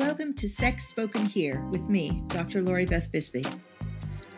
Welcome 0.00 0.32
to 0.36 0.48
Sex 0.48 0.86
Spoken 0.86 1.26
Here 1.26 1.62
with 1.70 1.86
me, 1.90 2.22
Dr. 2.28 2.62
Lori 2.62 2.86
Beth 2.86 3.12
Bisbee. 3.12 3.44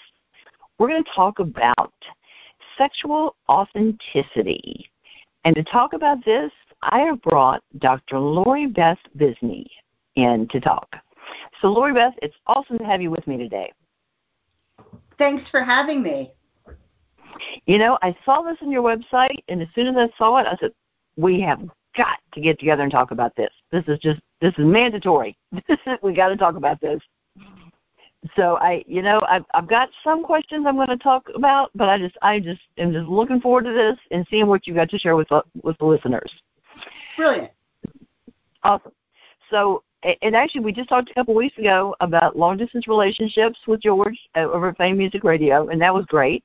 We're 0.77 0.89
going 0.89 1.03
to 1.03 1.11
talk 1.15 1.39
about 1.39 1.93
sexual 2.77 3.35
authenticity. 3.47 4.89
And 5.45 5.55
to 5.55 5.63
talk 5.63 5.93
about 5.93 6.25
this, 6.25 6.51
I 6.81 6.99
have 7.01 7.21
brought 7.21 7.63
Dr. 7.77 8.19
Lori 8.19 8.65
Beth 8.65 8.97
Bisbee 9.15 9.69
in 10.15 10.47
to 10.49 10.59
talk. 10.59 10.95
So, 11.61 11.67
Lori 11.67 11.93
Beth, 11.93 12.15
it's 12.21 12.35
awesome 12.47 12.79
to 12.79 12.83
have 12.83 13.01
you 13.01 13.11
with 13.11 13.25
me 13.27 13.37
today. 13.37 13.71
Thanks 15.17 15.49
for 15.51 15.63
having 15.63 16.01
me. 16.01 16.33
You 17.65 17.77
know, 17.77 17.97
I 18.01 18.15
saw 18.25 18.41
this 18.41 18.57
on 18.61 18.71
your 18.71 18.83
website, 18.83 19.43
and 19.47 19.61
as 19.61 19.67
soon 19.75 19.87
as 19.87 19.95
I 19.95 20.17
saw 20.17 20.37
it, 20.37 20.47
I 20.47 20.55
said, 20.57 20.71
"We 21.17 21.39
have 21.41 21.61
got 21.95 22.19
to 22.33 22.41
get 22.41 22.59
together 22.59 22.83
and 22.83 22.91
talk 22.91 23.11
about 23.11 23.35
this. 23.35 23.51
This 23.71 23.83
is 23.87 23.99
just 23.99 24.19
this 24.39 24.53
is 24.57 24.65
mandatory. 24.65 25.37
we 26.01 26.13
got 26.13 26.29
to 26.29 26.37
talk 26.37 26.55
about 26.55 26.79
this." 26.81 27.01
So 28.35 28.57
I, 28.57 28.83
you 28.87 29.01
know, 29.01 29.21
I've 29.27 29.45
I've 29.53 29.67
got 29.67 29.89
some 30.03 30.23
questions 30.23 30.65
I'm 30.67 30.75
going 30.75 30.87
to 30.87 30.97
talk 30.97 31.27
about, 31.35 31.71
but 31.73 31.89
I 31.89 31.97
just 31.97 32.17
I 32.21 32.39
just 32.39 32.61
am 32.77 32.93
just 32.93 33.07
looking 33.07 33.41
forward 33.41 33.65
to 33.65 33.73
this 33.73 33.97
and 34.11 34.25
seeing 34.29 34.47
what 34.47 34.67
you 34.67 34.75
got 34.75 34.89
to 34.89 34.99
share 34.99 35.15
with 35.15 35.29
the, 35.29 35.43
with 35.63 35.77
the 35.79 35.85
listeners. 35.85 36.31
Brilliant. 37.17 37.51
Awesome. 38.63 38.91
So 39.49 39.83
and 40.03 40.35
actually, 40.35 40.61
we 40.61 40.71
just 40.71 40.89
talked 40.89 41.11
a 41.11 41.13
couple 41.13 41.35
weeks 41.35 41.57
ago 41.57 41.95
about 41.99 42.35
long 42.35 42.57
distance 42.57 42.87
relationships 42.87 43.59
with 43.67 43.81
George 43.81 44.17
uh, 44.35 44.39
over 44.39 44.69
at 44.69 44.77
Fame 44.77 44.97
Music 44.97 45.23
Radio, 45.23 45.67
and 45.67 45.79
that 45.81 45.93
was 45.93 46.05
great. 46.05 46.43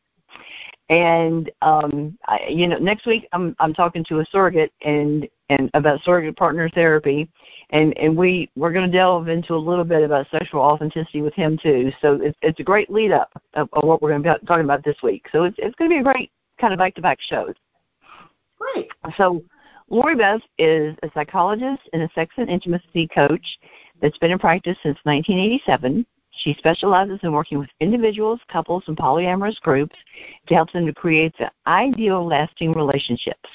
And 0.89 1.51
um, 1.63 2.17
I, 2.27 2.47
you 2.49 2.69
know, 2.69 2.79
next 2.79 3.07
week 3.07 3.27
I'm 3.33 3.57
I'm 3.59 3.75
talking 3.75 4.05
to 4.05 4.21
a 4.21 4.27
surrogate 4.27 4.73
and 4.83 5.29
and 5.49 5.71
about 5.75 6.01
surrogate 6.03 6.37
partner 6.37 6.69
therapy, 6.69 7.29
and 7.71 7.97
and 7.99 8.17
we 8.17 8.51
we're 8.57 8.73
going 8.73 8.91
to 8.91 8.97
delve 8.97 9.29
into 9.29 9.55
a 9.55 9.57
little 9.57 9.85
bit 9.85 10.05
about 10.05 10.29
sexual 10.31 10.61
authenticity 10.61 11.23
with 11.23 11.35
him 11.35 11.59
too. 11.61 11.91
So 12.01 12.21
it's 12.23 12.39
it's 12.41 12.61
a 12.61 12.65
great 12.65 12.89
lead 12.89 13.11
up 13.11 13.31
of, 13.55 13.69
of 13.73 13.85
what 13.85 14.01
we're 14.01 14.11
going 14.11 14.23
to 14.23 14.39
be 14.39 14.47
talking 14.47 14.65
about 14.65 14.85
this 14.85 14.97
week. 15.03 15.27
So 15.33 15.43
it's 15.43 15.57
it's 15.59 15.75
going 15.75 15.91
to 15.91 15.95
be 15.95 16.01
a 16.01 16.05
great 16.05 16.31
kind 16.61 16.73
of 16.73 16.79
back 16.79 16.95
to 16.95 17.03
back 17.03 17.19
shows. 17.21 17.55
Great. 18.59 18.89
So 19.17 19.43
Lori 19.89 20.17
Beth 20.17 20.41
is 20.59 20.97
a 21.03 21.11
psychologist 21.15 21.83
and 21.93 22.03
a 22.03 22.11
sex 22.15 22.35
and 22.39 22.49
intimacy 22.49 23.09
coach 23.09 23.47
that's 24.01 24.19
been 24.19 24.33
in 24.33 24.39
practice 24.39 24.77
since 24.83 24.99
1987. 25.05 26.07
She 26.37 26.55
specializes 26.55 27.21
in 27.23 27.33
working 27.33 27.59
with 27.59 27.71
individuals, 27.81 28.41
couples, 28.49 28.85
and 28.87 28.97
polyamorous 28.97 29.61
groups 29.61 29.97
to 30.47 30.55
help 30.55 30.71
them 30.73 30.87
to 30.87 30.93
create 30.93 31.35
the 31.39 31.51
ideal 31.67 32.27
lasting 32.27 32.73
relationships. 32.73 33.49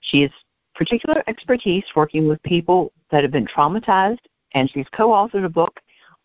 She 0.00 0.22
has 0.22 0.30
particular 0.74 1.24
expertise 1.26 1.84
working 1.96 2.28
with 2.28 2.42
people 2.42 2.92
that 3.10 3.22
have 3.22 3.32
been 3.32 3.46
traumatized, 3.46 4.20
and 4.52 4.70
she's 4.70 4.86
co 4.92 5.08
authored 5.08 5.44
a 5.44 5.48
book 5.48 5.80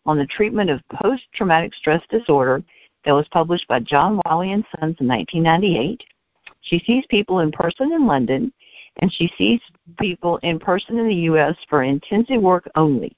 on 0.06 0.18
the 0.18 0.26
treatment 0.26 0.70
of 0.70 0.80
post 0.88 1.22
traumatic 1.34 1.74
stress 1.74 2.02
disorder 2.10 2.62
that 3.04 3.12
was 3.12 3.26
published 3.28 3.66
by 3.68 3.80
John 3.80 4.20
Wiley 4.24 4.52
and 4.52 4.64
Sons 4.78 4.96
in 5.00 5.08
1998. 5.08 6.02
She 6.60 6.78
sees 6.80 7.04
people 7.08 7.40
in 7.40 7.50
person 7.50 7.92
in 7.92 8.06
London, 8.06 8.52
and 8.98 9.12
she 9.12 9.32
sees 9.36 9.60
people 9.98 10.38
in 10.38 10.58
person 10.58 10.98
in 10.98 11.08
the 11.08 11.14
U.S. 11.14 11.56
for 11.68 11.82
intensive 11.82 12.40
work 12.40 12.70
only. 12.74 13.16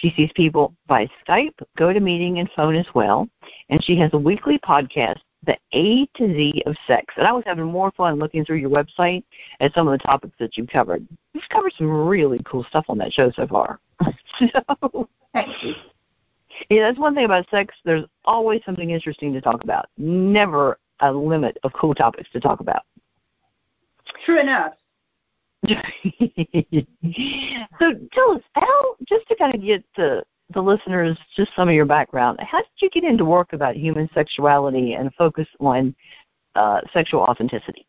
She 0.00 0.10
sees 0.16 0.30
people 0.34 0.74
by 0.86 1.08
Skype, 1.26 1.54
GoToMeeting, 1.78 2.38
and 2.40 2.50
phone 2.56 2.74
as 2.74 2.86
well. 2.94 3.28
And 3.68 3.82
she 3.82 3.96
has 3.98 4.12
a 4.12 4.18
weekly 4.18 4.58
podcast, 4.58 5.20
The 5.46 5.56
A 5.72 6.06
to 6.16 6.34
Z 6.34 6.62
of 6.66 6.76
Sex. 6.86 7.14
And 7.16 7.26
I 7.26 7.32
was 7.32 7.44
having 7.46 7.66
more 7.66 7.92
fun 7.92 8.18
looking 8.18 8.44
through 8.44 8.56
your 8.56 8.70
website 8.70 9.22
at 9.60 9.72
some 9.72 9.86
of 9.86 9.92
the 9.92 10.04
topics 10.04 10.34
that 10.40 10.56
you've 10.56 10.68
covered. 10.68 11.06
You've 11.32 11.48
covered 11.48 11.72
some 11.78 11.88
really 11.88 12.40
cool 12.44 12.64
stuff 12.64 12.86
on 12.88 12.98
that 12.98 13.12
show 13.12 13.30
so 13.30 13.46
far. 13.46 13.78
so, 14.38 15.08
Thank 15.32 15.62
you. 15.62 15.74
Yeah, 16.70 16.82
that's 16.86 16.98
one 16.98 17.14
thing 17.14 17.24
about 17.24 17.48
sex. 17.50 17.74
There's 17.84 18.04
always 18.24 18.62
something 18.64 18.90
interesting 18.90 19.32
to 19.32 19.40
talk 19.40 19.64
about. 19.64 19.86
Never 19.96 20.78
a 21.00 21.12
limit 21.12 21.58
of 21.64 21.72
cool 21.72 21.94
topics 21.94 22.30
to 22.32 22.40
talk 22.40 22.60
about. 22.60 22.82
True 24.24 24.40
enough. 24.40 24.74
so 27.78 27.92
tell 28.12 28.32
us 28.32 28.42
how 28.54 28.96
just 29.08 29.26
to 29.28 29.36
kind 29.36 29.54
of 29.54 29.62
get 29.62 29.84
the 29.96 30.22
the 30.52 30.60
listeners 30.60 31.16
just 31.36 31.50
some 31.56 31.68
of 31.68 31.74
your 31.74 31.86
background 31.86 32.38
how 32.40 32.58
did 32.58 32.68
you 32.76 32.90
get 32.90 33.02
into 33.02 33.24
work 33.24 33.52
about 33.52 33.74
human 33.74 34.08
sexuality 34.12 34.94
and 34.94 35.12
focus 35.14 35.48
on 35.58 35.94
uh, 36.54 36.80
sexual 36.92 37.20
authenticity? 37.20 37.86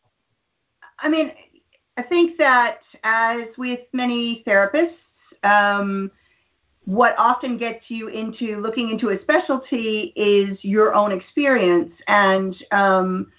I 0.98 1.08
mean 1.08 1.32
i 1.96 2.02
think 2.02 2.38
that 2.38 2.78
as 3.04 3.46
with 3.58 3.80
many 3.92 4.42
therapists 4.46 4.96
um, 5.42 6.10
what 6.86 7.16
often 7.18 7.58
gets 7.58 7.84
you 7.88 8.08
into 8.08 8.60
looking 8.60 8.90
into 8.90 9.10
a 9.10 9.20
specialty 9.20 10.12
is 10.16 10.56
your 10.62 10.94
own 10.94 11.12
experience. 11.12 11.92
And 12.06 12.56
um, 12.70 13.32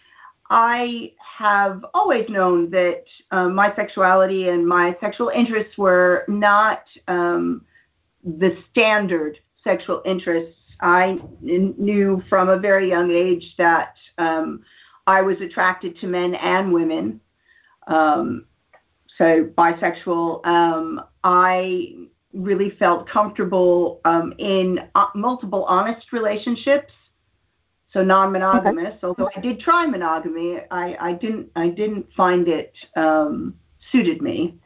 I 0.49 1.13
have 1.37 1.83
always 1.93 2.29
known 2.29 2.69
that 2.71 3.03
um, 3.31 3.53
my 3.55 3.75
sexuality 3.75 4.49
and 4.49 4.65
my 4.65 4.95
sexual 5.01 5.29
interests 5.29 5.77
were 5.77 6.23
not 6.27 6.83
um, 7.07 7.65
the 8.23 8.57
standard 8.71 9.39
sexual 9.63 10.01
interests. 10.05 10.55
I 10.79 11.19
knew 11.41 12.23
from 12.29 12.49
a 12.49 12.59
very 12.59 12.87
young 12.89 13.11
age 13.11 13.55
that 13.57 13.95
um, 14.17 14.63
I 15.05 15.21
was 15.21 15.41
attracted 15.41 15.97
to 15.99 16.07
men 16.07 16.35
and 16.35 16.71
women. 16.71 17.19
Um, 17.87 18.45
so 19.17 19.49
bisexual. 19.57 20.45
Um, 20.45 21.01
I 21.23 21.95
really 22.33 22.71
felt 22.77 23.09
comfortable 23.09 23.99
um, 24.05 24.33
in 24.37 24.79
uh, 24.95 25.07
multiple 25.15 25.65
honest 25.65 26.13
relationships 26.13 26.93
so 27.93 28.03
non-monogamous. 28.03 28.95
Okay. 28.95 28.99
Although 29.03 29.29
I 29.35 29.39
did 29.39 29.59
try 29.59 29.85
monogamy, 29.85 30.59
I, 30.71 30.95
I 30.99 31.13
didn't 31.13 31.49
I 31.55 31.69
didn't 31.69 32.07
find 32.15 32.47
it 32.47 32.73
um, 32.95 33.55
suited 33.91 34.21
me. 34.21 34.59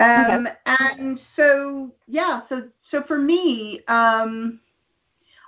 Um, 0.00 0.46
okay. 0.46 0.56
And 0.66 1.20
so 1.36 1.92
yeah, 2.06 2.40
so 2.48 2.68
so 2.90 3.02
for 3.06 3.18
me, 3.18 3.82
um, 3.88 4.60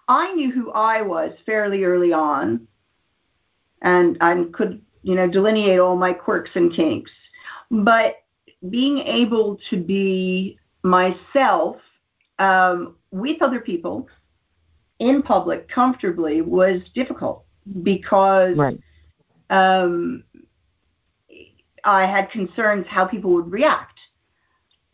I 0.08 0.32
knew 0.34 0.52
who 0.52 0.70
I 0.72 1.02
was 1.02 1.32
fairly 1.44 1.84
early 1.84 2.12
on, 2.12 2.66
and 3.82 4.16
I 4.20 4.44
could 4.52 4.80
you 5.02 5.14
know 5.14 5.28
delineate 5.28 5.80
all 5.80 5.96
my 5.96 6.12
quirks 6.12 6.50
and 6.54 6.72
kinks. 6.72 7.10
But 7.70 8.16
being 8.70 8.98
able 8.98 9.58
to 9.70 9.76
be 9.76 10.58
myself 10.82 11.76
um, 12.38 12.96
with 13.10 13.42
other 13.42 13.60
people 13.60 14.08
in 15.02 15.22
public 15.22 15.68
comfortably 15.68 16.40
was 16.42 16.80
difficult 16.94 17.44
because 17.82 18.56
right. 18.56 18.78
um, 19.50 20.22
I 21.84 22.06
had 22.06 22.30
concerns 22.30 22.86
how 22.88 23.06
people 23.06 23.32
would 23.34 23.50
react. 23.50 23.98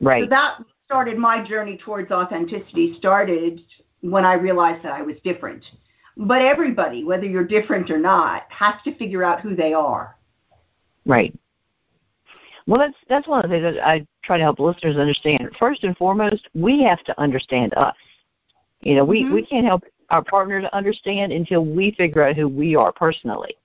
Right. 0.00 0.24
So 0.24 0.30
that 0.30 0.58
started 0.86 1.18
my 1.18 1.46
journey 1.46 1.76
towards 1.76 2.10
authenticity 2.10 2.94
started 2.96 3.60
when 4.00 4.24
I 4.24 4.34
realized 4.34 4.82
that 4.84 4.92
I 4.92 5.02
was 5.02 5.16
different. 5.22 5.62
But 6.16 6.40
everybody, 6.40 7.04
whether 7.04 7.26
you're 7.26 7.44
different 7.44 7.90
or 7.90 7.98
not, 7.98 8.44
has 8.48 8.74
to 8.84 8.94
figure 8.96 9.22
out 9.22 9.40
who 9.40 9.54
they 9.54 9.74
are. 9.74 10.16
Right. 11.04 11.38
Well, 12.66 12.80
that's 12.80 12.96
that's 13.08 13.28
one 13.28 13.44
of 13.44 13.50
the 13.50 13.56
things 13.56 13.74
that 13.74 13.86
I 13.86 14.06
try 14.22 14.38
to 14.38 14.42
help 14.42 14.58
listeners 14.58 14.96
understand. 14.96 15.50
First 15.58 15.84
and 15.84 15.96
foremost, 15.96 16.48
we 16.54 16.82
have 16.82 17.02
to 17.04 17.20
understand 17.20 17.74
us. 17.74 17.96
You 18.80 18.94
know, 18.94 19.04
we 19.04 19.24
Mhm. 19.24 19.32
we 19.32 19.44
can't 19.44 19.66
help 19.66 19.84
our 20.10 20.22
partner 20.22 20.60
to 20.60 20.74
understand 20.74 21.32
until 21.32 21.64
we 21.64 21.92
figure 21.92 22.22
out 22.22 22.36
who 22.36 22.48
we 22.48 22.74
are 22.74 22.92
personally. 22.92 23.56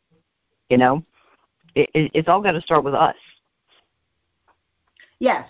You 0.70 0.78
know, 0.78 1.04
it, 1.76 1.90
it, 1.94 2.12
it's 2.14 2.28
all 2.28 2.42
got 2.42 2.52
to 2.54 2.62
start 2.62 2.84
with 2.84 2.94
us. 2.94 3.16
Yes, 5.20 5.48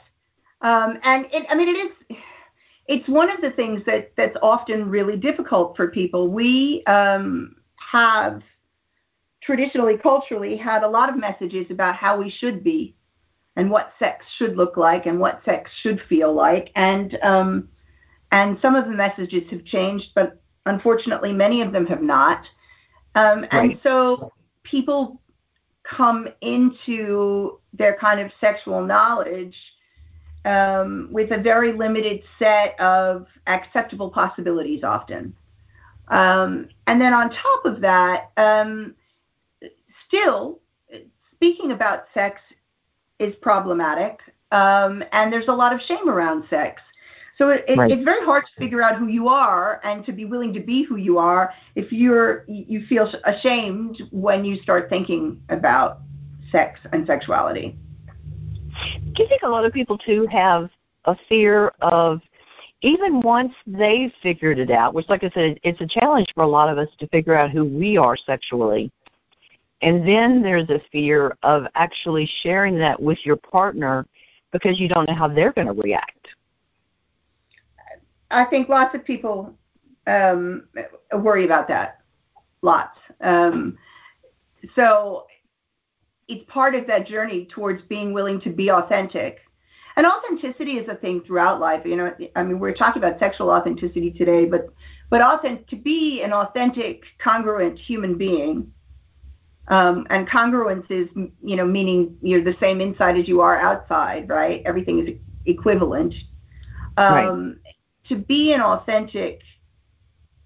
um, 0.61 0.99
and 1.03 1.25
it, 1.31 1.45
I 1.49 1.55
mean 1.55 1.69
it 1.69 1.79
is. 1.79 2.17
It's 2.85 3.07
one 3.07 3.29
of 3.29 3.39
the 3.41 3.51
things 3.51 3.81
that 3.85 4.11
that's 4.17 4.35
often 4.41 4.89
really 4.89 5.15
difficult 5.15 5.75
for 5.77 5.87
people. 5.87 6.27
We 6.27 6.83
um, 6.85 7.55
have 7.75 8.41
traditionally, 9.41 9.97
culturally, 9.97 10.57
had 10.57 10.83
a 10.83 10.87
lot 10.87 11.09
of 11.09 11.17
messages 11.17 11.67
about 11.69 11.95
how 11.95 12.19
we 12.19 12.29
should 12.29 12.63
be, 12.63 12.95
and 13.55 13.71
what 13.71 13.93
sex 13.99 14.25
should 14.37 14.57
look 14.57 14.77
like, 14.77 15.05
and 15.05 15.19
what 15.19 15.41
sex 15.45 15.71
should 15.81 16.01
feel 16.09 16.33
like, 16.33 16.71
and 16.75 17.17
um, 17.23 17.69
and 18.31 18.57
some 18.61 18.75
of 18.75 18.85
the 18.85 18.91
messages 18.91 19.49
have 19.49 19.63
changed, 19.65 20.07
but 20.13 20.42
unfortunately, 20.65 21.33
many 21.33 21.61
of 21.61 21.71
them 21.71 21.85
have 21.87 22.01
not. 22.01 22.45
Um, 23.15 23.45
and 23.51 23.79
so 23.83 24.31
people 24.63 25.21
come 25.83 26.27
into 26.41 27.59
their 27.73 27.97
kind 27.97 28.19
of 28.19 28.31
sexual 28.39 28.81
knowledge 28.85 29.55
um, 30.45 31.09
with 31.11 31.31
a 31.31 31.37
very 31.37 31.73
limited 31.73 32.23
set 32.39 32.79
of 32.79 33.27
acceptable 33.47 34.09
possibilities 34.09 34.83
often. 34.83 35.35
Um, 36.09 36.67
and 36.87 36.99
then 36.99 37.13
on 37.13 37.29
top 37.29 37.65
of 37.65 37.81
that, 37.81 38.31
um, 38.37 38.95
still, 40.07 40.59
speaking 41.33 41.71
about 41.71 42.05
sex 42.13 42.41
is 43.19 43.33
problematic, 43.41 44.19
um, 44.51 45.03
and 45.11 45.31
there's 45.31 45.47
a 45.47 45.53
lot 45.53 45.73
of 45.73 45.81
shame 45.81 46.09
around 46.09 46.43
sex. 46.49 46.81
So 47.43 47.49
it, 47.49 47.65
it, 47.67 47.77
Right. 47.77 47.91
it's 47.91 48.05
very 48.05 48.23
hard 48.23 48.45
to 48.45 48.51
figure 48.57 48.81
out 48.81 48.97
who 48.97 49.07
you 49.07 49.27
are 49.27 49.81
and 49.83 50.05
to 50.05 50.13
be 50.13 50.23
willing 50.23 50.53
to 50.53 50.61
be 50.61 50.83
who 50.83 50.95
you 50.95 51.17
are 51.17 51.53
if 51.75 51.91
you're 51.91 52.45
you 52.47 52.85
feel 52.85 53.11
ashamed 53.25 54.01
when 54.11 54.45
you 54.45 54.55
start 54.61 54.87
thinking 54.89 55.41
about 55.49 55.99
sex 56.53 56.79
and 56.93 57.05
sexuality. 57.05 57.75
Do 59.11 59.23
you 59.23 59.27
think 59.27 59.41
a 59.41 59.49
lot 59.49 59.65
of 59.65 59.73
people 59.73 59.97
too 59.97 60.25
have 60.31 60.69
a 61.03 61.17
fear 61.27 61.73
of 61.81 62.21
even 62.79 63.19
once 63.19 63.53
they've 63.67 64.13
figured 64.21 64.57
it 64.57 64.71
out, 64.71 64.93
which 64.93 65.09
like 65.09 65.25
I 65.25 65.29
said, 65.31 65.59
it's 65.63 65.81
a 65.81 65.87
challenge 65.87 66.27
for 66.33 66.45
a 66.45 66.47
lot 66.47 66.69
of 66.69 66.77
us 66.77 66.87
to 66.99 67.07
figure 67.07 67.35
out 67.35 67.51
who 67.51 67.65
we 67.65 67.97
are 67.97 68.15
sexually. 68.15 68.89
And 69.81 70.07
then 70.07 70.41
there's 70.41 70.69
a 70.69 70.79
fear 70.93 71.35
of 71.43 71.65
actually 71.75 72.25
sharing 72.41 72.77
that 72.79 73.01
with 73.01 73.17
your 73.25 73.35
partner 73.35 74.05
because 74.53 74.79
you 74.79 74.87
don't 74.87 75.09
know 75.09 75.15
how 75.15 75.27
they're 75.27 75.51
going 75.51 75.67
to 75.67 75.73
react. 75.73 76.29
I 78.33 78.45
think 78.45 78.69
lots 78.69 78.95
of 78.95 79.05
people 79.05 79.53
um, 80.07 80.67
worry 81.13 81.45
about 81.45 81.67
that. 81.67 82.01
Lots. 82.61 82.97
Um, 83.21 83.77
so 84.75 85.25
it's 86.27 86.43
part 86.49 86.75
of 86.75 86.87
that 86.87 87.07
journey 87.07 87.47
towards 87.53 87.83
being 87.83 88.13
willing 88.13 88.41
to 88.41 88.49
be 88.49 88.71
authentic. 88.71 89.39
And 89.95 90.07
authenticity 90.07 90.73
is 90.73 90.89
a 90.89 90.95
thing 90.95 91.21
throughout 91.21 91.59
life. 91.59 91.85
You 91.85 91.95
know, 91.95 92.15
I 92.35 92.43
mean, 92.43 92.59
we're 92.59 92.73
talking 92.73 93.03
about 93.03 93.19
sexual 93.19 93.49
authenticity 93.49 94.11
today, 94.11 94.45
but 94.45 94.73
but 95.09 95.21
authentic, 95.21 95.67
to 95.67 95.75
be 95.75 96.23
an 96.23 96.33
authentic, 96.33 97.03
congruent 97.23 97.77
human 97.77 98.17
being, 98.17 98.73
um, 99.67 100.07
and 100.09 100.27
congruence 100.27 100.89
is, 100.89 101.07
you 101.43 101.55
know, 101.55 101.65
meaning 101.65 102.17
you're 102.23 102.43
the 102.43 102.55
same 102.59 102.81
inside 102.81 103.17
as 103.17 103.27
you 103.27 103.41
are 103.41 103.59
outside, 103.59 104.27
right? 104.29 104.63
Everything 104.65 105.07
is 105.07 105.15
equivalent. 105.45 106.15
Um, 106.97 107.59
To 108.13 108.19
be 108.19 108.53
an 108.53 108.61
authentic 108.61 109.41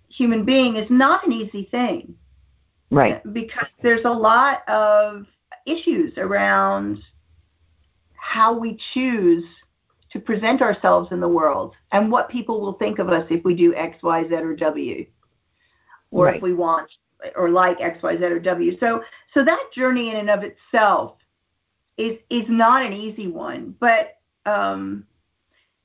human 0.07 0.45
being 0.45 0.77
is 0.77 0.89
not 0.89 1.27
an 1.27 1.33
easy 1.33 1.67
thing 1.69 2.15
Right. 2.91 3.21
because 3.33 3.67
there's 3.81 4.05
a 4.05 4.09
lot 4.09 4.67
of 4.69 5.25
issues 5.65 6.17
around 6.17 7.03
how 8.15 8.57
we 8.57 8.79
choose 8.93 9.43
to 10.11 10.19
present 10.21 10.61
ourselves 10.61 11.11
in 11.11 11.19
the 11.19 11.27
world 11.27 11.75
and 11.91 12.09
what 12.09 12.29
people 12.29 12.61
will 12.61 12.71
think 12.73 12.99
of 12.99 13.09
us 13.09 13.27
if 13.29 13.43
we 13.43 13.53
do 13.53 13.75
X, 13.75 14.01
Y, 14.01 14.29
Z, 14.29 14.35
or 14.35 14.55
W, 14.55 15.05
or 16.11 16.25
Right. 16.27 16.37
if 16.37 16.41
we 16.41 16.53
want 16.53 16.89
or 17.35 17.49
like 17.49 17.81
X, 17.81 18.01
Y, 18.01 18.15
Z, 18.15 18.23
or 18.23 18.39
W. 18.39 18.77
So, 18.79 19.03
so 19.33 19.43
that 19.43 19.73
journey 19.73 20.09
in 20.11 20.15
and 20.15 20.29
of 20.29 20.43
itself 20.43 21.17
is 21.97 22.17
is 22.29 22.45
not 22.47 22.85
an 22.85 22.93
easy 22.93 23.27
one, 23.27 23.75
but 23.81 24.19
um, 24.45 25.05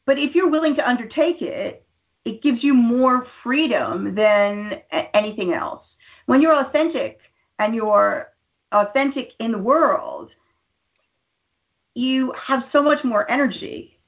but 0.07 0.19
if 0.19 0.35
you're 0.35 0.51
willing 0.51 0.75
to 0.77 0.89
undertake 0.89 1.43
it, 1.43 1.87
it 2.25 2.43
gives 2.43 2.63
you 2.63 2.75
more 2.75 3.27
freedom 3.43 4.15
than 4.15 4.81
anything 5.15 5.53
else. 5.53 5.85
When 6.27 6.41
you're 6.41 6.55
authentic 6.55 7.19
and 7.59 7.75
you're 7.75 8.29
authentic 8.73 9.33
in 9.41 9.53
the 9.53 9.59
world, 9.59 10.31
you 11.95 12.33
have 12.41 12.65
so 12.73 12.83
much 12.83 13.05
more 13.05 13.31
energy. 13.31 13.99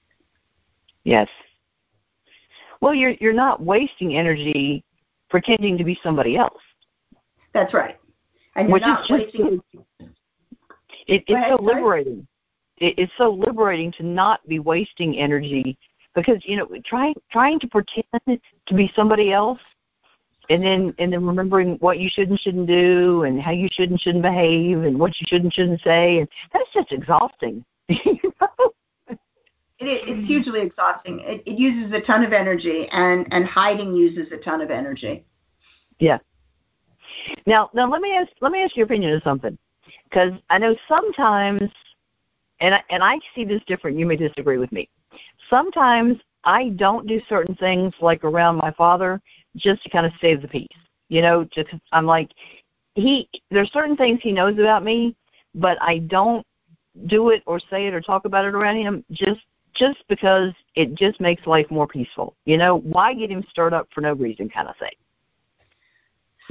Yes. 1.03 1.29
Well, 2.81 2.95
you're 2.95 3.15
you're 3.21 3.33
not 3.33 3.63
wasting 3.63 4.17
energy 4.17 4.85
pretending 5.29 5.77
to 5.79 5.85
be 5.85 5.99
somebody 6.03 6.37
else. 6.37 6.63
That's 7.53 7.75
right. 7.75 7.99
And 8.57 8.69
you're 8.69 8.75
Which 8.75 8.83
not 8.83 9.05
is 9.05 9.11
wasting 9.11 9.61
it, 11.07 11.25
it's 11.27 11.49
so 11.49 11.63
liberating. 11.63 12.27
It, 12.79 12.99
it's 12.99 13.13
so 13.17 13.31
liberating 13.31 13.93
to 13.93 14.03
not 14.03 14.47
be 14.49 14.59
wasting 14.59 15.17
energy 15.19 15.79
because 16.15 16.39
you 16.45 16.57
know 16.57 16.69
trying 16.85 17.15
trying 17.31 17.61
to 17.61 17.69
pretend 17.69 18.41
to 18.67 18.75
be 18.75 18.93
somebody 18.95 19.33
else 19.33 19.61
and 20.51 20.63
then 20.63 20.95
and 20.99 21.13
then 21.13 21.27
remembering 21.27 21.77
what 21.81 21.99
you 21.99 22.09
should 22.13 22.31
and 22.31 22.39
shouldn't 22.41 22.67
do 22.67 23.25
and 23.25 23.41
how 23.41 23.51
you 23.51 23.69
should 23.73 23.91
and 23.91 24.01
shouldn't 24.01 24.23
behave 24.23 24.83
and 24.83 24.99
what 24.99 25.13
you 25.21 25.27
should 25.29 25.43
and 25.43 25.53
shouldn't 25.53 25.81
say 25.81 26.19
and 26.19 26.29
that's 26.53 26.73
just 26.73 26.93
exhausting. 26.93 27.65
you 27.89 28.33
know? 28.41 28.73
it, 29.87 30.09
it's 30.09 30.27
hugely 30.27 30.61
exhausting. 30.61 31.21
It, 31.21 31.43
it 31.47 31.59
uses 31.59 31.93
a 31.93 32.01
ton 32.01 32.25
of 32.25 32.33
energy, 32.33 32.89
and 32.91 33.27
and 33.31 33.45
hiding 33.45 33.95
uses 33.95 34.33
a 34.33 34.37
ton 34.39 34.61
of 34.61 34.71
energy. 34.71 35.25
Yeah. 35.99 36.19
Now, 37.47 37.71
now 37.75 37.89
let 37.89 38.01
me 38.01 38.17
ask 38.17 38.31
let 38.41 38.53
me 38.53 38.63
ask 38.63 38.77
your 38.77 38.87
opinion 38.87 39.15
of 39.15 39.23
something, 39.23 39.57
because 40.05 40.33
I 40.51 40.59
know 40.59 40.75
sometimes, 40.89 41.71
and 42.61 42.75
I, 42.75 42.83
and 42.91 43.03
I 43.03 43.19
see 43.35 43.45
this 43.45 43.63
different. 43.67 43.99
You 43.99 44.07
may 44.07 44.17
disagree 44.17 44.59
with 44.59 44.73
me. 44.73 44.89
Sometimes 45.51 46.19
I 46.45 46.71
don't 46.71 47.07
do 47.07 47.21
certain 47.29 47.55
things 47.57 47.95
like 48.01 48.25
around 48.25 48.57
my 48.57 48.71
father 48.73 49.21
just 49.57 49.83
to 49.85 49.91
kind 49.91 50.07
of 50.07 50.13
save 50.21 50.43
the 50.43 50.49
peace. 50.49 50.69
You 51.09 51.23
know, 51.23 51.45
just 51.53 51.71
I'm 51.93 52.07
like 52.07 52.31
he. 52.95 53.29
There's 53.51 53.73
certain 53.73 53.97
things 53.97 54.21
he 54.23 54.33
knows 54.33 54.59
about 54.59 54.85
me, 54.85 55.15
but 55.55 55.81
I 55.81 55.99
don't 55.99 56.47
do 57.07 57.31
it 57.31 57.43
or 57.47 57.59
say 57.59 57.87
it 57.87 57.95
or 57.95 58.01
talk 58.01 58.25
about 58.25 58.45
it 58.45 58.55
around 58.55 58.77
him 58.77 59.05
just 59.11 59.41
just 59.75 60.05
because 60.09 60.53
it 60.77 60.95
just 60.95 61.21
makes 61.21 61.47
life 61.47 61.67
more 61.71 61.87
peaceful. 61.87 62.35
You 62.45 62.57
know, 62.57 62.79
why 62.79 63.13
get 63.15 63.31
him 63.31 63.45
stirred 63.51 63.75
up 63.75 63.89
for 63.93 64.01
no 64.01 64.13
reason, 64.13 64.49
kind 64.49 64.69
of 64.69 64.77
thing. 64.77 64.93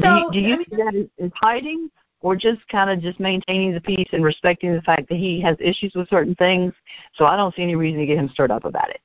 So 0.02 0.30
do 0.32 0.40
you, 0.40 0.44
do 0.44 0.48
you 0.48 0.54
I 0.54 0.58
mean, 0.58 0.66
see 0.70 0.76
that 0.76 1.26
as, 1.26 1.32
hiding 1.36 1.90
or 2.24 2.36
just 2.36 2.68
kind 2.70 2.90
of 2.90 3.02
just 3.02 3.20
maintaining 3.20 3.74
the 3.74 3.82
peace 3.82 4.08
and 4.14 4.24
respecting 4.24 4.74
the 4.74 4.82
fact 4.82 5.08
that 5.10 5.18
he 5.18 5.40
has 5.42 5.56
issues 5.60 5.94
with 5.94 6.10
certain 6.10 6.34
things? 6.36 6.74
So 7.14 7.26
I 7.26 7.36
don't 7.36 7.54
see 7.54 7.62
any 7.62 7.76
reason 7.76 8.00
to 8.00 8.06
get 8.08 8.18
him 8.18 8.30
stirred 8.30 8.50
up 8.50 8.66
about 8.66 8.90
it. 8.90 9.02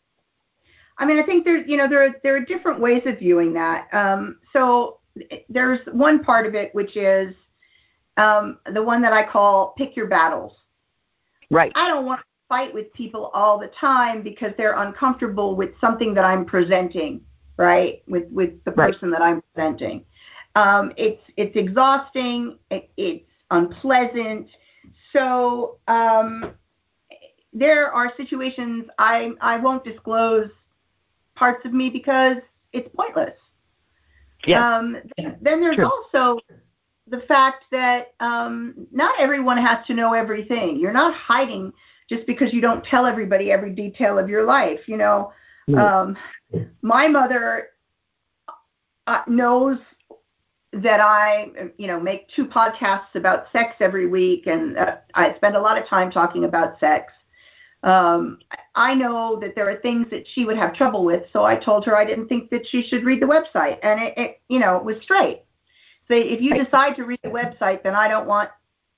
I 0.97 1.05
mean, 1.05 1.23
I 1.23 1.27
think 1.27 1.45
there's, 1.45 1.69
you 1.69 1.77
know, 1.77 1.89
there 1.89 2.05
are 2.05 2.15
there 2.23 2.37
are 2.37 2.41
different 2.41 2.81
ways 2.81 3.03
of 3.07 3.19
viewing 3.19 3.53
that. 3.55 3.89
Um, 3.93 4.39
so 4.53 5.01
there's 5.49 5.81
one 5.93 6.23
part 6.23 6.47
of 6.47 6.55
it 6.55 6.75
which 6.75 6.97
is 6.97 7.35
um, 8.17 8.59
the 8.73 8.83
one 8.83 9.03
that 9.03 9.13
I 9.13 9.27
call 9.27 9.75
pick 9.77 9.97
your 9.97 10.07
battles. 10.07 10.55
Right. 11.51 11.73
I 11.75 11.89
don't 11.89 12.05
want 12.05 12.21
to 12.21 12.25
fight 12.49 12.75
with 12.75 12.93
people 12.95 13.31
all 13.35 13.59
the 13.59 13.71
time 13.81 14.23
because 14.23 14.53
they're 14.57 14.81
uncomfortable 14.81 15.55
with 15.57 15.71
something 15.81 16.15
that 16.15 16.25
I'm 16.25 16.45
presenting, 16.45 17.21
right? 17.57 18.03
With 18.09 18.25
with 18.31 18.63
the 18.65 18.73
Right. 18.73 18.93
person 18.93 19.11
that 19.11 19.23
I'm 19.23 19.43
presenting. 19.55 20.05
Um, 20.59 20.93
it's 20.97 21.23
it's 21.37 21.55
exhausting. 21.55 22.59
It, 22.73 22.91
it's 22.97 23.31
unpleasant. 23.53 24.49
So 25.13 25.79
um, 25.87 26.53
there 27.53 27.93
are 27.93 28.13
situations 28.17 28.87
I 28.99 29.31
I 29.41 29.59
won't 29.59 29.85
disclose 29.85 30.51
parts 31.37 31.65
of 31.65 31.73
me 31.73 31.91
because 31.91 32.39
it's 32.73 32.89
pointless. 32.97 33.39
Yeah. 34.47 34.79
Um, 34.79 34.97
then 35.17 35.61
there's 35.61 35.77
True. 35.77 35.91
also 35.91 36.41
the 37.07 37.21
fact 37.29 37.65
that 37.71 38.15
um, 38.19 38.89
not 38.91 39.15
everyone 39.21 39.59
has 39.59 39.87
to 39.87 39.95
know 39.95 40.13
everything. 40.13 40.79
You're 40.81 40.93
not 40.93 41.15
hiding 41.15 41.73
just 42.11 42.27
because 42.27 42.53
you 42.53 42.61
don't 42.61 42.85
tell 42.85 43.07
everybody 43.07 43.53
every 43.53 43.73
detail 43.73 44.19
of 44.19 44.29
your 44.29 44.45
life. 44.45 44.81
You 44.87 44.97
know, 44.97 45.33
um, 45.77 46.17
my 46.83 47.07
mother 47.07 47.69
uh, 49.07 49.23
knows 49.29 49.79
that 50.73 51.01
I, 51.01 51.51
you 51.79 51.87
know, 51.87 51.99
make 51.99 52.29
two 52.29 52.47
podcasts 52.47 53.15
about 53.15 53.47
sex 53.53 53.75
every 53.81 54.07
week, 54.07 54.47
and 54.47 54.77
uh, 54.77 54.97
I 55.15 55.35
spend 55.37 55.57
a 55.57 55.61
lot 55.61 55.81
of 55.81 55.89
time 55.89 56.11
talking 56.11 56.45
about 56.45 56.79
sex. 56.79 57.13
Um, 57.83 58.39
I 58.75 58.95
know 58.95 59.39
that 59.41 59.55
there 59.55 59.71
are 59.71 59.81
things 59.81 60.09
that 60.11 60.25
she 60.35 60.45
would 60.45 60.57
have 60.57 60.75
trouble 60.75 61.05
with, 61.05 61.23
so 61.33 61.45
I 61.45 61.57
told 61.57 61.87
her 61.87 61.97
I 61.97 62.05
didn't 62.05 62.29
think 62.29 62.51
that 62.51 62.67
she 62.67 62.83
should 62.83 63.05
read 63.05 63.23
the 63.23 63.27
website, 63.27 63.79
and 63.83 64.01
it, 64.03 64.19
it 64.19 64.41
you 64.49 64.59
know, 64.59 64.77
it 64.77 64.85
was 64.85 64.97
straight. 65.03 65.45
So 66.09 66.15
if 66.15 66.41
you 66.41 66.63
decide 66.63 66.97
to 66.97 67.05
read 67.05 67.21
the 67.23 67.29
website, 67.29 67.83
then 67.83 67.95
I 67.95 68.09
don't 68.09 68.27
want 68.27 68.51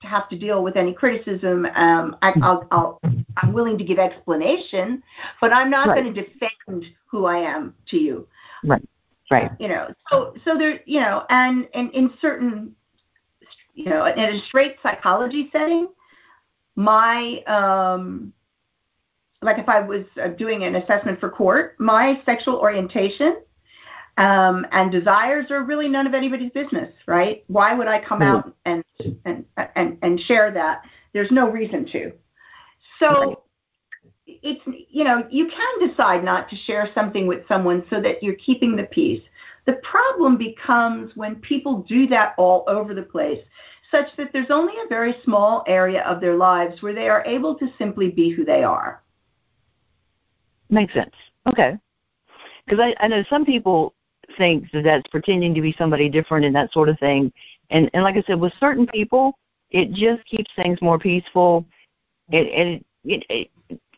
to 0.02 0.06
have 0.06 0.28
to 0.30 0.38
deal 0.38 0.62
with 0.62 0.76
any 0.76 0.94
criticism. 0.94 1.66
Um, 1.74 2.16
I, 2.22 2.32
I'll, 2.42 2.66
I'll, 2.70 3.00
I'm 3.36 3.52
willing 3.52 3.76
to 3.78 3.84
give 3.84 3.98
explanation, 3.98 5.02
but 5.40 5.52
I'm 5.52 5.70
not 5.70 5.88
right. 5.88 6.02
going 6.02 6.14
to 6.14 6.22
defend 6.22 6.86
who 7.06 7.26
I 7.26 7.38
am 7.38 7.74
to 7.88 7.98
you. 7.98 8.28
Right. 8.64 8.82
Right. 9.30 9.50
You 9.60 9.68
know, 9.68 9.94
so 10.10 10.34
so 10.44 10.58
there, 10.58 10.80
you 10.86 11.00
know, 11.00 11.24
and 11.30 11.68
and 11.72 11.92
in 11.92 12.12
certain, 12.20 12.74
you 13.74 13.84
know, 13.84 14.06
in 14.06 14.18
a 14.18 14.40
straight 14.48 14.76
psychology 14.82 15.48
setting, 15.52 15.88
my 16.74 17.38
um, 17.46 18.32
like 19.40 19.58
if 19.58 19.68
I 19.68 19.80
was 19.80 20.04
uh, 20.20 20.28
doing 20.28 20.64
an 20.64 20.74
assessment 20.74 21.20
for 21.20 21.30
court, 21.30 21.76
my 21.78 22.20
sexual 22.26 22.56
orientation 22.56 23.36
um, 24.18 24.66
and 24.72 24.90
desires 24.90 25.46
are 25.50 25.62
really 25.62 25.88
none 25.88 26.08
of 26.08 26.14
anybody's 26.14 26.50
business, 26.50 26.92
right? 27.06 27.44
Why 27.46 27.72
would 27.72 27.86
I 27.86 28.04
come 28.04 28.22
out 28.22 28.52
and 28.64 28.82
and 29.24 29.44
and 29.76 29.96
and 30.02 30.20
share 30.20 30.50
that? 30.52 30.82
There's 31.12 31.30
no 31.30 31.48
reason 31.48 31.86
to. 31.92 32.12
So. 32.98 33.44
It's 34.42 34.60
you 34.90 35.04
know 35.04 35.26
you 35.30 35.48
can 35.48 35.88
decide 35.88 36.24
not 36.24 36.48
to 36.50 36.56
share 36.56 36.88
something 36.94 37.26
with 37.26 37.46
someone 37.48 37.84
so 37.90 38.00
that 38.00 38.22
you're 38.22 38.34
keeping 38.36 38.76
the 38.76 38.84
peace. 38.84 39.22
The 39.66 39.74
problem 39.82 40.36
becomes 40.36 41.12
when 41.16 41.36
people 41.36 41.82
do 41.88 42.06
that 42.08 42.34
all 42.38 42.64
over 42.66 42.94
the 42.94 43.02
place, 43.02 43.40
such 43.90 44.06
that 44.16 44.32
there's 44.32 44.50
only 44.50 44.74
a 44.84 44.88
very 44.88 45.14
small 45.24 45.64
area 45.66 46.02
of 46.02 46.20
their 46.20 46.36
lives 46.36 46.82
where 46.82 46.94
they 46.94 47.08
are 47.08 47.24
able 47.26 47.54
to 47.56 47.68
simply 47.78 48.10
be 48.10 48.30
who 48.30 48.44
they 48.44 48.64
are. 48.64 49.02
Makes 50.70 50.94
sense. 50.94 51.14
Okay. 51.48 51.76
Because 52.64 52.80
I, 52.80 52.94
I 53.04 53.08
know 53.08 53.24
some 53.28 53.44
people 53.44 53.94
think 54.36 54.70
that 54.72 54.84
that's 54.84 55.08
pretending 55.08 55.54
to 55.54 55.60
be 55.60 55.74
somebody 55.76 56.08
different 56.08 56.44
and 56.44 56.54
that 56.54 56.72
sort 56.72 56.88
of 56.88 56.98
thing. 56.98 57.32
And 57.70 57.90
and 57.92 58.02
like 58.02 58.16
I 58.16 58.22
said, 58.22 58.40
with 58.40 58.52
certain 58.60 58.86
people, 58.86 59.38
it 59.70 59.92
just 59.92 60.24
keeps 60.26 60.50
things 60.56 60.80
more 60.82 60.98
peaceful. 60.98 61.64
It, 62.30 62.46
it, 62.46 62.86
it, 63.04 63.24
it 63.28 63.50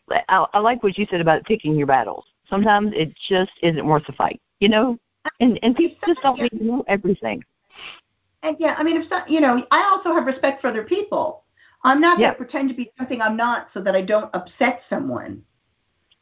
I, 0.09 0.45
I 0.53 0.59
like 0.59 0.83
what 0.83 0.97
you 0.97 1.05
said 1.09 1.21
about 1.21 1.43
picking 1.45 1.75
your 1.75 1.87
battles. 1.87 2.25
Sometimes 2.49 2.91
it 2.93 3.13
just 3.29 3.51
isn't 3.61 3.85
worth 3.85 4.05
the 4.05 4.13
fight, 4.13 4.41
you 4.59 4.69
know. 4.69 4.97
And 5.39 5.57
and 5.63 5.75
people 5.75 5.97
just 6.05 6.21
don't 6.21 6.39
need 6.39 6.49
to 6.49 6.63
know 6.63 6.83
everything. 6.87 7.43
And 8.43 8.57
yeah, 8.59 8.75
I 8.77 8.83
mean, 8.83 8.97
if 8.97 9.07
so, 9.07 9.19
you 9.27 9.39
know, 9.39 9.65
I 9.71 9.83
also 9.83 10.13
have 10.13 10.25
respect 10.25 10.61
for 10.61 10.67
other 10.67 10.83
people. 10.83 11.43
I'm 11.85 12.01
not 12.01 12.19
yeah. 12.19 12.27
going 12.27 12.33
to 12.33 12.43
pretend 12.43 12.69
to 12.69 12.75
be 12.75 12.91
something 12.97 13.21
I'm 13.21 13.37
not 13.37 13.67
so 13.73 13.81
that 13.81 13.95
I 13.95 14.01
don't 14.01 14.33
upset 14.33 14.81
someone. 14.89 15.41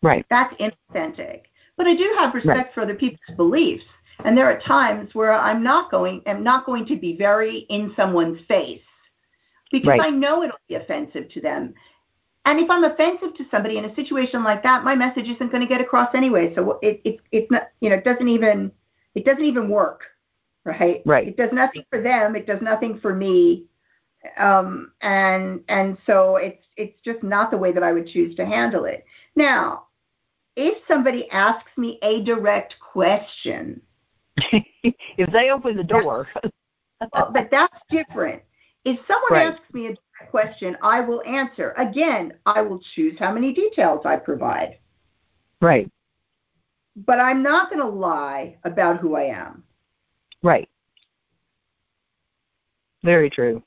Right. 0.01 0.25
That's 0.29 0.53
inauthentic. 0.55 1.41
But 1.77 1.87
I 1.87 1.95
do 1.95 2.15
have 2.17 2.33
respect 2.33 2.57
right. 2.57 2.73
for 2.73 2.81
other 2.81 2.95
people's 2.95 3.35
beliefs. 3.37 3.83
And 4.23 4.37
there 4.37 4.45
are 4.45 4.59
times 4.59 5.13
where 5.13 5.33
I'm 5.33 5.63
not 5.63 5.89
going 5.89 6.21
I'm 6.27 6.43
not 6.43 6.65
going 6.65 6.85
to 6.87 6.95
be 6.95 7.17
very 7.17 7.65
in 7.69 7.91
someone's 7.95 8.39
face 8.47 8.81
because 9.71 9.87
right. 9.87 10.01
I 10.01 10.09
know 10.09 10.43
it'll 10.43 10.57
be 10.67 10.75
offensive 10.75 11.29
to 11.29 11.41
them. 11.41 11.73
And 12.45 12.59
if 12.59 12.69
I'm 12.69 12.83
offensive 12.83 13.35
to 13.35 13.45
somebody 13.51 13.77
in 13.77 13.85
a 13.85 13.95
situation 13.95 14.43
like 14.43 14.63
that, 14.63 14.83
my 14.83 14.95
message 14.95 15.27
isn't 15.27 15.51
going 15.51 15.61
to 15.61 15.67
get 15.67 15.81
across 15.81 16.09
anyway. 16.15 16.53
So 16.55 16.79
it, 16.81 17.01
it 17.03 17.17
it's 17.31 17.51
not 17.51 17.69
you 17.81 17.89
know 17.89 17.97
it 17.97 18.03
doesn't 18.03 18.27
even 18.27 18.71
it 19.13 19.25
doesn't 19.25 19.43
even 19.43 19.69
work, 19.69 20.01
right? 20.65 21.01
Right. 21.05 21.27
It 21.27 21.37
does 21.37 21.51
nothing 21.53 21.83
for 21.89 22.01
them. 22.01 22.35
It 22.35 22.47
does 22.47 22.61
nothing 22.61 22.99
for 22.99 23.13
me. 23.13 23.65
Um, 24.39 24.91
and 25.01 25.61
and 25.67 25.97
so 26.05 26.37
it's 26.37 26.63
it's 26.77 26.99
just 27.05 27.21
not 27.21 27.51
the 27.51 27.57
way 27.57 27.71
that 27.71 27.83
I 27.83 27.93
would 27.93 28.07
choose 28.07 28.35
to 28.35 28.45
handle 28.45 28.85
it. 28.85 29.05
Now, 29.35 29.87
if 30.55 30.77
somebody 30.87 31.29
asks 31.31 31.71
me 31.77 31.99
a 32.01 32.23
direct 32.23 32.75
question, 32.79 33.81
if 34.37 35.31
they 35.31 35.51
open 35.51 35.77
the 35.77 35.83
door. 35.83 36.27
well, 37.13 37.31
but 37.31 37.49
that's 37.51 37.77
different. 37.89 38.41
If 38.83 38.99
someone 39.07 39.31
right. 39.31 39.53
asks 39.53 39.73
me 39.73 39.87
a 39.87 39.95
question, 40.31 40.75
I 40.81 41.01
will 41.01 41.21
answer. 41.23 41.73
Again, 41.77 42.33
I 42.45 42.61
will 42.61 42.81
choose 42.95 43.19
how 43.19 43.31
many 43.31 43.53
details 43.53 44.01
I 44.05 44.15
provide. 44.15 44.79
Right. 45.61 45.91
But 46.95 47.19
I'm 47.19 47.43
not 47.43 47.69
going 47.69 47.81
to 47.81 47.87
lie 47.87 48.57
about 48.63 48.99
who 48.99 49.15
I 49.15 49.25
am. 49.25 49.63
Right. 50.41 50.67
Very 53.03 53.29
true. 53.29 53.61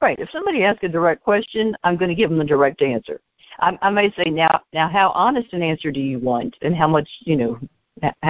Right. 0.00 0.18
If 0.18 0.30
somebody 0.30 0.64
asks 0.64 0.82
a 0.84 0.88
direct 0.88 1.22
question, 1.22 1.76
I'm 1.84 1.96
going 1.96 2.08
to 2.08 2.14
give 2.14 2.30
them 2.30 2.38
the 2.38 2.44
direct 2.44 2.82
answer. 2.82 3.20
I, 3.60 3.78
I 3.82 3.90
may 3.90 4.10
say, 4.12 4.30
now, 4.30 4.62
now, 4.72 4.88
how 4.88 5.10
honest 5.10 5.52
an 5.52 5.62
answer 5.62 5.90
do 5.90 6.00
you 6.00 6.18
want, 6.18 6.56
and 6.62 6.74
how 6.74 6.88
much, 6.88 7.08
you 7.20 7.36
know, 7.36 7.60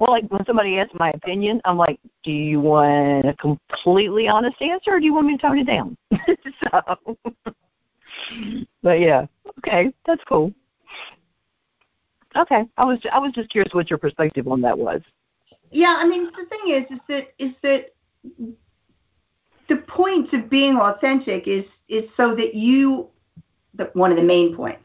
well, 0.00 0.10
like 0.10 0.24
when 0.30 0.44
somebody 0.46 0.78
asks 0.78 0.94
my 0.98 1.10
opinion, 1.10 1.60
I'm 1.64 1.76
like, 1.76 2.00
do 2.24 2.32
you 2.32 2.60
want 2.60 3.26
a 3.26 3.34
completely 3.34 4.28
honest 4.28 4.60
answer, 4.60 4.92
or 4.92 5.00
do 5.00 5.06
you 5.06 5.14
want 5.14 5.26
me 5.26 5.36
to 5.36 5.42
tone 5.42 5.58
it 5.58 5.66
down? 5.66 5.96
so, 6.64 7.16
but 8.82 9.00
yeah, 9.00 9.26
okay, 9.58 9.92
that's 10.06 10.22
cool. 10.28 10.52
Okay, 12.36 12.64
I 12.76 12.84
was 12.84 12.98
I 13.12 13.18
was 13.18 13.32
just 13.32 13.50
curious 13.50 13.74
what 13.74 13.90
your 13.90 13.98
perspective 13.98 14.48
on 14.48 14.60
that 14.62 14.78
was. 14.78 15.00
Yeah, 15.70 15.96
I 15.98 16.06
mean 16.06 16.26
the 16.26 16.46
thing 16.46 16.74
is, 16.74 16.90
is 16.90 17.00
that 17.08 17.28
is 17.38 17.52
that 17.62 17.94
the 19.68 19.76
point 19.76 20.32
of 20.32 20.48
being 20.48 20.76
authentic 20.76 21.46
is 21.46 21.64
is 21.88 22.04
so 22.16 22.34
that 22.36 22.54
you, 22.54 23.08
the, 23.74 23.90
one 23.94 24.12
of 24.12 24.16
the 24.16 24.22
main 24.22 24.54
points 24.54 24.84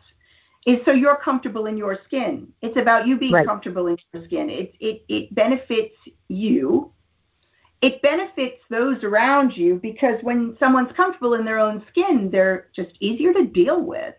so 0.86 0.92
you're 0.92 1.18
comfortable 1.18 1.68
in 1.68 1.78
your 1.78 2.00
skin. 2.06 2.48
It's 2.62 2.78
about 2.78 3.08
you 3.08 3.18
being 3.18 3.34
right. 3.34 3.46
comfortable 3.46 3.88
in 3.88 3.98
your 4.14 4.26
skin. 4.26 4.50
It, 4.50 4.74
it, 4.80 5.04
it 5.08 5.36
benefits 5.36 5.96
you. 6.28 6.92
It 7.82 8.02
benefits 8.02 8.62
those 8.70 9.04
around 9.04 9.56
you 9.56 9.76
because 9.76 10.16
when 10.24 10.58
someone's 10.60 10.92
comfortable 10.96 11.36
in 11.36 11.46
their 11.46 11.60
own 11.60 11.84
skin, 11.90 12.30
they're 12.32 12.70
just 12.76 12.92
easier 13.00 13.32
to 13.34 13.46
deal 13.46 13.84
with. 13.84 14.16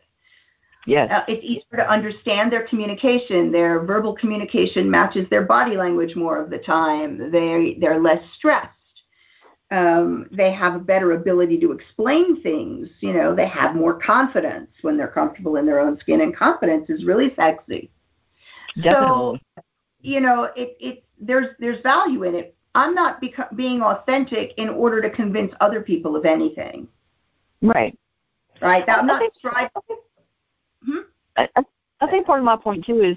Yes. 0.86 1.10
Uh, 1.10 1.24
it's 1.26 1.44
easier 1.44 1.78
to 1.78 1.90
understand 1.90 2.52
their 2.52 2.66
communication. 2.68 3.50
Their 3.50 3.80
verbal 3.80 4.14
communication 4.14 4.88
matches 4.88 5.28
their 5.30 5.42
body 5.42 5.76
language 5.76 6.14
more 6.14 6.40
of 6.40 6.48
the 6.48 6.58
time. 6.58 7.32
They 7.32 7.76
they're 7.80 8.00
less 8.00 8.22
stressed 8.36 8.75
um, 9.70 10.28
they 10.30 10.52
have 10.52 10.75
a 10.75 10.78
better 10.78 11.12
ability 11.12 11.58
to 11.61 11.73
explain 11.73 12.40
things. 12.42 12.88
You 13.00 13.12
know, 13.12 13.35
they 13.35 13.49
have 13.49 13.75
more 13.75 13.99
confidence 13.99 14.70
when 14.82 14.96
they're 14.96 15.08
comfortable 15.08 15.56
in 15.56 15.66
their 15.66 15.80
own 15.80 15.99
skin, 15.99 16.20
and 16.20 16.37
confidence 16.37 16.88
is 16.88 17.04
really 17.04 17.35
sexy. 17.35 17.90
Definitely. 18.76 19.40
So, 19.56 19.62
you 20.00 20.20
know, 20.20 20.44
it, 20.56 20.76
it 20.78 21.04
there's 21.18 21.49
there's 21.58 21.82
value 21.82 22.25
in 22.25 22.35
it. 22.35 22.54
I'm 22.75 22.94
not 22.94 23.23
beco- 23.23 23.54
being 23.56 23.80
authentic 23.80 24.52
in 24.58 24.68
order 24.68 25.00
to 25.00 25.11
convince 25.11 25.52
other 25.61 25.80
people 25.80 26.14
of 26.14 26.26
anything. 26.26 26.87
Right. 27.62 27.99
Right. 28.61 28.85
I'm 28.88 29.06
not 29.06 29.23
striving. 29.37 29.70
Hmm? 30.85 30.99
I, 31.37 31.49
I 32.00 32.11
think 32.11 32.26
part 32.26 32.38
of 32.38 32.44
my 32.44 32.56
point 32.56 32.85
too 32.85 33.00
is, 33.00 33.16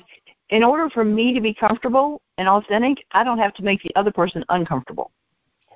in 0.50 0.64
order 0.64 0.90
for 0.90 1.04
me 1.04 1.34
to 1.34 1.42
be 1.42 1.54
comfortable 1.54 2.22
and 2.38 2.48
authentic, 2.48 3.06
I 3.12 3.24
don't 3.24 3.38
have 3.38 3.54
to 3.56 3.64
make 3.64 3.84
the 3.84 3.94
other 3.96 4.12
person 4.12 4.44
uncomfortable. 4.50 5.12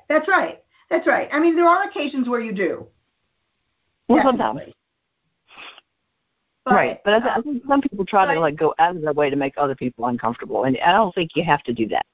That's 0.10 0.27
right. 0.27 0.62
That's 0.93 1.07
right. 1.07 1.27
I 1.33 1.39
mean, 1.39 1.55
there 1.55 1.65
are 1.65 1.89
occasions 1.89 2.29
where 2.29 2.39
you 2.39 2.51
do. 2.51 2.85
Well, 4.07 4.21
sometimes. 4.23 4.59
But, 6.65 6.73
right, 6.75 7.01
but 7.03 7.23
I, 7.23 7.33
um, 7.33 7.43
think 7.43 7.63
some 7.67 7.81
people 7.81 8.05
try 8.05 8.27
but, 8.27 8.35
to 8.35 8.39
like 8.39 8.55
go 8.55 8.75
out 8.77 8.95
of 8.95 9.01
their 9.01 9.12
way 9.12 9.31
to 9.31 9.35
make 9.35 9.55
other 9.57 9.73
people 9.73 10.05
uncomfortable, 10.05 10.65
and 10.65 10.77
I 10.85 10.91
don't 10.91 11.13
think 11.15 11.31
you 11.33 11.43
have 11.45 11.63
to 11.63 11.73
do 11.73 11.88
that. 11.88 12.05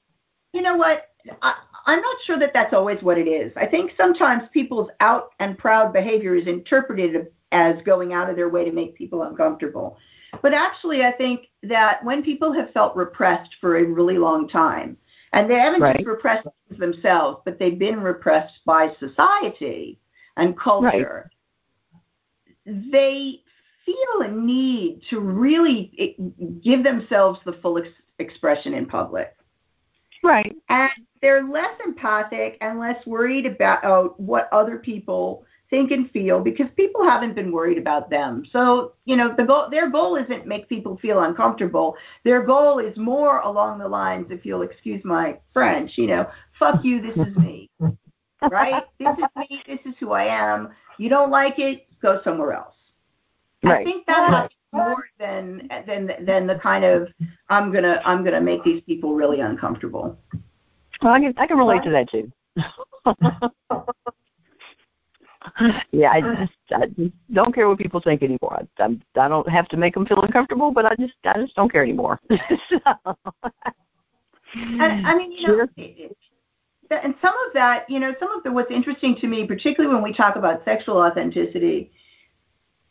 You 0.54 0.62
know 0.62 0.78
what? 0.78 1.08
I, 1.42 1.56
I'm 1.84 2.00
not 2.00 2.16
sure 2.24 2.38
that 2.38 2.52
that's 2.54 2.72
always 2.72 3.02
what 3.02 3.18
it 3.18 3.28
is. 3.28 3.52
I 3.54 3.66
think 3.66 3.92
sometimes 3.98 4.44
people's 4.50 4.88
out 5.00 5.32
and 5.40 5.58
proud 5.58 5.92
behavior 5.92 6.34
is 6.34 6.46
interpreted 6.46 7.26
as 7.52 7.74
going 7.84 8.14
out 8.14 8.30
of 8.30 8.36
their 8.36 8.48
way 8.48 8.64
to 8.64 8.72
make 8.72 8.94
people 8.94 9.24
uncomfortable. 9.24 9.98
But 10.40 10.54
actually, 10.54 11.02
I 11.02 11.12
think 11.12 11.48
that 11.64 12.02
when 12.02 12.22
people 12.22 12.50
have 12.54 12.72
felt 12.72 12.96
repressed 12.96 13.56
for 13.60 13.76
a 13.76 13.84
really 13.84 14.16
long 14.16 14.48
time, 14.48 14.96
and 15.32 15.50
they 15.50 15.54
haven't 15.54 15.80
right. 15.80 15.96
just 15.96 16.08
repressed 16.08 16.46
themselves, 16.78 17.40
but 17.44 17.58
they've 17.58 17.78
been 17.78 18.00
repressed 18.00 18.60
by 18.64 18.92
society 18.98 20.00
and 20.36 20.58
culture. 20.58 21.30
Right. 22.66 22.90
They 22.92 23.42
feel 23.86 24.28
a 24.28 24.30
need 24.30 25.02
to 25.10 25.20
really 25.20 25.92
eh, 25.98 26.22
give 26.62 26.82
themselves 26.82 27.38
the 27.44 27.54
full 27.54 27.78
ex- 27.78 27.88
expression 28.18 28.74
in 28.74 28.86
public. 28.86 29.36
Right. 30.22 30.54
And 30.68 30.90
they're 31.22 31.48
less 31.48 31.74
empathic 31.84 32.58
and 32.60 32.78
less 32.78 33.04
worried 33.06 33.46
about 33.46 34.18
what 34.20 34.48
other 34.52 34.78
people 34.78 35.44
think 35.70 35.92
and 35.92 36.10
feel 36.10 36.40
because 36.40 36.66
people 36.76 37.04
haven't 37.04 37.34
been 37.34 37.52
worried 37.52 37.78
about 37.78 38.10
them. 38.10 38.44
So, 38.52 38.92
you 39.04 39.16
know, 39.16 39.34
the 39.36 39.44
goal, 39.44 39.68
their 39.70 39.88
goal 39.88 40.16
isn't 40.16 40.46
make 40.46 40.68
people 40.68 40.98
feel 40.98 41.22
uncomfortable. 41.22 41.96
Their 42.24 42.42
goal 42.42 42.80
is 42.80 42.96
more 42.96 43.40
along 43.40 43.78
the 43.78 43.88
lines, 43.88 44.26
if 44.30 44.44
you'll 44.44 44.62
excuse 44.62 45.02
my 45.04 45.38
French, 45.52 45.92
you 45.96 46.08
know, 46.08 46.26
fuck 46.58 46.84
you, 46.84 47.00
this 47.00 47.16
is 47.16 47.36
me. 47.36 47.70
right? 48.50 48.82
This 48.98 49.16
is 49.16 49.24
me, 49.36 49.62
this 49.66 49.80
is 49.86 49.94
who 50.00 50.12
I 50.12 50.24
am. 50.24 50.70
You 50.98 51.08
don't 51.08 51.30
like 51.30 51.58
it, 51.58 51.86
go 52.02 52.20
somewhere 52.24 52.52
else. 52.52 52.74
Right. 53.62 53.80
I 53.80 53.84
think 53.84 54.06
that 54.06 54.50
more 54.72 55.04
than 55.18 55.68
than 55.86 56.10
than 56.24 56.46
the 56.46 56.58
kind 56.62 56.84
of 56.84 57.08
I'm 57.48 57.72
gonna 57.72 58.00
I'm 58.04 58.24
gonna 58.24 58.40
make 58.40 58.64
these 58.64 58.82
people 58.82 59.14
really 59.14 59.40
uncomfortable. 59.40 60.18
Well, 61.02 61.12
I 61.12 61.20
can 61.20 61.34
I 61.36 61.46
can 61.46 61.58
relate 61.58 61.82
to 61.82 61.90
that 61.90 62.08
too. 62.10 62.32
yeah, 65.90 66.10
I 66.12 66.20
uh, 66.20 66.36
just, 66.36 66.52
I 66.72 66.86
just 66.86 67.12
don't 67.32 67.54
care 67.54 67.68
what 67.68 67.78
people 67.78 68.00
think 68.00 68.22
anymore. 68.22 68.60
I, 68.60 68.82
I'm, 68.82 69.02
I 69.18 69.28
don't 69.28 69.48
have 69.48 69.68
to 69.68 69.76
make 69.76 69.94
them 69.94 70.06
feel 70.06 70.20
uncomfortable, 70.22 70.70
but 70.70 70.84
I 70.84 70.94
just 70.96 71.14
I 71.24 71.40
just 71.40 71.54
don't 71.56 71.70
care 71.70 71.82
anymore. 71.82 72.20
so. 72.68 72.80
And 74.54 75.06
I 75.06 75.14
mean, 75.14 75.32
you 75.32 75.46
know, 75.46 75.62
it, 75.62 75.70
it, 75.76 76.16
and 76.90 77.14
some 77.22 77.34
of 77.46 77.52
that, 77.54 77.88
you 77.88 78.00
know, 78.00 78.14
some 78.18 78.30
of 78.32 78.42
the 78.42 78.50
what's 78.50 78.70
interesting 78.70 79.16
to 79.20 79.26
me, 79.26 79.46
particularly 79.46 79.94
when 79.94 80.02
we 80.02 80.12
talk 80.12 80.36
about 80.36 80.64
sexual 80.64 80.98
authenticity, 80.98 81.92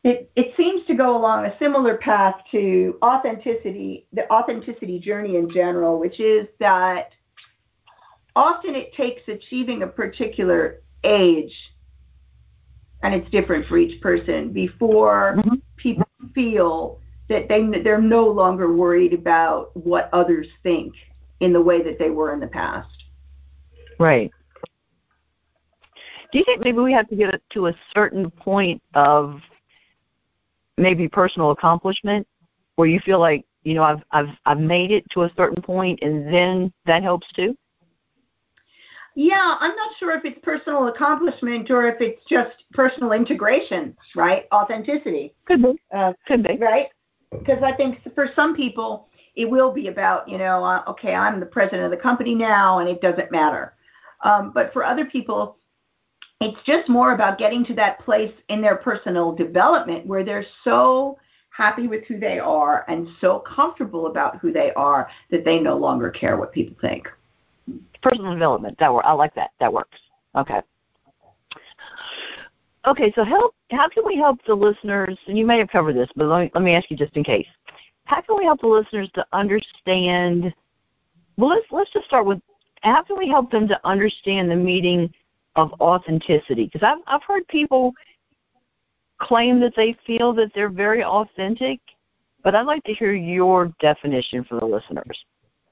it 0.03 0.32
it 0.36 0.56
seems 0.56 0.86
to 0.88 0.96
go 0.96 1.15
along 1.15 1.46
a 1.46 1.58
similar 1.60 1.98
path 1.98 2.36
to 2.51 2.98
authenticity, 3.03 4.08
the 4.13 4.32
authenticity 4.32 5.00
journey 5.00 5.36
in 5.36 5.50
general, 5.51 6.00
which 6.00 6.20
is 6.20 6.48
that 6.60 7.12
often 8.36 8.75
it 8.75 8.94
takes 8.94 9.22
achieving 9.27 9.84
a 9.84 9.88
particular 9.88 10.82
age 11.03 11.53
and 13.03 13.13
it's 13.13 13.29
different 13.29 13.65
for 13.68 13.77
each 13.77 14.01
person 14.01 14.51
before 14.51 15.36
mm-hmm. 15.38 15.56
people 15.77 16.06
feel 16.34 17.00
that 17.29 17.48
they 17.48 17.65
they're 17.84 18.01
no 18.01 18.25
longer 18.27 18.74
worried 18.74 19.13
about 19.13 19.75
what 19.75 20.10
others 20.13 20.48
think 20.63 20.94
in 21.39 21.53
the 21.53 21.62
way 21.62 21.82
that 21.82 21.98
they 22.00 22.10
were 22.10 22.34
in 22.34 22.39
the 22.39 22.48
past. 22.48 23.06
Right. 24.00 24.32
Do 26.32 26.38
you 26.38 26.46
think 26.46 26.63
maybe 26.63 26.79
we 26.79 26.94
have 26.94 27.08
to 27.10 27.15
get 27.15 27.41
to 27.53 27.68
a 27.68 27.75
certain 27.94 28.29
point 28.29 28.82
of 28.94 29.41
maybe 30.77 31.08
personal 31.08 31.51
accomplishment 31.51 32.27
where 32.75 32.88
you 32.88 33.00
feel 33.00 33.20
like 33.20 33.46
you 33.63 33.74
know 33.74 33.84
I've 33.84 34.03
I've 34.12 34.29
I've 34.46 34.60
made 34.60 34.91
it 34.91 35.06
to 35.12 35.24
a 35.24 35.32
certain 35.36 35.62
point 35.62 36.00
and 36.01 36.32
then 36.34 36.74
that 36.86 37.03
helps 37.03 37.27
too? 37.34 37.56
Yeah, 39.16 39.56
I'm 39.60 39.75
not 39.75 39.92
sure 40.00 40.16
if 40.18 40.24
it's 40.25 40.39
personal 40.44 40.88
accomplishment 40.88 41.70
or 41.72 41.88
if 41.88 42.00
it's 42.00 42.24
just 42.30 42.63
personal 42.74 43.12
integration, 43.12 43.96
right? 44.16 44.46
Authenticity. 44.54 45.34
Could 45.46 45.62
be. 45.62 45.80
Uh, 45.94 46.13
Could 46.28 46.44
be. 46.44 46.58
Right? 46.58 46.88
Because 47.32 47.62
I 47.63 47.75
think 47.75 48.00
for 48.16 48.28
some 48.36 48.56
people, 48.56 49.10
it 49.36 49.50
will 49.50 49.72
be 49.72 49.88
about, 49.88 50.28
you 50.28 50.38
know, 50.38 50.63
uh, 50.63 50.84
okay, 50.88 51.13
I'm 51.13 51.39
the 51.39 51.46
president 51.46 51.84
of 51.84 51.92
the 51.92 51.98
company 51.98 52.36
now 52.36 52.80
and 52.80 52.89
it 52.89 53.01
doesn't 53.01 53.32
matter. 53.32 53.74
Um, 54.24 54.51
but 54.54 54.74
for 54.74 54.84
other 54.84 55.06
people, 55.06 55.58
it's 56.42 56.60
just 56.66 56.89
more 56.89 57.13
about 57.13 57.38
getting 57.38 57.66
to 57.66 57.74
that 57.75 58.00
place 58.00 58.34
in 58.50 58.62
their 58.62 58.78
personal 58.78 59.34
development 59.34 60.06
where 60.06 60.24
they're 60.24 60.46
so 60.63 61.18
happy 61.50 61.88
with 61.88 62.06
who 62.06 62.20
they 62.20 62.39
are 62.39 62.86
and 62.88 63.08
so 63.20 63.39
comfortable 63.39 64.08
about 64.08 64.38
who 64.38 64.51
they 64.51 64.72
are 64.74 65.10
that 65.30 65.44
they 65.44 65.60
no 65.60 65.78
longer 65.78 66.10
care 66.10 66.38
what 66.38 66.54
people 66.54 66.75
think 66.80 67.08
personal 68.01 68.34
development. 68.34 68.77
That 68.79 68.94
work. 68.94 69.06
I 69.06 69.13
like 69.13 69.34
that. 69.36 69.51
That 69.60 69.72
works. 69.72 69.98
Okay. 70.36 70.62
Okay, 72.86 73.12
so 73.13 73.24
help. 73.24 73.56
How 73.72 73.89
can 73.89 74.06
we 74.06 74.15
help 74.15 74.39
the 74.46 74.56
listeners? 74.56 75.18
And 75.27 75.38
you 75.38 75.46
may 75.46 75.58
have 75.60 75.70
covered 75.70 75.96
this, 75.96 76.10
but 76.15 76.27
let 76.27 76.41
me 76.41 76.51
let 76.53 76.63
me 76.63 76.74
ask 76.75 76.89
you 76.89 76.98
just 76.98 77.15
in 77.15 77.24
case. 77.24 77.48
How 78.06 78.22
can 78.22 78.38
we 78.38 78.46
help 78.46 78.62
the 78.62 78.68
listeners 78.68 79.10
to 79.15 79.25
understand? 79.34 80.53
Well, 81.38 81.50
let's 81.50 81.65
let's 81.72 81.91
just 81.91 82.06
start 82.06 82.25
with 82.25 82.39
how 82.82 83.03
can 83.03 83.18
we 83.18 83.27
help 83.27 83.51
them 83.51 83.68
to 83.68 83.79
understand 83.86 84.50
the 84.50 84.56
meaning 84.56 85.13
of 85.56 85.74
authenticity? 85.82 86.65
Because 86.65 86.84
I've 86.84 87.03
I've 87.08 87.24
heard 87.24 87.48
people 87.48 87.94
claim 89.20 89.60
that 89.60 89.75
they 89.75 89.96
feel 90.08 90.34
that 90.34 90.51
they're 90.56 90.70
very 90.70 91.03
authentic, 91.03 91.79
but 92.44 92.56
I'd 92.56 92.65
like 92.65 92.84
to 92.86 92.94
hear 92.94 93.13
your 93.13 93.74
definition 93.79 94.46
for 94.46 94.60
the 94.60 94.65
listeners. 94.65 95.25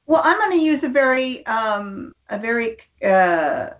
Well, 0.07 0.21
I'm 0.23 0.37
going 0.39 0.57
to 0.57 0.65
use 0.65 0.79
a 0.83 0.89
very 0.89 1.45
um, 1.45 2.13
a 2.29 2.39
very 2.39 2.77
uh, 3.05 3.71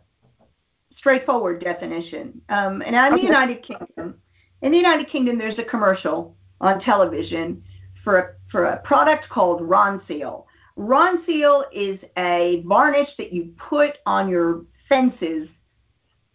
straightforward 0.97 1.61
definition. 1.63 2.41
Um, 2.49 2.81
and 2.81 2.95
in 2.95 3.13
okay. 3.13 3.15
the 3.15 3.27
United 3.27 3.63
Kingdom, 3.63 4.15
in 4.61 4.71
the 4.71 4.77
United 4.77 5.09
Kingdom, 5.09 5.37
there's 5.37 5.57
a 5.57 5.63
commercial 5.63 6.35
on 6.59 6.81
television 6.81 7.63
for 8.03 8.19
a, 8.19 8.27
for 8.51 8.65
a 8.65 8.77
product 8.81 9.29
called 9.29 9.61
Ronseal. 9.61 10.43
Ronseal 10.77 11.63
is 11.73 11.99
a 12.17 12.63
varnish 12.65 13.09
that 13.17 13.31
you 13.31 13.53
put 13.69 13.97
on 14.05 14.29
your 14.29 14.63
fences 14.89 15.47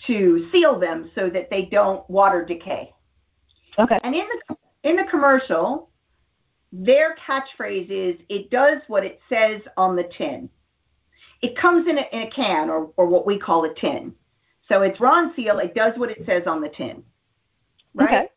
to 0.06 0.48
seal 0.50 0.80
them 0.80 1.10
so 1.14 1.30
that 1.30 1.48
they 1.50 1.66
don't 1.66 2.08
water 2.10 2.44
decay. 2.44 2.92
Okay. 3.78 3.98
And 4.02 4.14
in 4.14 4.24
the 4.48 4.56
in 4.88 4.96
the 4.96 5.04
commercial, 5.10 5.90
their 6.72 7.16
catchphrase 7.16 7.90
is, 7.90 8.20
it 8.28 8.50
does 8.50 8.78
what 8.88 9.04
it 9.04 9.20
says 9.28 9.60
on 9.76 9.94
the 9.94 10.08
tin. 10.16 10.48
It 11.42 11.56
comes 11.56 11.86
in 11.86 11.98
a, 11.98 12.04
in 12.12 12.22
a 12.22 12.30
can, 12.30 12.70
or, 12.70 12.90
or 12.96 13.06
what 13.06 13.26
we 13.26 13.38
call 13.38 13.64
a 13.64 13.74
tin. 13.74 14.14
So 14.68 14.82
it's 14.82 14.98
Ronseal, 14.98 15.62
it 15.62 15.74
does 15.74 15.92
what 15.96 16.10
it 16.10 16.22
says 16.24 16.44
on 16.46 16.62
the 16.62 16.70
tin. 16.70 17.02
Right? 17.94 18.08
Okay. 18.08 18.28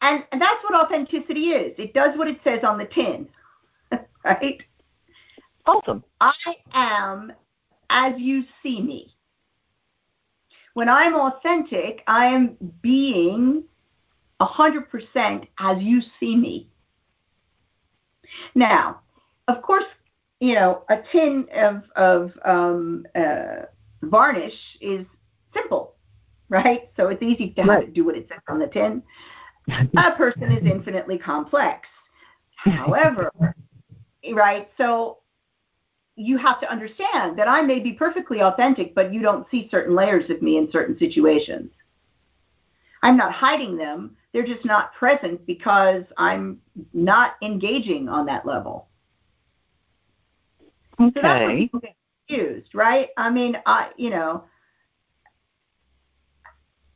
And, 0.00 0.24
and 0.32 0.40
that's 0.40 0.62
what 0.62 0.74
authenticity 0.74 1.48
is. 1.48 1.74
It 1.76 1.92
does 1.92 2.16
what 2.16 2.28
it 2.28 2.40
says 2.44 2.60
on 2.62 2.78
the 2.78 2.86
tin. 2.86 3.28
right? 4.24 4.62
Awesome. 5.66 6.04
I 6.20 6.32
am 6.72 7.32
as 7.90 8.14
you 8.16 8.44
see 8.62 8.80
me. 8.80 9.14
When 10.74 10.88
I'm 10.88 11.14
authentic, 11.14 12.02
I 12.06 12.26
am 12.26 12.56
being 12.80 13.64
100% 14.40 15.48
as 15.58 15.78
you 15.80 16.00
see 16.20 16.36
me. 16.36 16.70
Now, 18.54 19.00
of 19.48 19.62
course, 19.62 19.84
you 20.40 20.54
know, 20.54 20.84
a 20.88 20.98
tin 21.10 21.46
of, 21.54 21.82
of 21.96 22.32
um, 22.44 23.06
uh, 23.14 23.66
varnish 24.02 24.54
is 24.80 25.06
simple, 25.54 25.94
right? 26.48 26.90
So 26.96 27.08
it's 27.08 27.22
easy 27.22 27.50
to 27.54 27.62
right. 27.64 27.92
do 27.92 28.04
what 28.04 28.16
it 28.16 28.26
says 28.28 28.40
on 28.48 28.58
the 28.58 28.66
tin. 28.66 29.02
a 29.96 30.12
person 30.16 30.52
is 30.52 30.64
infinitely 30.64 31.18
complex. 31.18 31.88
However, 32.56 33.32
right? 34.32 34.68
So 34.76 35.18
you 36.16 36.36
have 36.36 36.60
to 36.60 36.70
understand 36.70 37.38
that 37.38 37.48
I 37.48 37.62
may 37.62 37.78
be 37.78 37.92
perfectly 37.92 38.42
authentic, 38.42 38.94
but 38.94 39.12
you 39.12 39.22
don't 39.22 39.46
see 39.50 39.68
certain 39.70 39.94
layers 39.94 40.28
of 40.30 40.42
me 40.42 40.58
in 40.58 40.70
certain 40.72 40.98
situations. 40.98 41.70
I'm 43.02 43.16
not 43.16 43.32
hiding 43.32 43.76
them. 43.76 44.16
They're 44.32 44.46
just 44.46 44.64
not 44.64 44.94
present 44.94 45.46
because 45.46 46.04
I'm 46.16 46.60
not 46.92 47.34
engaging 47.42 48.08
on 48.08 48.26
that 48.26 48.46
level. 48.46 48.88
Okay. 51.00 51.12
So 51.14 51.20
that's 51.22 51.52
people 51.52 51.80
get 51.80 51.96
confused, 52.28 52.74
right? 52.74 53.08
I 53.16 53.30
mean, 53.30 53.56
I, 53.66 53.90
you 53.96 54.10
know, 54.10 54.44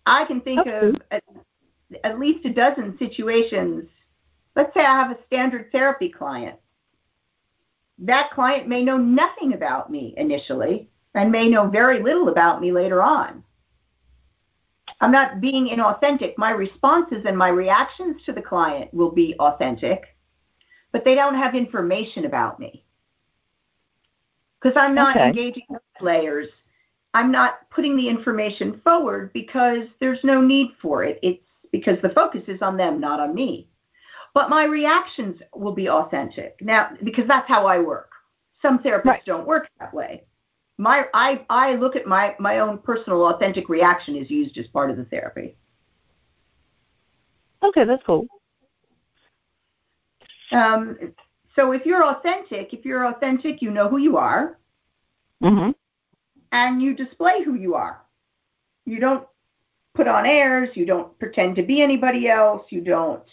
I 0.04 0.24
can 0.24 0.40
think 0.40 0.60
okay. 0.60 0.88
of 0.88 0.96
at, 1.10 1.22
at 2.04 2.18
least 2.18 2.44
a 2.44 2.52
dozen 2.52 2.96
situations. 2.98 3.84
Let's 4.56 4.74
say 4.74 4.80
I 4.80 5.00
have 5.00 5.12
a 5.12 5.18
standard 5.26 5.70
therapy 5.72 6.10
client. 6.10 6.58
That 7.98 8.30
client 8.32 8.68
may 8.68 8.82
know 8.82 8.96
nothing 8.96 9.54
about 9.54 9.90
me 9.90 10.14
initially 10.16 10.88
and 11.14 11.30
may 11.30 11.48
know 11.48 11.68
very 11.68 12.02
little 12.02 12.28
about 12.28 12.60
me 12.60 12.72
later 12.72 13.02
on. 13.02 13.44
I'm 15.02 15.10
not 15.10 15.40
being 15.40 15.66
inauthentic. 15.66 16.34
My 16.38 16.52
responses 16.52 17.24
and 17.26 17.36
my 17.36 17.48
reactions 17.48 18.22
to 18.24 18.32
the 18.32 18.40
client 18.40 18.94
will 18.94 19.10
be 19.10 19.34
authentic, 19.40 20.16
but 20.92 21.04
they 21.04 21.16
don't 21.16 21.34
have 21.34 21.56
information 21.56 22.24
about 22.24 22.60
me. 22.60 22.84
Because 24.60 24.76
I'm 24.80 24.94
not 24.94 25.16
okay. 25.16 25.26
engaging 25.26 25.66
layers. 26.00 26.46
I'm 27.14 27.32
not 27.32 27.68
putting 27.70 27.96
the 27.96 28.08
information 28.08 28.80
forward 28.84 29.32
because 29.32 29.88
there's 29.98 30.22
no 30.22 30.40
need 30.40 30.68
for 30.80 31.02
it. 31.02 31.18
It's 31.20 31.42
because 31.72 31.98
the 32.00 32.10
focus 32.10 32.42
is 32.46 32.62
on 32.62 32.76
them, 32.76 33.00
not 33.00 33.18
on 33.18 33.34
me. 33.34 33.68
But 34.34 34.50
my 34.50 34.64
reactions 34.64 35.40
will 35.52 35.74
be 35.74 35.88
authentic. 35.88 36.56
Now, 36.60 36.90
because 37.02 37.26
that's 37.26 37.48
how 37.48 37.66
I 37.66 37.80
work. 37.80 38.10
Some 38.62 38.78
therapists 38.78 39.04
right. 39.04 39.24
don't 39.26 39.48
work 39.48 39.68
that 39.80 39.92
way 39.92 40.22
my 40.78 41.04
I 41.14 41.44
I 41.48 41.74
look 41.74 41.96
at 41.96 42.06
my 42.06 42.34
my 42.38 42.58
own 42.58 42.78
personal 42.78 43.26
authentic 43.26 43.68
reaction 43.68 44.16
is 44.16 44.30
used 44.30 44.58
as 44.58 44.66
part 44.68 44.90
of 44.90 44.96
the 44.96 45.04
therapy. 45.04 45.56
Okay, 47.62 47.84
that's 47.84 48.02
cool. 48.04 48.26
Um, 50.50 50.98
so 51.54 51.72
if 51.72 51.86
you're 51.86 52.04
authentic, 52.04 52.72
if 52.72 52.84
you're 52.84 53.06
authentic, 53.06 53.62
you 53.62 53.70
know 53.70 53.88
who 53.88 53.98
you 53.98 54.16
are, 54.16 54.58
mm-hmm. 55.42 55.70
and 56.50 56.82
you 56.82 56.94
display 56.94 57.42
who 57.44 57.54
you 57.54 57.74
are. 57.74 58.02
You 58.84 58.98
don't 58.98 59.26
put 59.94 60.08
on 60.08 60.26
airs. 60.26 60.70
You 60.74 60.86
don't 60.86 61.16
pretend 61.18 61.56
to 61.56 61.62
be 61.62 61.82
anybody 61.82 62.28
else. 62.28 62.62
You 62.70 62.80
don't 62.80 63.24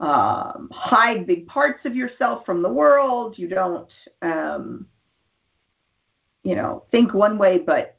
um, 0.00 0.68
hide 0.72 1.26
big 1.26 1.46
parts 1.46 1.80
of 1.84 1.96
yourself 1.96 2.46
from 2.46 2.62
the 2.62 2.68
world. 2.68 3.36
You 3.36 3.48
don't 3.48 3.90
um, 4.22 4.86
you 6.50 6.56
know, 6.56 6.82
think 6.90 7.14
one 7.14 7.38
way 7.38 7.58
but 7.58 7.96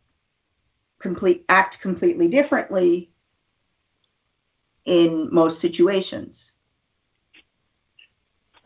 complete 1.00 1.46
act 1.48 1.78
completely 1.82 2.28
differently 2.28 3.10
in 4.84 5.30
most 5.32 5.62
situations. 5.62 6.36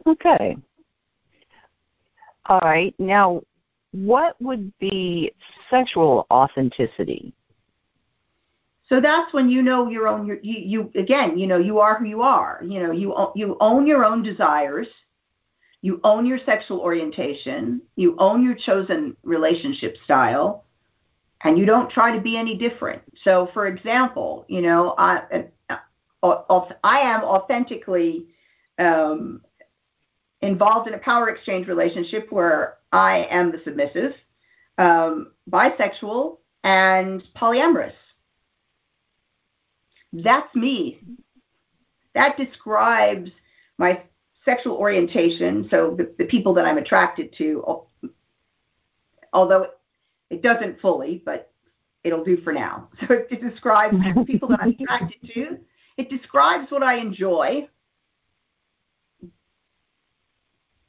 Okay. 0.07 0.57
All 2.47 2.61
right. 2.63 2.95
Now, 2.97 3.43
what 3.91 4.35
would 4.41 4.75
be 4.79 5.31
sexual 5.69 6.25
authenticity? 6.31 7.31
So 8.89 8.99
that's 8.99 9.31
when 9.35 9.49
you 9.49 9.61
know 9.61 9.87
your 9.87 10.07
own. 10.07 10.25
You, 10.25 10.39
you 10.41 10.91
again, 10.95 11.37
you 11.37 11.45
know, 11.45 11.59
you 11.59 11.77
are 11.77 11.99
who 11.99 12.05
you 12.05 12.23
are. 12.23 12.59
You 12.63 12.81
know, 12.81 12.91
you 12.91 13.15
you 13.35 13.55
own 13.59 13.85
your 13.85 14.03
own 14.03 14.23
desires. 14.23 14.87
You 15.85 16.01
own 16.03 16.25
your 16.25 16.39
sexual 16.47 16.79
orientation. 16.79 17.79
You 17.95 18.15
own 18.17 18.43
your 18.43 18.55
chosen 18.55 19.15
relationship 19.21 19.95
style, 20.03 20.65
and 21.43 21.59
you 21.59 21.67
don't 21.67 21.91
try 21.91 22.11
to 22.15 22.19
be 22.19 22.39
any 22.39 22.57
different. 22.57 23.03
So, 23.23 23.49
for 23.53 23.67
example, 23.67 24.45
you 24.47 24.63
know, 24.63 24.95
I 24.97 25.45
I 26.23 26.99
am 27.01 27.23
authentically 27.23 28.25
um, 28.79 29.41
involved 30.41 30.87
in 30.87 30.95
a 30.95 30.97
power 30.97 31.29
exchange 31.29 31.67
relationship 31.67 32.31
where 32.31 32.77
I 32.91 33.27
am 33.29 33.51
the 33.51 33.61
submissive, 33.63 34.13
um, 34.79 35.33
bisexual, 35.51 36.39
and 36.63 37.21
polyamorous. 37.39 37.93
That's 40.13 40.55
me. 40.55 40.99
That 42.15 42.37
describes 42.37 43.29
my 43.77 44.01
sexual 44.45 44.75
orientation, 44.75 45.67
so 45.69 45.95
the, 45.97 46.13
the 46.17 46.25
people 46.25 46.53
that 46.53 46.65
I'm 46.65 46.77
attracted 46.77 47.33
to, 47.39 47.83
although 49.33 49.67
it 50.29 50.41
doesn't 50.41 50.79
fully, 50.79 51.21
but 51.25 51.51
it'll 52.03 52.23
do 52.23 52.37
for 52.43 52.53
now. 52.53 52.89
So 53.07 53.15
it 53.29 53.41
describes 53.41 53.97
the 53.97 54.23
people 54.25 54.47
that 54.49 54.59
I'm 54.61 54.69
attracted 54.79 55.29
to. 55.33 55.57
It 55.97 56.09
describes 56.09 56.71
what 56.71 56.83
I 56.83 56.95
enjoy. 56.95 57.67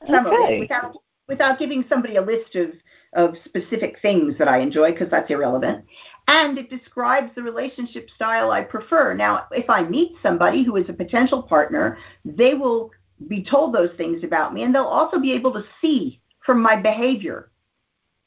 Some 0.09 0.27
okay. 0.27 0.37
of 0.37 0.51
it 0.51 0.61
without 0.61 0.97
without 1.29 1.59
giving 1.59 1.85
somebody 1.88 2.16
a 2.16 2.23
list 2.23 2.55
of, 2.55 2.71
of 3.14 3.35
specific 3.45 3.97
things 4.01 4.35
that 4.38 4.49
I 4.49 4.61
enjoy 4.61 4.92
because 4.92 5.11
that's 5.11 5.31
irrelevant. 5.31 5.85
And 6.29 6.59
it 6.59 6.71
describes 6.71 7.33
the 7.35 7.42
relationship 7.42 8.09
style 8.14 8.51
I 8.51 8.62
prefer. 8.62 9.14
Now, 9.14 9.47
if 9.51 9.69
I 9.69 9.83
meet 9.83 10.12
somebody 10.23 10.64
who 10.64 10.77
is 10.77 10.88
a 10.88 10.92
potential 10.92 11.42
partner, 11.42 11.99
they 12.25 12.55
will 12.55 12.90
be 13.29 13.42
told 13.42 13.74
those 13.74 13.90
things 13.96 14.22
about 14.24 14.52
me 14.52 14.62
and 14.62 14.74
they'll 14.74 14.85
also 14.85 15.18
be 15.18 15.33
able 15.33 15.52
to 15.52 15.64
see 15.81 16.20
from 16.44 16.61
my 16.61 16.76
behavior 16.76 17.50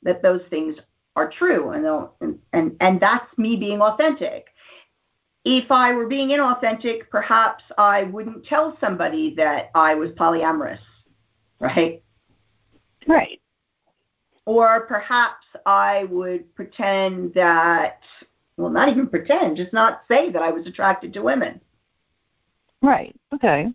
that 0.04 0.21
those 0.21 0.41
things 0.49 0.75
are 1.15 1.30
true 1.30 1.71
and 1.71 1.86
and, 2.21 2.39
and 2.54 2.75
and 2.80 2.99
that's 2.99 3.38
me 3.38 3.56
being 3.56 3.82
authentic 3.82 4.47
if 5.45 5.71
I 5.71 5.93
were 5.93 6.08
being 6.08 6.30
inauthentic, 6.30 7.10
perhaps 7.10 7.63
I 7.78 8.04
wouldn't 8.04 8.45
tell 8.45 8.78
somebody 8.80 9.34
that 9.36 9.71
I 9.73 9.95
was 9.95 10.12
polyamorous, 10.12 10.80
right? 11.60 12.04
Right. 13.08 13.41
Or 14.45 14.82
perhaps 14.82 15.45
I 15.65 16.06
would 16.06 16.54
pretend 16.56 17.34
that, 17.36 17.99
well, 18.58 18.69
not 18.69 18.89
even 18.89 19.08
pretend, 19.08 19.58
just 19.58 19.73
not 19.73 20.02
say 20.08 20.32
that 20.32 20.41
I 20.41 20.52
was 20.52 20.67
attracted 20.67 21.13
to 21.13 21.21
women. 21.21 21.62
Right. 22.82 23.15
Okay. 23.34 23.67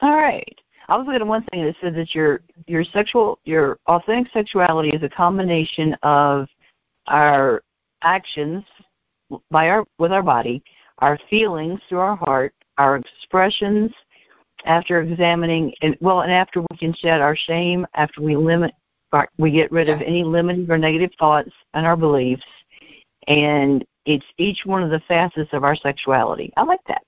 All 0.00 0.16
right. 0.16 0.60
I 0.88 0.96
was 0.96 1.06
looking 1.06 1.20
at 1.20 1.26
one 1.26 1.44
thing 1.50 1.64
that 1.64 1.76
said 1.80 1.94
that 1.96 2.14
your 2.14 2.40
your 2.66 2.82
sexual 2.84 3.38
your 3.44 3.78
authentic 3.86 4.32
sexuality 4.32 4.90
is 4.90 5.02
a 5.02 5.08
combination 5.08 5.94
of 6.02 6.48
our 7.08 7.62
actions 8.02 8.64
by 9.50 9.68
our 9.68 9.84
with 9.98 10.12
our 10.12 10.22
body, 10.22 10.62
our 10.98 11.18
feelings 11.28 11.80
through 11.88 11.98
our 11.98 12.16
heart, 12.16 12.54
our 12.78 12.96
expressions 12.96 13.90
after 14.64 15.02
examining 15.02 15.72
and 15.82 15.96
well 16.00 16.22
and 16.22 16.32
after 16.32 16.62
we 16.62 16.76
can 16.78 16.94
shed 16.94 17.20
our 17.20 17.36
shame, 17.36 17.86
after 17.94 18.22
we 18.22 18.34
limit 18.34 18.72
we 19.38 19.50
get 19.50 19.72
rid 19.72 19.88
of 19.88 20.00
any 20.00 20.22
limiting 20.22 20.70
or 20.70 20.78
negative 20.78 21.10
thoughts 21.18 21.50
and 21.74 21.86
our 21.86 21.96
beliefs 21.96 22.44
and 23.26 23.84
it's 24.04 24.24
each 24.38 24.60
one 24.64 24.82
of 24.82 24.90
the 24.90 25.00
facets 25.00 25.50
of 25.52 25.64
our 25.64 25.76
sexuality. 25.76 26.52
I 26.56 26.62
like 26.62 26.80
that. 26.88 27.02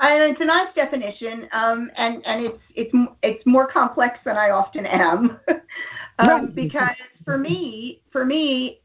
And 0.00 0.32
it's 0.32 0.40
a 0.40 0.44
nice 0.44 0.74
definition, 0.74 1.48
um, 1.52 1.90
and 1.96 2.24
and 2.26 2.44
it's 2.46 2.58
it's 2.74 2.92
it's 3.22 3.46
more 3.46 3.66
complex 3.66 4.18
than 4.24 4.36
I 4.36 4.50
often 4.50 4.86
am, 4.86 5.38
um, 6.18 6.50
because 6.52 6.96
for 7.24 7.38
me, 7.38 8.02
for 8.10 8.24
me, 8.24 8.80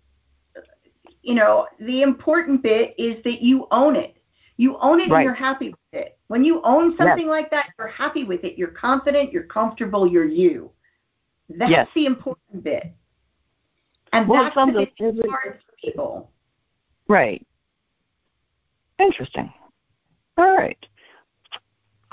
you 1.24 1.34
know, 1.34 1.67
the 1.80 2.04
important 2.04 2.62
bit 2.62 2.93
is 2.98 3.24
that 3.24 3.41
you 3.41 3.67
own 3.72 3.95
it. 3.95 4.15
You 4.58 4.78
own 4.80 5.00
it 5.00 5.10
right. 5.10 5.19
and 5.19 5.24
you're 5.24 5.34
happy 5.34 5.69
with 5.69 6.02
it. 6.02 6.19
When 6.28 6.43
you 6.43 6.62
own 6.63 6.95
something 6.98 7.26
yes. 7.26 7.30
like 7.30 7.50
that, 7.52 7.67
you're 7.78 7.88
happy 7.88 8.24
with 8.24 8.43
it. 8.43 8.58
You're 8.58 8.69
confident, 8.69 9.32
you're 9.32 9.43
comfortable, 9.43 10.06
you're 10.06 10.26
you. 10.26 10.72
That's 11.50 11.72
yes. 11.72 11.88
the 11.95 12.06
important 12.06 12.63
bit. 12.63 12.93
And 14.13 14.28
well, 14.28 14.43
that's 14.43 14.56
the 14.56 14.88
bit 15.02 15.30
hard 15.30 15.60
for 15.65 15.76
people. 15.82 16.32
Right. 17.08 17.45
Interesting. 19.00 19.52
All 20.38 20.56
right. 20.56 20.86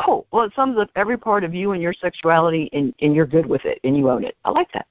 Cool. 0.05 0.27
Well, 0.31 0.45
it 0.45 0.53
sums 0.55 0.79
up 0.79 0.91
every 0.95 1.17
part 1.17 1.43
of 1.43 1.55
you 1.55 1.73
and 1.73 1.83
your 1.83 1.95
sexuality, 1.95 2.69
and, 2.73 2.95
and 3.01 3.15
you're 3.15 3.27
good 3.27 3.47
with 3.47 3.65
it, 3.65 3.81
and 3.85 3.97
you 3.97 4.11
own 4.11 4.25
it. 4.25 4.37
I 4.45 4.51
like 4.51 4.71
that. 4.73 4.87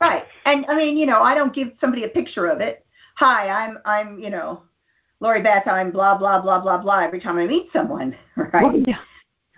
Right. 0.00 0.24
And 0.44 0.64
I 0.66 0.76
mean, 0.76 0.96
you 0.96 1.06
know, 1.06 1.22
I 1.22 1.34
don't 1.34 1.54
give 1.54 1.68
somebody 1.80 2.04
a 2.04 2.08
picture 2.08 2.46
of 2.46 2.60
it 2.60 2.86
hi, 3.16 3.48
I'm 3.48 3.78
I'm 3.84 4.18
you 4.18 4.30
know 4.30 4.62
Lori 5.20 5.42
Beth, 5.42 5.66
I'm 5.66 5.90
blah 5.90 6.16
blah 6.16 6.40
blah 6.40 6.60
blah 6.60 6.78
blah 6.78 7.00
every 7.00 7.20
time 7.20 7.38
I 7.38 7.46
meet 7.46 7.68
someone, 7.72 8.16
right? 8.36 8.62
Well, 8.62 8.78
yeah. 8.86 8.98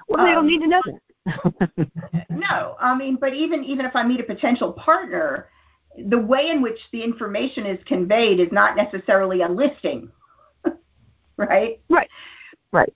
well 0.09 0.25
they 0.25 0.33
um, 0.33 0.37
don't 0.37 0.47
need 0.47 0.61
to 0.63 0.69
know 0.69 0.83
that. 0.87 1.91
no, 2.31 2.77
I 2.81 2.97
mean, 2.97 3.19
but 3.21 3.35
even 3.35 3.63
even 3.65 3.85
if 3.85 3.95
I 3.95 4.03
meet 4.05 4.21
a 4.21 4.25
potential 4.25 4.73
partner, 4.73 5.49
the 6.09 6.19
way 6.19 6.49
in 6.51 6.63
which 6.63 6.79
the 6.93 7.03
information 7.03 7.67
is 7.67 7.79
conveyed 7.85 8.41
is 8.41 8.49
not 8.51 8.77
necessarily 8.77 9.43
a 9.43 9.49
listing, 9.49 10.11
right? 11.37 11.81
Right. 11.91 12.09
Right. 12.73 12.93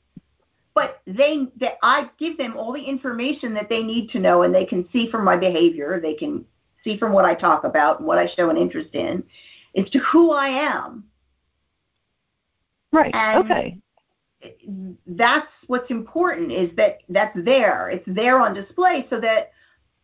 But 0.74 1.02
they, 1.06 1.48
they, 1.60 1.72
I 1.82 2.08
give 2.18 2.38
them 2.38 2.56
all 2.56 2.72
the 2.72 2.82
information 2.82 3.52
that 3.54 3.68
they 3.68 3.82
need 3.82 4.10
to 4.10 4.18
know, 4.18 4.42
and 4.42 4.54
they 4.54 4.64
can 4.64 4.88
see 4.92 5.10
from 5.10 5.24
my 5.24 5.36
behavior, 5.36 6.00
they 6.00 6.14
can 6.14 6.44
see 6.82 6.98
from 6.98 7.12
what 7.12 7.24
I 7.24 7.34
talk 7.34 7.64
about 7.64 7.98
and 7.98 8.06
what 8.06 8.18
I 8.18 8.26
show 8.34 8.48
an 8.50 8.56
interest 8.56 8.94
in, 8.94 9.22
as 9.76 9.88
to 9.90 9.98
who 9.98 10.32
I 10.32 10.48
am. 10.48 11.04
Right. 12.92 13.14
And 13.14 13.44
okay. 13.44 13.78
That's 15.06 15.46
what's 15.68 15.90
important 15.90 16.50
is 16.50 16.70
that 16.76 16.98
that's 17.08 17.36
there. 17.44 17.90
It's 17.90 18.04
there 18.06 18.40
on 18.40 18.54
display 18.54 19.06
so 19.08 19.20
that 19.20 19.52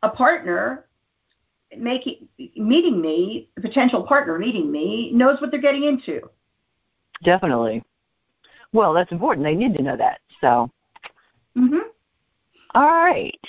a 0.02 0.08
partner 0.08 0.86
making 1.76 2.28
meeting 2.56 3.00
me, 3.00 3.50
a 3.56 3.60
potential 3.60 4.04
partner 4.04 4.38
meeting 4.38 4.70
me, 4.70 5.10
knows 5.12 5.40
what 5.40 5.50
they're 5.50 5.60
getting 5.60 5.84
into. 5.84 6.20
Definitely. 7.24 7.82
Well, 8.72 8.92
that's 8.92 9.12
important. 9.12 9.44
They 9.44 9.54
need 9.54 9.76
to 9.76 9.82
know 9.82 9.96
that. 9.96 10.20
So. 10.40 10.70
Mhm. 11.56 11.80
All 12.74 13.04
right. 13.04 13.40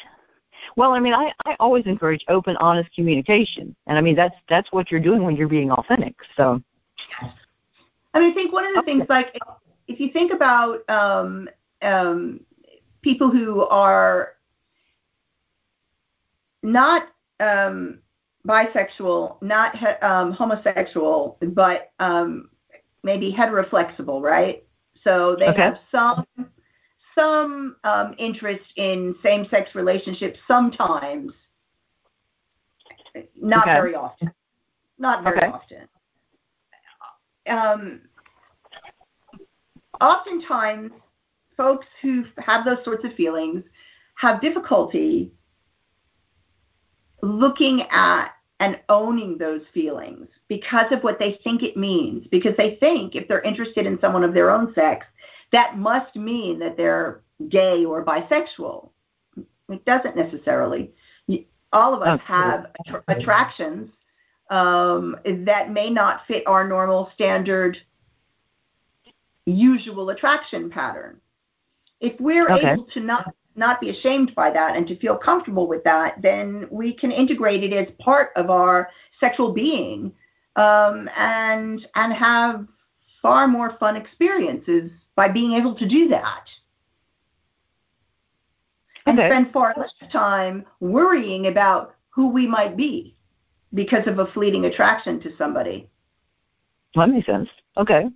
Well, 0.76 0.94
I 0.94 1.00
mean, 1.00 1.14
I, 1.14 1.32
I 1.46 1.56
always 1.60 1.86
encourage 1.86 2.24
open, 2.28 2.56
honest 2.58 2.94
communication, 2.94 3.76
and 3.88 3.98
I 3.98 4.02
mean 4.02 4.16
that's 4.16 4.36
that's 4.48 4.72
what 4.72 4.92
you're 4.92 5.00
doing 5.00 5.24
when 5.24 5.36
you're 5.36 5.48
being 5.48 5.72
authentic. 5.72 6.16
So, 6.36 6.62
I 8.14 8.20
mean, 8.20 8.32
I 8.32 8.34
think 8.34 8.54
one 8.54 8.66
of 8.66 8.74
the 8.74 8.80
okay. 8.80 8.94
things, 8.94 9.06
like 9.10 9.38
if 9.88 10.00
you 10.00 10.12
think 10.12 10.32
about 10.32 10.90
um, 10.90 11.50
um, 11.82 12.42
people 13.02 13.30
who 13.30 13.62
are 13.64 14.34
not 16.64 17.04
um, 17.40 18.00
bisexual, 18.48 19.42
not 19.42 19.76
he- 19.78 19.86
um, 19.86 20.32
homosexual, 20.32 21.38
but 21.42 21.92
um, 22.00 22.50
maybe 23.04 23.34
heteroflexible, 23.34 24.22
right? 24.22 24.64
So 25.04 25.36
they 25.38 25.48
okay. 25.48 25.62
have 25.62 25.80
some 25.92 26.26
some 27.16 27.76
um, 27.84 28.16
interest 28.18 28.64
in 28.78 29.14
same-sex 29.22 29.72
relationships 29.76 30.40
sometimes, 30.48 31.34
not 33.36 33.68
okay. 33.68 33.74
very 33.74 33.96
often. 33.96 34.32
Not 34.98 35.24
very 35.24 35.38
okay. 35.38 35.48
often. 35.48 35.88
Um, 37.48 38.02
oftentimes, 40.00 40.92
folks 41.58 41.88
who 42.02 42.24
have 42.38 42.64
those 42.64 42.84
sorts 42.86 43.04
of 43.04 43.14
feelings 43.16 43.64
have 44.16 44.40
difficulty 44.40 45.34
looking 47.22 47.84
at 47.92 48.32
and 48.60 48.80
owning 48.90 49.38
those 49.38 49.62
feelings 49.74 50.28
because 50.48 50.92
of 50.92 51.02
what 51.02 51.20
they 51.20 51.40
think 51.44 51.64
it 51.64 51.78
means. 51.78 52.28
Because 52.30 52.54
they 52.58 52.78
think 52.80 53.16
if 53.16 53.28
they're 53.28 53.42
interested 53.42 53.86
in 53.86 54.00
someone 54.02 54.24
of 54.24 54.34
their 54.34 54.52
own 54.52 54.74
sex, 54.74 55.06
that 55.52 55.78
must 55.78 56.16
mean 56.16 56.60
that 56.60 56.78
they're 56.78 57.22
gay 57.48 57.86
or 57.86 58.04
bisexual. 58.04 58.90
It 59.70 59.86
doesn't 59.86 60.16
necessarily. 60.16 60.92
All 61.72 61.94
of 61.94 62.02
us 62.02 62.20
have 62.26 62.66
attra- 62.80 63.04
attractions 63.08 63.92
um, 64.50 65.16
that 65.46 65.72
may 65.72 65.90
not 65.90 66.22
fit 66.28 66.46
our 66.48 66.68
normal 66.68 67.12
standard 67.14 67.78
usual 69.46 70.10
attraction 70.10 70.70
pattern. 70.70 71.22
If 72.02 72.20
we're 72.20 72.50
okay. 72.50 72.72
able 72.72 72.86
to 72.86 73.00
not 73.00 73.34
not 73.60 73.80
be 73.80 73.90
ashamed 73.90 74.34
by 74.34 74.50
that 74.52 74.76
and 74.76 74.88
to 74.88 74.98
feel 74.98 75.16
comfortable 75.16 75.68
with 75.68 75.84
that, 75.84 76.22
then 76.22 76.68
we 76.72 76.94
can 76.94 77.12
integrate 77.12 77.64
it 77.64 77.74
as 77.74 77.94
part 78.00 78.32
of 78.36 78.50
our 78.50 78.90
sexual 79.20 79.54
being 79.54 80.12
um, 80.56 81.08
and 81.16 81.86
and 81.96 82.14
have 82.14 82.66
far 83.22 83.48
more 83.48 83.78
fun 83.80 83.96
experiences 83.96 84.90
by 85.16 85.28
being 85.28 85.54
able 85.54 85.76
to 85.76 85.88
do 85.88 86.08
that. 86.08 86.46
And 89.06 89.20
Okay. 89.20 89.30
spend 89.30 89.52
far 89.52 89.74
less 89.78 89.94
time 90.12 90.66
worrying 90.80 91.48
about 91.48 91.96
who 92.10 92.30
we 92.30 92.48
might 92.48 92.78
be 92.78 93.16
because 93.74 94.08
of 94.08 94.20
a 94.20 94.28
fleeting 94.28 94.66
attraction 94.66 95.20
to 95.22 95.36
somebody. 95.38 95.90
That 96.96 97.10
makes 97.10 97.26
sense. 97.26 97.50
Okay. 97.78 98.10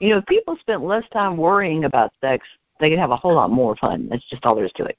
You 0.00 0.08
know, 0.08 0.18
if 0.18 0.26
people 0.26 0.56
spent 0.56 0.82
less 0.82 1.04
time 1.10 1.36
worrying 1.36 1.84
about 1.84 2.12
sex, 2.20 2.46
they 2.82 2.90
could 2.90 2.98
have 2.98 3.12
a 3.12 3.16
whole 3.16 3.34
lot 3.34 3.50
more 3.50 3.76
fun. 3.76 4.08
That's 4.10 4.28
just 4.28 4.44
all 4.44 4.56
there 4.56 4.64
is 4.64 4.72
to 4.72 4.84
it. 4.84 4.98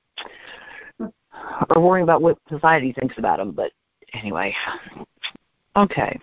Or 1.70 1.82
worrying 1.82 2.04
about 2.04 2.22
what 2.22 2.38
society 2.48 2.94
thinks 2.94 3.18
about 3.18 3.38
them. 3.38 3.52
But 3.52 3.72
anyway, 4.14 4.56
okay. 5.76 6.18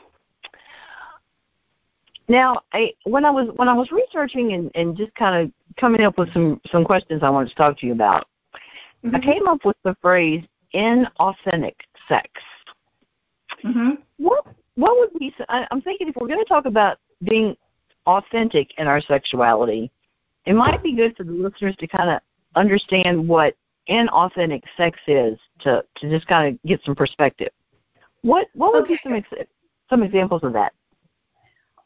Now, 2.29 2.63
I 2.73 2.93
when 3.05 3.25
I 3.25 3.31
was 3.31 3.49
when 3.57 3.69
I 3.69 3.75
was 3.75 3.91
researching 3.93 4.55
and, 4.55 4.71
and 4.75 4.97
just 4.97 5.15
kind 5.15 5.45
of 5.45 5.53
coming 5.77 6.01
up 6.01 6.17
with 6.17 6.33
some 6.33 6.61
some 6.71 6.85
questions 6.85 7.23
I 7.23 7.29
wanted 7.29 7.51
to 7.51 7.55
talk 7.57 7.79
to 7.81 7.87
you 7.87 7.93
about, 7.93 8.27
I 9.13 9.21
came 9.21 9.47
up 9.47 9.65
with 9.65 9.77
the 9.85 9.95
phrase 10.01 10.43
inauthentic 10.75 11.75
sex. 12.09 12.31
hmm 13.63 13.91
What 14.17 14.47
what 14.77 14.97
would 14.99 15.19
be? 15.19 15.35
I- 15.51 15.67
I'm 15.71 15.83
thinking 15.83 16.09
if 16.09 16.17
we're 16.17 16.29
going 16.29 16.39
to 16.39 16.45
talk 16.49 16.65
about 16.65 16.99
being 17.23 17.55
authentic 18.07 18.79
in 18.79 18.87
our 18.87 19.03
sexuality, 19.03 19.91
it 20.47 20.55
might 20.55 20.83
be 20.83 20.95
good 20.95 21.17
for 21.17 21.25
the 21.25 21.33
listeners 21.33 21.77
to 21.77 21.87
kind 21.87 22.11
of 22.11 22.21
understand 22.55 23.27
what 23.29 23.57
inauthentic 23.89 24.63
sex 24.77 24.99
is 25.07 25.39
to 25.61 25.85
to 25.97 26.11
just 26.11 26.27
kind 26.27 26.55
of 26.55 26.63
get 26.69 26.81
some 26.85 26.95
perspective. 26.95 27.51
What 28.23 28.49
what 28.55 28.73
would 28.73 28.87
be 28.87 28.99
some 29.03 29.15
ex- 29.15 29.49
some 29.89 30.03
examples 30.03 30.43
of 30.45 30.53
that? 30.53 30.73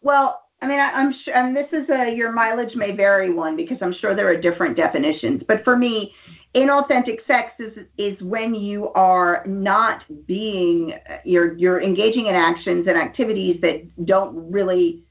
Well, 0.02 0.42
I 0.60 0.66
mean, 0.66 0.80
I, 0.80 0.90
I'm 0.92 1.14
sure, 1.24 1.34
and 1.34 1.56
this 1.56 1.68
is 1.72 1.88
a 1.90 2.14
your 2.14 2.32
mileage 2.32 2.74
may 2.74 2.94
vary 2.94 3.32
one 3.32 3.56
because 3.56 3.78
I'm 3.80 3.92
sure 3.92 4.14
there 4.14 4.28
are 4.28 4.40
different 4.40 4.76
definitions. 4.76 5.42
But 5.46 5.64
for 5.64 5.76
me, 5.76 6.14
inauthentic 6.54 7.26
sex 7.26 7.52
is 7.58 7.72
is 7.98 8.20
when 8.22 8.54
you 8.54 8.90
are 8.94 9.44
not 9.46 10.04
being 10.26 10.94
you're 11.24 11.54
you're 11.56 11.82
engaging 11.82 12.26
in 12.26 12.34
actions 12.34 12.86
and 12.86 12.96
activities 12.96 13.60
that 13.62 14.06
don't 14.06 14.50
really 14.50 15.04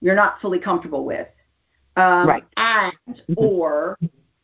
you're 0.00 0.14
not 0.14 0.40
fully 0.40 0.58
comfortable 0.58 1.04
with, 1.04 1.26
um, 1.96 2.28
Right. 2.28 2.44
And 2.56 2.92
Mhm. 3.28 3.36
or 3.36 3.98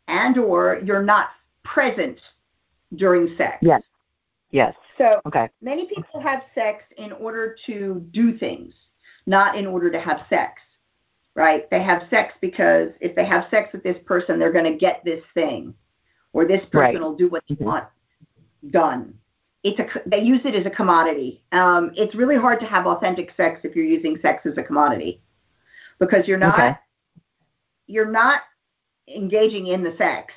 and 0.09 0.39
or 0.39 0.81
you're 0.85 1.03
not 1.03 1.31
present 1.63 2.21
during 2.97 3.35
sex. 3.37 3.59
Yes. 3.63 3.83
Yes. 4.51 4.75
So 4.99 5.21
Okay. 5.27 5.49
many 5.63 5.87
people 5.87 6.21
have 6.21 6.43
sex 6.55 6.85
in 6.97 7.13
order 7.13 7.55
to 7.67 8.07
do 8.11 8.37
things, 8.37 8.75
not 9.27 9.55
in 9.57 9.67
order 9.67 9.91
to 9.91 10.01
have 10.01 10.27
sex, 10.29 10.61
right? 11.37 11.71
They 11.71 11.83
have 11.83 12.09
sex 12.11 12.35
because 12.41 12.91
if 13.01 13.15
they 13.15 13.25
have 13.25 13.49
sex 13.51 13.73
with 13.73 13.83
this 13.85 13.99
person, 14.05 14.39
they're 14.39 14.53
going 14.53 14.71
to 14.73 14.77
get 14.77 15.05
this 15.05 15.23
thing, 15.35 15.75
or 16.33 16.45
this 16.45 16.65
person 16.67 16.81
Right. 16.81 17.01
will 17.01 17.15
do 17.15 17.29
what 17.29 17.45
they 17.49 17.55
Mhm. 17.55 17.65
want 17.65 17.85
done. 18.71 19.15
It's 19.63 19.79
a 19.79 20.03
they 20.07 20.21
use 20.21 20.45
it 20.45 20.55
as 20.55 20.67
a 20.67 20.71
commodity. 20.71 21.43
Um, 21.53 21.93
it's 21.95 22.15
really 22.15 22.37
hard 22.37 22.61
to 22.61 22.67
have 22.67 22.87
authentic 22.87 23.31
sex 23.37 23.61
if 23.65 23.77
you're 23.77 23.85
using 23.85 24.19
sex 24.21 24.45
as 24.47 24.59
a 24.59 24.63
commodity, 24.63 25.23
because 25.99 26.27
you're 26.27 26.39
not 26.39 26.59
Okay. 26.59 26.77
You're 27.91 28.11
not 28.11 28.43
engaging 29.15 29.69
in 29.69 29.83
the 29.83 29.95
sex 29.99 30.33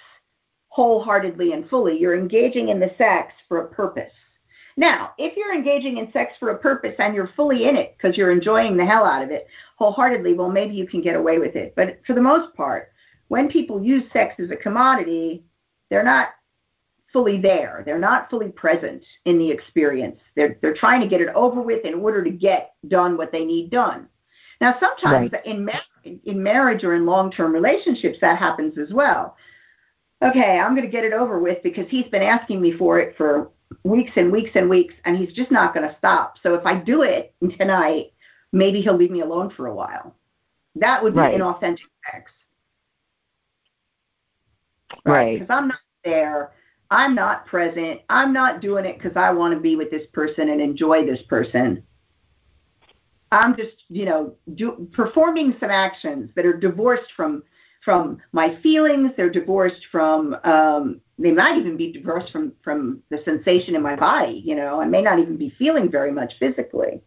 wholeheartedly 0.70 1.54
and 1.54 1.70
fully. 1.70 2.00
You're 2.00 2.18
engaging 2.18 2.70
in 2.70 2.80
the 2.80 2.92
sex 2.98 3.32
for 3.48 3.62
a 3.62 3.68
purpose. 3.68 4.12
Now, 4.76 5.12
if 5.20 5.38
you're 5.38 5.54
engaging 5.54 5.98
in 5.98 6.12
sex 6.12 6.34
for 6.40 6.50
a 6.50 6.58
purpose 6.58 6.96
and 6.98 7.14
you're 7.14 7.30
fully 7.36 7.68
in 7.68 7.76
it 7.76 7.96
because 7.96 8.18
you're 8.18 8.32
enjoying 8.32 8.76
the 8.76 8.86
hell 8.86 9.06
out 9.06 9.22
of 9.22 9.30
it 9.30 9.46
wholeheartedly, 9.78 10.34
well, 10.34 10.50
maybe 10.50 10.74
you 10.74 10.88
can 10.88 11.02
get 11.02 11.16
away 11.16 11.38
with 11.38 11.56
it. 11.56 11.74
But 11.76 12.00
for 12.08 12.14
the 12.14 12.22
most 12.22 12.56
part, 12.56 12.92
when 13.28 13.48
people 13.50 13.84
use 13.84 14.04
sex 14.12 14.34
as 14.40 14.50
a 14.50 14.56
commodity, 14.56 15.44
they're 15.92 16.04
not 16.04 16.30
fully 17.12 17.40
there. 17.40 17.84
They're 17.86 18.00
not 18.00 18.32
fully 18.32 18.50
present 18.50 19.04
in 19.26 19.38
the 19.38 19.52
experience. 19.52 20.20
They're 20.36 20.58
they're 20.62 20.74
trying 20.74 21.02
to 21.02 21.08
get 21.08 21.22
it 21.22 21.30
over 21.36 21.62
with 21.62 21.86
in 21.86 21.94
order 21.94 22.24
to 22.24 22.32
get 22.32 22.74
done 22.88 23.16
what 23.16 23.32
they 23.32 23.46
need 23.46 23.70
done. 23.70 24.08
Now, 24.64 24.78
sometimes 24.80 25.30
in 25.44 25.66
ma- 25.66 26.14
in 26.24 26.42
marriage 26.42 26.86
or 26.86 26.94
in 26.96 27.06
long-term 27.06 27.52
relationships 27.52 28.18
that 28.22 28.38
happens 28.38 28.78
as 28.78 28.94
well. 28.94 29.36
Okay, 30.24 30.58
I'm 30.58 30.74
going 30.74 30.86
to 30.90 30.92
get 30.92 31.04
it 31.04 31.12
over 31.12 31.40
with 31.40 31.62
because 31.64 31.86
he's 31.90 32.08
been 32.08 32.22
asking 32.22 32.62
me 32.62 32.72
for 32.72 32.98
it 32.98 33.14
for 33.18 33.50
weeks 33.84 34.14
and 34.16 34.32
weeks 34.32 34.52
and 34.56 34.70
weeks, 34.70 34.94
and 35.04 35.18
he's 35.18 35.34
just 35.34 35.52
not 35.52 35.74
going 35.74 35.86
to 35.86 35.94
stop. 35.98 36.36
So 36.42 36.54
if 36.54 36.66
I 36.66 36.76
do 36.76 37.02
it 37.02 37.36
tonight, 37.58 38.14
maybe 38.54 38.82
he'll 38.82 38.96
leave 38.96 39.12
me 39.12 39.20
alone 39.20 39.50
for 39.50 39.68
a 39.68 39.76
while. 39.76 40.16
That 40.76 41.04
would 41.04 41.14
be 41.14 41.20
Right. 41.20 41.38
inauthentic 41.38 41.80
sex. 42.10 42.32
Right. 45.04 45.40
Because 45.42 45.54
I'm 45.54 45.68
not 45.68 45.80
there. 46.06 46.52
I'm 46.90 47.16
not 47.16 47.46
present. 47.48 48.00
I'm 48.10 48.32
not 48.32 48.62
doing 48.62 48.86
it 48.86 48.98
because 48.98 49.18
I 49.18 49.32
want 49.32 49.54
to 49.54 49.60
be 49.60 49.76
with 49.76 49.92
this 49.92 50.08
person 50.14 50.48
and 50.48 50.62
enjoy 50.62 51.06
this 51.06 51.22
person. 51.24 51.84
I'm 53.34 53.56
just, 53.58 53.84
you 53.90 54.06
know, 54.06 54.36
do, 54.56 54.88
performing 54.94 55.56
some 55.60 55.72
actions 55.72 56.30
that 56.36 56.46
are 56.46 56.54
divorced 56.54 57.12
from 57.16 57.44
from 57.84 58.22
my 58.32 58.58
feelings. 58.62 59.12
They're 59.18 59.30
divorced 59.30 59.88
from. 59.92 60.36
Um, 60.44 61.02
they 61.20 61.32
might 61.32 61.58
even 61.58 61.76
be 61.78 61.92
divorced 61.92 62.32
from 62.32 62.54
from 62.64 63.02
the 63.10 63.20
sensation 63.26 63.76
in 63.76 63.82
my 63.82 63.96
body. 63.96 64.42
You 64.46 64.56
know, 64.56 64.80
I 64.80 64.86
may 64.86 65.02
not 65.02 65.20
even 65.20 65.38
be 65.38 65.54
feeling 65.58 65.92
very 65.92 66.12
much 66.12 66.34
physically. 66.40 67.02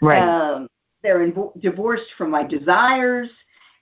Right. 0.00 0.22
Um, 0.22 0.68
they're 1.02 1.26
invo- 1.26 1.58
divorced 1.60 2.10
from 2.16 2.30
my 2.30 2.44
desires. 2.44 3.28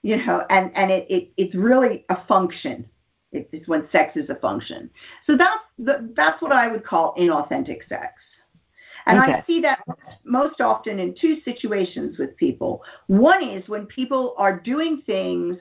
You 0.01 0.17
know, 0.25 0.43
and 0.49 0.71
and 0.75 0.91
it, 0.91 1.05
it 1.09 1.31
it's 1.37 1.55
really 1.55 2.05
a 2.09 2.25
function. 2.25 2.85
It, 3.31 3.49
it's 3.51 3.67
when 3.67 3.87
sex 3.91 4.15
is 4.15 4.29
a 4.29 4.35
function. 4.35 4.89
So 5.27 5.37
that's 5.37 5.61
the, 5.77 6.09
that's 6.15 6.41
what 6.41 6.51
I 6.51 6.67
would 6.67 6.85
call 6.85 7.15
inauthentic 7.17 7.87
sex. 7.87 8.13
And 9.09 9.19
Okay. 9.19 9.33
I 9.33 9.43
see 9.47 9.59
that 9.61 9.79
most 10.23 10.61
often 10.61 10.99
in 10.99 11.15
two 11.19 11.41
situations 11.41 12.19
with 12.19 12.37
people. 12.37 12.83
One 13.07 13.41
is 13.41 13.67
when 13.67 13.87
people 13.87 14.35
are 14.37 14.59
doing 14.59 15.01
things 15.05 15.57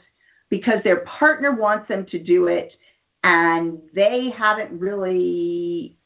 because 0.50 0.82
their 0.84 0.98
partner 1.00 1.52
wants 1.52 1.88
them 1.88 2.04
to 2.06 2.18
do 2.18 2.48
it 2.48 2.74
and 3.24 3.78
they 3.94 4.28
haven't 4.30 4.78
really 4.78 5.96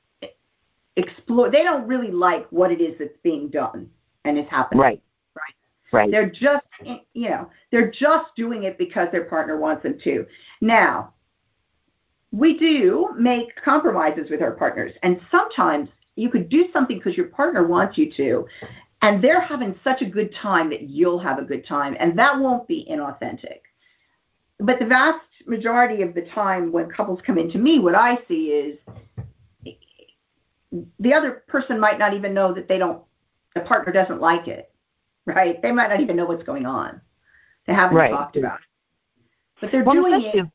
explored, 0.97 1.53
they 1.53 1.65
don't 1.65 1.87
really 1.89 2.13
like 2.13 2.47
what 2.51 2.71
it 2.71 2.81
is 2.81 2.97
that's 2.99 3.19
being 3.25 3.49
done 3.49 3.91
and 4.25 4.39
is 4.39 4.47
happening. 4.49 4.81
right. 4.81 5.03
Right. 5.35 5.55
Right. 5.93 6.11
They're 6.11 6.31
just, 6.31 6.65
you 7.13 7.29
know, 7.29 7.51
they're 7.71 7.91
just 7.91 8.35
doing 8.37 8.63
it 8.63 8.79
because 8.79 9.09
their 9.11 9.25
partner 9.25 9.59
wants 9.59 9.83
them 9.83 9.99
to. 10.05 10.27
Now, 10.61 11.13
we 12.31 12.57
do 12.57 13.11
make 13.19 13.55
compromises 13.63 14.31
with 14.31 14.41
our 14.41 14.53
partners, 14.53 14.93
and 15.03 15.21
sometimes 15.31 15.91
you 16.17 16.31
could 16.31 16.49
do 16.49 16.67
something 16.73 16.99
because 16.99 17.17
your 17.17 17.27
partner 17.27 17.67
wants 17.67 17.97
you 17.97 18.13
to, 18.17 18.47
and 19.01 19.23
they're 19.23 19.41
having 19.41 19.75
such 19.83 20.03
a 20.03 20.07
good 20.07 20.35
time 20.35 20.71
that 20.71 20.83
you'll 20.83 21.19
have 21.19 21.39
a 21.39 21.45
good 21.45 21.67
time, 21.67 21.97
and 21.99 22.19
that 22.19 22.39
won't 22.39 22.69
be 22.69 22.87
inauthentic. 22.91 23.61
But 24.59 24.79
the 24.79 24.87
vast 24.87 25.25
majority 25.47 26.03
of 26.03 26.15
the 26.15 26.23
time 26.35 26.71
when 26.71 26.89
couples 26.89 27.21
come 27.27 27.39
into 27.39 27.59
me, 27.59 27.81
what 27.81 27.95
I 27.95 28.19
see 28.29 28.47
is 28.47 28.79
the 30.99 31.13
other 31.13 31.43
person 31.49 31.81
might 31.81 31.99
not 31.99 32.15
even 32.15 32.33
know 32.33 32.55
that 32.55 32.69
they 32.69 32.79
don't, 32.79 33.03
the 33.55 33.61
partner 33.63 33.93
doesn't 33.93 34.21
like 34.21 34.49
it, 34.49 34.73
right? 35.27 35.61
They 35.61 35.73
might 35.73 35.89
not 35.89 36.01
even 36.01 36.17
know 36.17 36.27
what's 36.27 36.45
going 36.45 36.67
on. 36.67 37.01
They 37.67 37.75
haven't 37.75 37.97
Right. 37.97 38.11
talked 38.11 38.37
about 38.37 38.61
it. 38.61 38.67
But 39.61 39.71
they're 39.73 39.85
Well, 39.85 39.95
doing 39.95 40.23
it. 40.23 40.47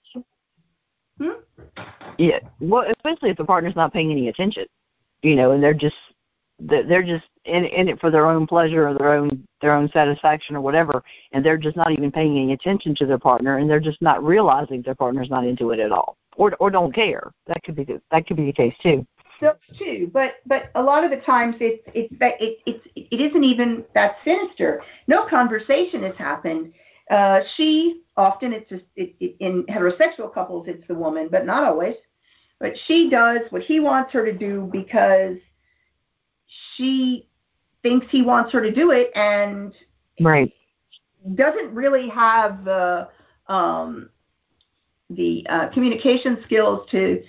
Hmm? 1.19 1.29
Yeah, 2.17 2.39
well, 2.59 2.85
especially 2.89 3.29
if 3.29 3.37
the 3.37 3.45
partner's 3.45 3.75
not 3.75 3.93
paying 3.93 4.11
any 4.11 4.29
attention, 4.29 4.65
you 5.27 5.35
know, 5.35 5.51
and 5.51 5.61
they're 5.61 5.73
just 5.73 5.95
they're 6.59 7.03
just 7.03 7.25
in 7.45 7.65
in 7.65 7.87
it 7.87 7.99
for 7.99 8.09
their 8.09 8.27
own 8.27 8.47
pleasure 8.47 8.87
or 8.87 8.97
their 8.97 9.13
own 9.13 9.45
their 9.61 9.73
own 9.73 9.89
satisfaction 9.89 10.55
or 10.55 10.61
whatever, 10.61 11.03
and 11.31 11.45
they're 11.45 11.57
just 11.57 11.77
not 11.77 11.91
even 11.91 12.11
paying 12.11 12.37
any 12.37 12.53
attention 12.53 12.95
to 12.95 13.05
their 13.05 13.19
partner, 13.19 13.57
and 13.57 13.69
they're 13.69 13.79
just 13.79 14.01
not 14.01 14.23
realizing 14.23 14.81
their 14.81 14.95
partner's 14.95 15.29
not 15.29 15.45
into 15.45 15.71
it 15.71 15.79
at 15.79 15.91
all, 15.91 16.17
or 16.35 16.55
or 16.59 16.71
don't 16.71 16.93
care. 16.93 17.31
That 17.45 17.63
could 17.63 17.75
be 17.75 17.83
the, 17.83 18.01
that 18.11 18.25
could 18.25 18.37
be 18.37 18.45
the 18.45 18.53
case 18.53 18.73
too. 18.81 19.05
Those 19.39 19.53
too, 19.77 20.09
but 20.11 20.35
but 20.47 20.71
a 20.73 20.81
lot 20.81 21.03
of 21.03 21.11
the 21.11 21.17
times 21.17 21.55
it's 21.59 21.83
it's 21.93 22.13
it 22.19 22.57
it's 22.65 22.87
it 22.95 23.21
isn't 23.21 23.43
even 23.43 23.83
that 23.93 24.15
sinister. 24.25 24.81
No 25.07 25.27
conversation 25.27 26.01
has 26.03 26.15
happened. 26.15 26.73
Uh, 27.11 27.41
she 27.55 28.01
often 28.17 28.51
it's 28.51 28.67
just 28.69 28.83
it, 28.95 29.15
it, 29.19 29.35
in 29.39 29.63
heterosexual 29.65 30.33
couples 30.33 30.65
it's 30.67 30.85
the 30.87 30.95
woman, 30.95 31.29
but 31.31 31.45
not 31.45 31.63
always. 31.63 31.93
But 32.59 32.73
she 32.85 33.09
does 33.09 33.41
what 33.49 33.61
he 33.61 33.79
wants 33.79 34.11
her 34.13 34.25
to 34.25 34.33
do 34.33 34.69
because 34.71 35.37
she 36.75 37.29
thinks 37.83 38.07
he 38.09 38.21
wants 38.21 38.51
her 38.53 38.61
to 38.61 38.71
do 38.71 38.91
it, 38.91 39.11
and 39.15 39.73
Right. 40.19 40.51
doesn't 41.35 41.73
really 41.73 42.09
have 42.09 42.63
the 42.65 43.09
um, 43.47 44.09
the 45.09 45.45
uh, 45.49 45.69
communication 45.69 46.41
skills 46.43 46.87
to 46.91 47.23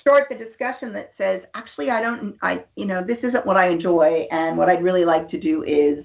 start 0.00 0.28
the 0.28 0.34
discussion 0.36 0.92
that 0.92 1.12
says, 1.16 1.42
actually, 1.54 1.90
I 1.90 2.00
don't, 2.00 2.36
I, 2.42 2.64
you 2.76 2.86
know, 2.86 3.04
this 3.04 3.18
isn't 3.22 3.46
what 3.46 3.56
I 3.56 3.68
enjoy, 3.68 4.26
and 4.30 4.56
what 4.58 4.68
I'd 4.68 4.82
really 4.82 5.04
like 5.04 5.28
to 5.30 5.40
do 5.40 5.62
is 5.64 6.04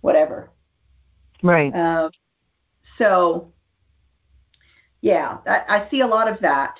whatever. 0.00 0.50
Right. 1.42 1.74
Um, 1.74 2.10
so, 2.98 3.52
yeah, 5.02 5.38
I, 5.46 5.62
I 5.68 5.90
see 5.90 6.00
a 6.00 6.06
lot 6.06 6.28
of 6.28 6.40
that. 6.40 6.74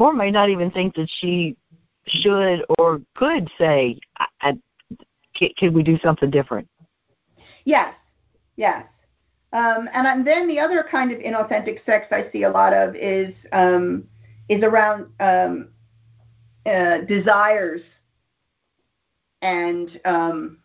Or 0.00 0.14
may 0.14 0.30
not 0.30 0.48
even 0.48 0.70
think 0.70 0.94
that 0.94 1.10
she 1.20 1.58
should 2.06 2.64
or 2.78 3.02
could 3.14 3.50
say, 3.58 3.98
I, 4.18 4.26
I, 4.40 4.58
can, 5.36 5.50
can 5.58 5.74
we 5.74 5.82
do 5.82 5.98
something 5.98 6.30
different? 6.30 6.66
Yes, 7.66 7.94
yes. 8.56 8.86
Um, 9.52 9.90
and 9.92 10.26
then 10.26 10.48
the 10.48 10.58
other 10.58 10.86
kind 10.90 11.12
of 11.12 11.18
inauthentic 11.18 11.84
sex 11.84 12.06
I 12.12 12.30
see 12.32 12.44
a 12.44 12.50
lot 12.50 12.72
of 12.72 12.96
is 12.96 13.34
um, 13.52 14.04
is 14.48 14.62
around 14.62 15.06
um, 15.20 15.68
uh, 16.64 16.98
desires 17.06 17.82
and 19.42 20.00
um, 20.06 20.58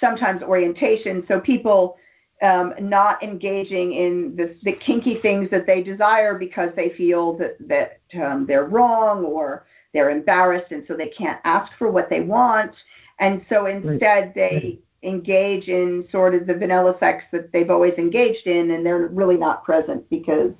sometimes 0.00 0.40
orientation. 0.40 1.24
So 1.26 1.40
people 1.40 1.96
um, 2.42 2.74
not 2.80 3.22
engaging 3.22 3.92
in 3.92 4.34
the, 4.36 4.56
the, 4.64 4.72
kinky 4.72 5.20
things 5.20 5.48
that 5.50 5.66
they 5.66 5.82
desire 5.82 6.36
because 6.36 6.70
they 6.74 6.90
feel 6.96 7.36
that 7.38 7.56
that 7.68 8.00
um, 8.20 8.46
they're 8.46 8.64
wrong 8.64 9.24
or 9.24 9.64
they're 9.92 10.10
embarrassed, 10.10 10.72
and 10.72 10.84
so 10.88 10.96
they 10.96 11.08
can't 11.08 11.40
ask 11.44 11.70
for 11.78 11.90
what 11.90 12.10
they 12.10 12.20
want. 12.20 12.72
And 13.20 13.44
so 13.48 13.66
instead, 13.66 14.32
they 14.34 14.80
engage 15.02 15.68
in 15.68 16.06
sort 16.10 16.34
of 16.34 16.46
the 16.46 16.54
vanilla 16.54 16.96
sex 16.98 17.24
that 17.32 17.52
they've 17.52 17.70
always 17.70 17.94
engaged 17.94 18.46
in, 18.46 18.72
and 18.72 18.84
they're 18.84 19.06
really 19.08 19.36
not 19.36 19.64
present 19.64 20.08
because 20.10 20.52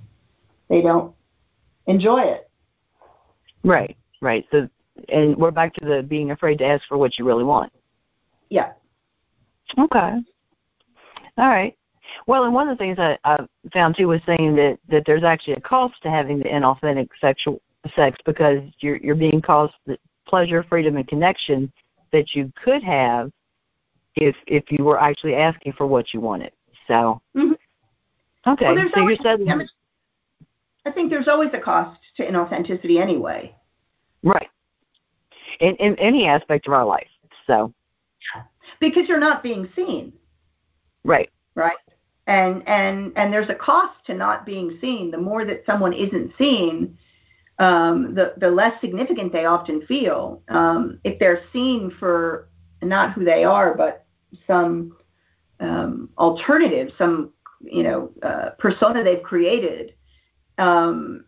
they 0.69 0.83
don't 0.83 1.13
enjoy 1.87 2.21
it. 2.21 2.49
Right, 3.65 3.97
right. 4.21 4.47
So, 4.51 4.69
and 5.09 5.37
we're 5.37 5.51
back 5.51 5.75
to 5.75 5.85
the 5.85 6.03
being 6.03 6.31
afraid 6.31 6.59
to 6.59 6.65
ask 6.65 6.87
for 6.87 6.99
what 6.99 7.19
you 7.19 7.25
really 7.25 7.45
want. 7.45 7.73
Yeah. 8.51 8.73
Okay. 9.79 10.19
All 11.39 11.49
right. 11.49 11.77
Well, 12.27 12.45
and 12.45 12.53
one 12.53 12.69
of 12.69 12.77
the 12.77 12.83
things 12.83 12.99
I, 12.99 13.19
I 13.25 13.39
found 13.73 13.97
too 13.97 14.09
was 14.09 14.21
saying 14.27 14.57
that 14.57 14.79
that 14.89 15.05
there's 15.07 15.23
actually 15.23 15.55
a 15.55 15.61
cost 15.61 16.03
to 16.03 16.11
having 16.11 16.39
the 16.39 16.45
inauthentic 16.45 17.09
sexual 17.21 17.61
sex 17.95 18.19
because 18.25 18.61
you're 18.81 18.97
you're 18.97 19.15
being 19.15 19.41
caused 19.41 19.75
the 19.87 19.99
pleasure, 20.27 20.65
freedom, 20.69 20.97
and 20.97 21.07
connection 21.07 21.73
that 22.13 22.35
you 22.35 22.53
could 22.63 22.83
have 22.83 23.31
if 24.17 24.37
if 24.47 24.71
you 24.71 24.85
were 24.85 25.01
actually 25.01 25.35
asking 25.35 25.73
for 25.75 25.87
what 25.87 26.13
you 26.13 26.21
wanted. 26.21 26.53
So. 26.89 27.21
Mm-hmm. 27.37 27.53
Okay. 28.51 28.75
Well, 28.75 28.89
so 28.95 29.09
you 29.09 29.17
said. 29.23 29.41
I, 29.49 30.89
I 30.89 30.93
think 30.93 31.11
there's 31.11 31.29
always 31.29 31.51
a 31.53 31.61
cost 31.61 32.01
to 32.17 32.27
inauthenticity 32.27 33.01
anyway. 33.01 33.55
Right. 34.23 34.49
In 35.61 35.77
in 35.77 35.95
any 35.97 36.27
aspect 36.27 36.67
of 36.67 36.73
our 36.73 36.85
life. 36.85 37.09
So. 37.47 37.73
Because 38.81 39.09
you're 39.09 39.21
not 39.21 39.43
being 39.43 39.69
seen. 39.75 40.13
Right. 41.05 41.31
Right. 41.55 41.77
And 42.27 42.63
and 42.69 43.13
and 43.17 43.33
there's 43.33 43.51
a 43.51 43.55
cost 43.55 43.95
to 44.07 44.15
not 44.15 44.47
being 44.47 44.79
seen. 44.81 45.11
The 45.11 45.19
more 45.19 45.45
that 45.45 45.65
someone 45.67 45.93
isn't 45.93 46.33
seen, 46.39 46.97
um, 47.59 48.15
the 48.15 48.35
the 48.37 48.51
less 48.51 48.81
significant 48.81 49.33
they 49.33 49.45
often 49.45 49.85
feel. 49.87 50.43
Um, 50.49 51.01
if 51.05 51.19
they're 51.19 51.43
seen 51.53 51.93
for 51.99 52.49
not 52.81 53.13
who 53.13 53.25
they 53.25 53.45
are, 53.45 53.75
but 53.75 54.07
some 54.47 54.97
um, 55.61 56.11
alternative, 56.17 56.93
some 56.97 57.33
you 57.61 57.83
know 57.83 58.13
uh, 58.23 58.51
persona 58.59 59.03
they've 59.03 59.23
created. 59.23 59.95
Um, 60.59 61.25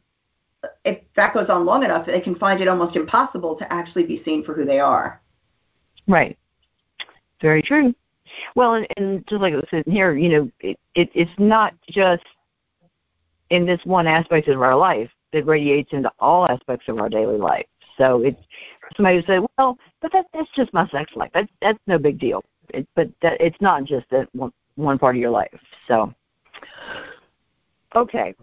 if 0.84 0.98
that 1.16 1.34
goes 1.34 1.50
on 1.50 1.66
long 1.66 1.84
enough, 1.84 2.06
they 2.06 2.20
can 2.20 2.36
find 2.36 2.60
it 2.60 2.68
almost 2.68 2.96
impossible 2.96 3.56
to 3.56 3.72
actually 3.72 4.04
be 4.04 4.22
seen 4.24 4.44
for 4.44 4.54
who 4.54 4.64
they 4.64 4.78
are. 4.78 5.20
Right. 6.06 6.38
Very 7.40 7.62
true. 7.62 7.94
Well, 8.54 8.74
and, 8.74 8.86
and 8.96 9.26
just 9.26 9.40
like 9.40 9.54
I 9.54 9.60
said 9.70 9.84
here, 9.86 10.16
you 10.16 10.28
know, 10.28 10.50
it, 10.60 10.78
it 10.94 11.10
it's 11.14 11.30
not 11.38 11.74
just 11.90 12.24
in 13.50 13.66
this 13.66 13.80
one 13.84 14.06
aspect 14.06 14.48
of 14.48 14.60
our 14.60 14.76
life. 14.76 15.10
It 15.32 15.46
radiates 15.46 15.92
into 15.92 16.10
all 16.20 16.46
aspects 16.48 16.88
of 16.88 16.98
our 16.98 17.08
daily 17.08 17.38
life. 17.38 17.66
So 17.98 18.22
it's 18.22 18.40
somebody 18.96 19.18
who 19.18 19.22
said, 19.26 19.42
"Well, 19.58 19.78
but 20.00 20.12
that 20.12 20.26
that's 20.32 20.50
just 20.54 20.72
my 20.72 20.88
sex 20.88 21.12
life. 21.16 21.30
That's 21.34 21.50
that's 21.60 21.78
no 21.86 21.98
big 21.98 22.18
deal." 22.18 22.42
It, 22.70 22.88
but 22.94 23.08
that 23.22 23.40
it's 23.40 23.60
not 23.60 23.84
just 23.84 24.08
that 24.10 24.28
one 24.34 24.52
one 24.76 24.98
part 24.98 25.16
of 25.16 25.20
your 25.20 25.30
life. 25.30 25.60
So, 25.86 26.12
okay. 27.94 28.34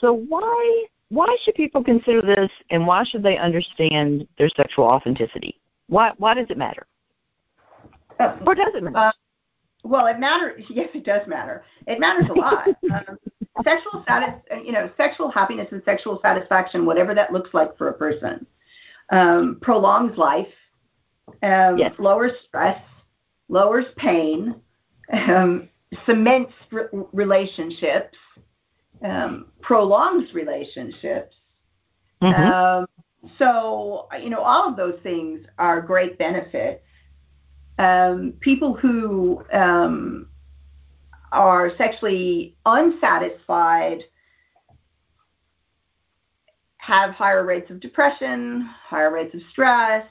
So 0.00 0.12
why 0.12 0.86
why 1.10 1.36
should 1.42 1.54
people 1.54 1.84
consider 1.84 2.22
this, 2.22 2.50
and 2.70 2.86
why 2.86 3.04
should 3.04 3.22
they 3.22 3.36
understand 3.36 4.26
their 4.38 4.48
sexual 4.48 4.86
authenticity? 4.86 5.60
Why 5.88 6.12
why 6.18 6.34
does 6.34 6.46
it 6.50 6.56
matter? 6.56 6.86
Uh, 8.18 8.36
or 8.46 8.54
does 8.54 8.74
it 8.74 8.82
matter? 8.82 8.96
Uh, 8.96 9.12
well, 9.84 10.06
it 10.06 10.18
matters. 10.18 10.64
Yes, 10.70 10.90
it 10.94 11.04
does 11.04 11.26
matter. 11.26 11.64
It 11.86 11.98
matters 12.00 12.26
a 12.30 12.34
lot. 12.34 12.68
um, 12.92 13.18
sexual 13.64 14.02
status, 14.02 14.40
you 14.64 14.72
know, 14.72 14.90
sexual 14.96 15.30
happiness 15.30 15.68
and 15.72 15.82
sexual 15.84 16.20
satisfaction, 16.22 16.86
whatever 16.86 17.14
that 17.14 17.32
looks 17.32 17.50
like 17.52 17.76
for 17.76 17.88
a 17.88 17.92
person, 17.92 18.46
um, 19.10 19.58
prolongs 19.60 20.16
life, 20.16 20.46
um, 21.42 21.76
yes. 21.78 21.92
lowers 21.98 22.32
stress, 22.46 22.80
lowers 23.48 23.86
pain, 23.96 24.54
um, 25.12 25.68
cements 26.06 26.52
re- 26.70 26.86
relationships, 27.12 28.16
um, 29.04 29.46
prolongs 29.60 30.32
relationships. 30.32 31.36
Mm-hmm. 32.22 32.52
Um, 32.52 32.86
so, 33.38 34.08
you 34.20 34.30
know, 34.30 34.40
all 34.40 34.68
of 34.68 34.76
those 34.76 34.98
things 35.02 35.40
are 35.58 35.80
great 35.80 36.18
benefits 36.18 36.82
um, 37.78 38.34
people 38.40 38.74
who 38.74 39.42
um, 39.52 40.28
are 41.32 41.70
sexually 41.76 42.56
unsatisfied 42.66 44.02
have 46.78 47.10
higher 47.14 47.44
rates 47.44 47.70
of 47.70 47.80
depression, 47.80 48.68
higher 48.84 49.12
rates 49.12 49.34
of 49.34 49.40
stress. 49.50 50.06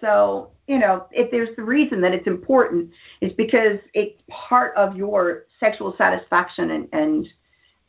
So, 0.00 0.50
you 0.66 0.78
know, 0.78 1.06
if 1.12 1.30
there's 1.30 1.54
the 1.56 1.62
reason 1.62 2.00
that 2.02 2.12
it's 2.12 2.26
important, 2.26 2.90
it's 3.20 3.34
because 3.34 3.78
it's 3.94 4.20
part 4.28 4.76
of 4.76 4.96
your 4.96 5.44
sexual 5.58 5.94
satisfaction 5.96 6.70
and 6.70 6.88
and 6.92 7.28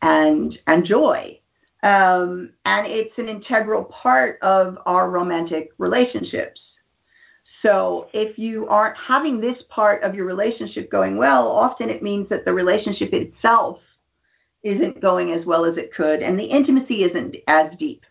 and, 0.02 0.58
and 0.68 0.86
joy. 0.86 1.40
Um, 1.84 2.52
and 2.66 2.88
it's 2.88 3.18
an 3.18 3.28
integral 3.28 3.86
part 3.86 4.40
of 4.42 4.78
our 4.86 5.10
romantic 5.10 5.70
relationships. 5.78 6.62
So 7.67 8.08
if 8.13 8.39
you 8.39 8.65
aren't 8.69 8.95
having 8.95 9.41
this 9.41 9.62
part 9.69 10.01
of 10.03 10.15
your 10.15 10.25
relationship 10.25 10.89
going 10.89 11.17
well, 11.17 11.49
often 11.49 11.89
it 11.89 12.01
means 12.01 12.30
that 12.30 12.45
the 12.45 12.53
relationship 12.53 13.12
itself 13.12 13.80
isn't 14.63 15.01
going 15.01 15.34
as 15.34 15.45
well 15.45 15.65
as 15.65 15.75
it 15.75 15.93
could, 15.93 16.21
and 16.21 16.39
the 16.39 16.45
intimacy 16.45 17.03
isn't 17.03 17.36
as 17.47 17.77
deep. 17.77 18.06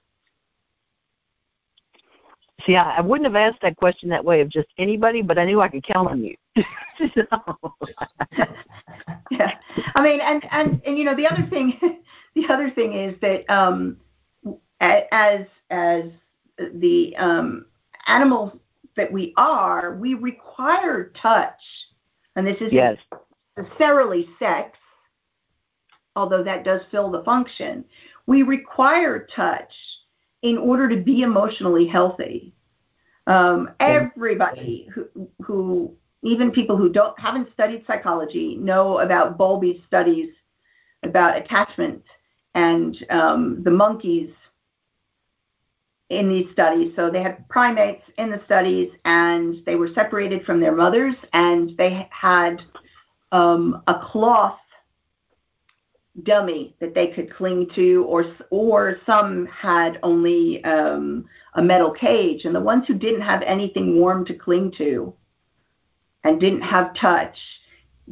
See, 2.67 2.77
I, 2.77 2.99
I 2.99 3.01
wouldn't 3.01 3.25
have 3.25 3.35
asked 3.35 3.63
that 3.63 3.77
question 3.77 4.11
that 4.11 4.23
way 4.23 4.43
of 4.43 4.51
just 4.51 4.69
anybody, 4.77 5.23
but 5.23 5.39
I 5.39 5.47
knew 5.47 5.63
I 5.63 5.69
could 5.69 5.85
count 5.85 6.11
on 6.11 6.23
you. 6.23 6.37
yeah, 9.31 9.55
I 9.95 10.03
mean, 10.03 10.21
and 10.21 10.45
and 10.51 10.83
and 10.85 10.99
you 10.99 11.05
know, 11.05 11.17
the 11.17 11.27
other 11.27 11.47
thing, 11.49 11.79
the 12.35 12.47
other 12.49 12.71
thing 12.71 12.93
is 12.93 13.19
that 13.23 13.51
um, 13.51 13.97
as 14.83 15.47
as 15.71 16.05
the 16.59 17.17
um, 17.17 17.65
animal 18.07 18.61
that 18.97 19.13
we 19.13 19.33
are, 19.37 19.97
we 19.97 20.15
require 20.15 21.13
touch. 21.21 21.61
And 22.35 22.47
this 22.47 22.57
isn't 22.57 22.73
yes. 22.73 22.99
necessarily 23.57 24.29
sex, 24.39 24.79
although 26.15 26.43
that 26.43 26.65
does 26.65 26.83
fill 26.91 27.11
the 27.11 27.23
function. 27.25 27.85
We 28.27 28.43
require 28.43 29.27
touch 29.35 29.73
in 30.43 30.59
order 30.59 30.89
to 30.89 30.97
be 30.97 31.23
emotionally 31.23 31.87
healthy. 31.87 32.55
Um, 33.27 33.71
everybody 33.81 34.89
who, 34.95 35.29
who, 35.43 35.95
even 36.23 36.51
people 36.51 36.77
who 36.77 36.89
don't 36.89 37.19
haven't 37.19 37.53
studied 37.53 37.85
psychology, 37.87 38.57
know 38.57 38.99
about 38.99 39.37
Bowlby's 39.37 39.81
studies 39.87 40.31
about 41.03 41.37
attachment 41.37 42.03
and 42.55 42.97
um, 43.11 43.63
the 43.63 43.71
monkeys 43.71 44.31
in 46.09 46.29
these 46.29 46.51
studies. 46.53 46.93
So 46.97 47.11
they 47.11 47.23
had 47.23 47.49
primates 47.49 48.03
in 48.19 48.31
the 48.31 48.41
studies, 48.45 48.91
and 49.05 49.57
they 49.67 49.75
were 49.75 49.89
separated 49.95 50.45
from 50.45 50.61
their 50.61 50.75
mothers, 50.75 51.15
and 51.33 51.73
they 51.77 52.09
had 52.11 52.63
um, 53.33 53.83
a 53.87 53.99
cloth 53.99 54.59
dummy 56.23 56.75
that 56.81 56.95
they 56.95 57.09
could 57.09 57.35
cling 57.35 57.69
to, 57.75 58.05
or 58.09 58.25
or 58.51 58.97
some 59.05 59.47
had 59.47 59.99
only 60.03 60.65
um, 60.65 61.27
a 61.55 61.63
metal 61.63 61.91
cage. 61.91 62.45
And 62.45 62.55
the 62.55 62.61
ones 62.61 62.85
who 62.87 62.95
didn't 62.95 63.23
have 63.23 63.43
anything 63.43 63.99
warm 63.99 64.25
to 64.27 64.35
cling 64.35 64.73
to 64.79 65.13
and 66.25 66.41
didn't 66.41 66.63
have 66.63 66.95
touch 66.95 67.37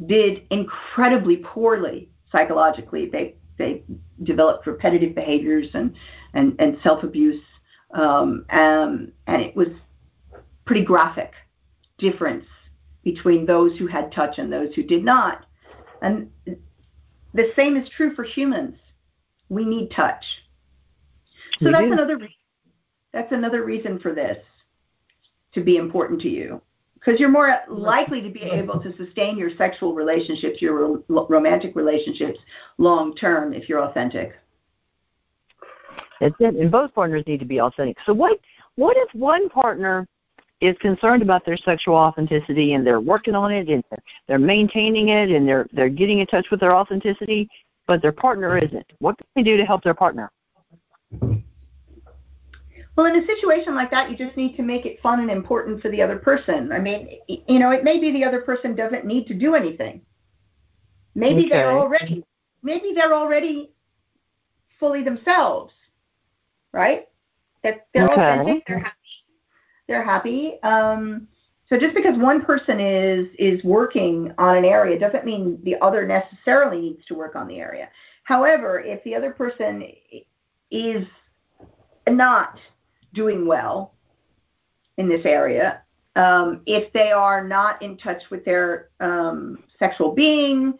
did 0.07 0.45
incredibly 0.51 1.37
poorly 1.37 2.09
psychologically. 2.31 3.09
They 3.09 3.35
they 3.57 3.83
developed 4.23 4.67
repetitive 4.67 5.15
behaviors 5.15 5.67
and 5.73 5.95
and, 6.33 6.55
and 6.59 6.77
self 6.83 7.03
abuse, 7.03 7.41
um, 7.93 8.45
um, 8.49 9.11
and 9.27 9.41
it 9.41 9.55
was 9.55 9.67
pretty 10.65 10.83
graphic 10.83 11.31
difference 11.97 12.45
between 13.03 13.45
those 13.45 13.77
who 13.77 13.87
had 13.87 14.11
touch 14.11 14.37
and 14.37 14.51
those 14.51 14.73
who 14.73 14.83
did 14.83 15.03
not. 15.03 15.45
And 16.01 16.29
the 17.33 17.51
same 17.55 17.77
is 17.77 17.87
true 17.95 18.15
for 18.15 18.23
humans. 18.23 18.75
We 19.49 19.63
need 19.63 19.91
touch. 19.91 20.25
So 21.59 21.67
We 21.67 21.71
that's 21.71 21.85
do. 21.85 21.93
another 21.93 22.17
re- 22.17 22.37
that's 23.13 23.31
another 23.31 23.63
reason 23.63 23.99
for 23.99 24.13
this 24.13 24.37
to 25.53 25.63
be 25.63 25.77
important 25.77 26.19
to 26.21 26.29
you 26.29 26.61
because 26.95 27.19
you're 27.19 27.29
more 27.29 27.55
likely 27.69 28.21
to 28.21 28.29
be 28.29 28.41
able 28.41 28.79
to 28.81 28.95
sustain 28.97 29.37
your 29.37 29.51
sexual 29.57 29.93
relationships, 29.93 30.61
your 30.61 30.99
ro- 31.07 31.27
romantic 31.29 31.75
relationships 31.75 32.39
long 32.77 33.15
term 33.15 33.53
if 33.53 33.69
you're 33.69 33.83
authentic. 33.83 34.33
And 36.21 36.71
both 36.71 36.93
partners 36.93 37.23
need 37.27 37.39
to 37.39 37.45
be 37.45 37.59
authentic. 37.61 37.97
So 38.05 38.13
what 38.13 38.39
what 38.75 38.97
if 38.97 39.13
one 39.13 39.49
partner 39.49 40.07
is 40.61 40.75
concerned 40.79 41.21
about 41.21 41.45
their 41.45 41.57
sexual 41.57 41.95
authenticity 41.95 42.73
and 42.73 42.85
they're 42.85 43.01
working 43.01 43.35
on 43.35 43.51
it 43.51 43.67
and 43.67 43.83
they're 44.27 44.39
maintaining 44.39 45.09
it 45.09 45.29
and 45.29 45.47
they're 45.47 45.67
they're 45.73 45.89
getting 45.89 46.19
in 46.19 46.27
touch 46.27 46.47
with 46.51 46.59
their 46.59 46.75
authenticity, 46.75 47.49
but 47.87 48.01
their 48.01 48.11
partner 48.11 48.57
isn't? 48.57 48.85
What 48.99 49.17
can 49.17 49.27
they 49.35 49.43
do 49.43 49.57
to 49.57 49.65
help 49.65 49.83
their 49.83 49.93
partner? 49.93 50.31
Well, 52.95 53.07
in 53.07 53.21
a 53.21 53.25
situation 53.25 53.75
like 53.75 53.91
that, 53.91 54.09
you 54.09 54.15
just 54.15 54.37
need 54.37 54.55
to 54.55 54.63
make 54.63 54.85
it 54.85 55.01
fun 55.01 55.19
and 55.19 55.29
important 55.29 55.81
for 55.81 55.91
the 55.91 56.01
other 56.01 56.17
person. 56.17 56.71
I 56.71 56.79
mean, 56.79 57.09
you 57.27 57.59
know, 57.59 57.71
it 57.71 57.83
may 57.83 57.99
be 57.99 58.13
the 58.13 58.23
other 58.23 58.39
person 58.41 58.73
doesn't 58.73 59.05
need 59.05 59.27
to 59.27 59.33
do 59.33 59.53
anything. 59.53 60.01
Maybe 61.13 61.47
they're 61.49 61.77
already 61.77 62.23
maybe 62.63 62.93
they're 62.95 63.13
already 63.13 63.71
fully 64.79 65.03
themselves, 65.03 65.73
right? 66.75 67.07
That 67.63 67.87
they're 67.93 68.11
Okay. 68.11 68.21
authentic, 68.21 68.67
they're 68.67 68.79
happy. 68.79 68.95
They're 69.87 70.03
happy. 70.03 70.61
Um, 70.61 71.27
so 71.67 71.79
just 71.79 71.95
because 71.95 72.15
one 72.17 72.43
person 72.43 72.79
is 72.79 73.27
is 73.39 73.63
working 73.63 74.31
on 74.37 74.57
an 74.57 74.65
area 74.65 74.99
doesn't 74.99 75.25
mean 75.25 75.59
the 75.63 75.75
other 75.81 76.05
necessarily 76.05 76.79
needs 76.79 77.03
to 77.05 77.15
work 77.15 77.35
on 77.35 77.47
the 77.47 77.59
area. 77.59 77.89
However, 78.23 78.81
if 78.81 79.03
the 79.03 79.15
other 79.15 79.31
person 79.31 79.83
is 80.69 81.07
not 82.07 82.59
doing 83.13 83.47
well 83.47 83.95
in 84.97 85.07
this 85.09 85.25
area, 85.25 85.81
um, 86.15 86.61
if 86.65 86.91
they 86.93 87.11
are 87.11 87.47
not 87.47 87.81
in 87.81 87.97
touch 87.97 88.23
with 88.29 88.45
their 88.45 88.89
um, 88.99 89.63
sexual 89.79 90.13
being, 90.13 90.77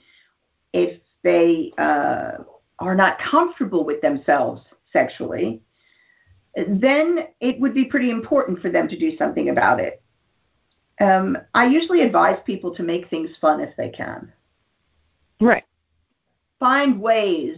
if 0.74 1.02
they 1.24 1.72
uh, 1.78 2.44
are 2.80 2.96
not 2.96 3.18
comfortable 3.20 3.86
with 3.86 4.02
themselves 4.02 4.62
sexually, 4.94 5.62
then 6.56 7.28
it 7.42 7.60
would 7.60 7.74
be 7.74 7.86
pretty 7.86 8.10
important 8.10 8.62
for 8.62 8.70
them 8.70 8.88
to 8.88 8.98
do 8.98 9.18
something 9.18 9.50
about 9.50 9.80
it. 9.80 10.02
Um, 11.02 11.38
I 11.54 11.66
usually 11.66 12.02
advise 12.02 12.38
people 12.46 12.74
to 12.76 12.84
make 12.84 13.10
things 13.10 13.30
fun 13.42 13.60
if 13.60 13.76
they 13.76 13.90
can. 13.90 14.32
Right. 15.42 15.66
Find 16.60 17.02
ways 17.02 17.58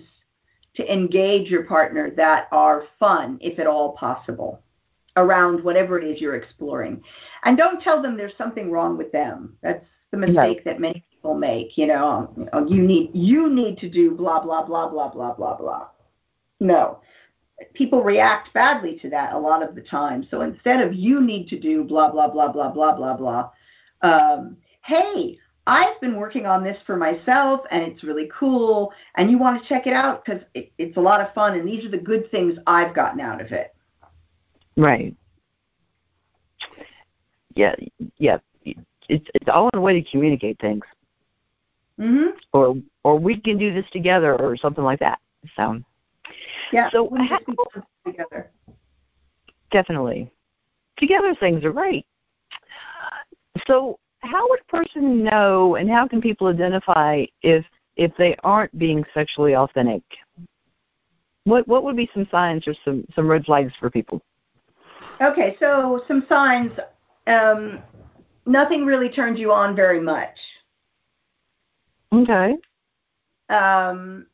to 0.76 0.92
engage 0.92 1.50
your 1.50 1.64
partner 1.64 2.12
that 2.16 2.48
are 2.52 2.84
fun, 3.00 3.38
if 3.42 3.60
at 3.60 3.68
all 3.68 3.94
possible, 3.94 4.62
around 5.16 5.64
whatever 5.64 6.00
it 6.00 6.06
is 6.06 6.20
you're 6.20 6.36
exploring. 6.36 7.02
And 7.44 7.58
don't 7.58 7.82
tell 7.82 8.02
them 8.02 8.18
there's 8.18 8.38
something 8.38 8.72
wrong 8.72 8.98
with 8.98 9.12
them. 9.12 9.56
That's 9.62 9.86
the 10.12 10.18
mistake 10.18 10.64
that 10.66 10.80
many 10.80 11.04
people 11.12 11.36
make. 11.36 11.78
You 11.78 11.88
know, 11.88 12.50
you 12.68 12.82
need 12.82 13.12
you 13.14 13.54
need 13.54 13.78
to 13.80 13.90
do 13.90 14.12
blah 14.12 14.42
blah 14.42 14.64
blah 14.66 14.90
blah 14.90 15.10
blah 15.10 15.34
blah 15.34 15.58
blah. 15.58 15.88
No, 16.60 17.00
people 17.74 18.04
react 18.04 18.54
badly 18.54 19.00
to 19.02 19.10
that 19.10 19.34
a 19.34 19.38
lot 19.38 19.64
of 19.64 19.76
the 19.76 19.82
time. 19.82 20.28
So 20.30 20.42
instead 20.42 20.82
of 20.82 20.94
you 20.94 21.22
need 21.22 21.48
to 21.50 21.60
do 21.60 21.84
blah 21.84 22.12
blah 22.12 22.28
blah 22.30 22.52
blah 22.52 22.72
blah 22.72 22.96
blah 22.96 23.18
blah, 23.18 23.50
um, 24.02 24.58
hey, 24.84 25.38
I've 25.66 26.00
been 26.00 26.16
working 26.16 26.46
on 26.46 26.64
this 26.64 26.78
for 26.86 26.96
myself 26.96 27.62
and 27.72 27.84
it's 27.84 28.04
really 28.04 28.30
cool, 28.38 28.94
and 29.16 29.30
you 29.30 29.38
want 29.38 29.62
to 29.62 29.68
check 29.68 29.88
it 29.88 29.94
out 29.94 30.24
because 30.24 30.42
it, 30.54 30.72
it's 30.78 30.98
a 30.98 31.02
lot 31.02 31.22
of 31.22 31.34
fun, 31.34 31.58
and 31.58 31.68
these 31.68 31.84
are 31.84 31.92
the 31.92 31.98
good 31.98 32.30
things 32.32 32.58
I've 32.68 32.96
gotten 32.96 33.20
out 33.20 33.42
of 33.42 33.52
it. 33.52 33.76
Right. 34.76 35.16
Yeah, 37.56 37.76
yeah. 38.18 38.38
It's 38.64 39.26
it's 39.34 39.50
all 39.52 39.70
in 39.74 39.80
a 39.80 39.82
way 39.82 40.00
to 40.00 40.12
communicate 40.12 40.60
things, 40.60 40.86
hmm 41.98 42.28
or 42.54 42.76
or 43.04 43.18
we 43.18 43.40
can 43.40 43.58
do 43.58 43.74
this 43.74 43.90
together, 43.92 44.36
or 44.40 44.56
something 44.58 44.84
like 44.84 45.00
that. 45.00 45.20
So 45.56 45.82
Yeah. 46.72 46.90
So 46.90 47.04
we 47.04 47.26
how- 47.28 47.40
together. 48.06 48.52
definitely, 49.72 50.32
together 50.98 51.36
things 51.36 51.64
are 51.66 51.74
great. 51.74 52.06
So 53.66 54.00
how 54.20 54.48
would 54.50 54.60
a 54.60 54.72
person 54.72 55.24
know, 55.24 55.76
and 55.76 55.90
how 55.90 56.08
can 56.08 56.22
people 56.22 56.48
identify 56.48 57.26
if 57.42 57.66
if 57.96 58.12
they 58.18 58.36
aren't 58.44 58.78
being 58.78 59.04
sexually 59.14 59.56
authentic? 59.56 60.04
What 61.46 61.68
what 61.68 61.84
would 61.84 61.96
be 61.96 62.10
some 62.14 62.28
signs 62.30 62.68
or 62.68 62.74
some 62.84 63.06
some 63.16 63.28
red 63.28 63.46
flags 63.46 63.74
for 63.80 63.90
people? 63.90 64.22
Okay, 65.22 65.56
so 65.60 66.04
some 66.08 66.26
signs. 66.30 66.72
Um, 67.26 67.82
nothing 68.46 68.86
really 68.86 69.10
turns 69.10 69.40
you 69.40 69.52
on 69.52 69.76
very 69.76 70.00
much. 70.00 70.38
Okay. 72.14 72.56
um, 73.50 74.28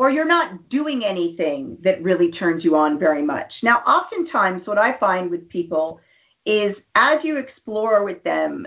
or 0.00 0.10
you're 0.10 0.24
not 0.24 0.70
doing 0.70 1.04
anything 1.04 1.76
that 1.84 2.02
really 2.02 2.32
turns 2.32 2.64
you 2.64 2.74
on 2.74 2.98
very 2.98 3.20
much. 3.22 3.52
Now, 3.62 3.80
oftentimes, 3.80 4.66
what 4.66 4.78
I 4.78 4.96
find 4.96 5.30
with 5.30 5.46
people 5.50 6.00
is 6.46 6.74
as 6.94 7.22
you 7.22 7.36
explore 7.36 8.02
with 8.02 8.24
them, 8.24 8.66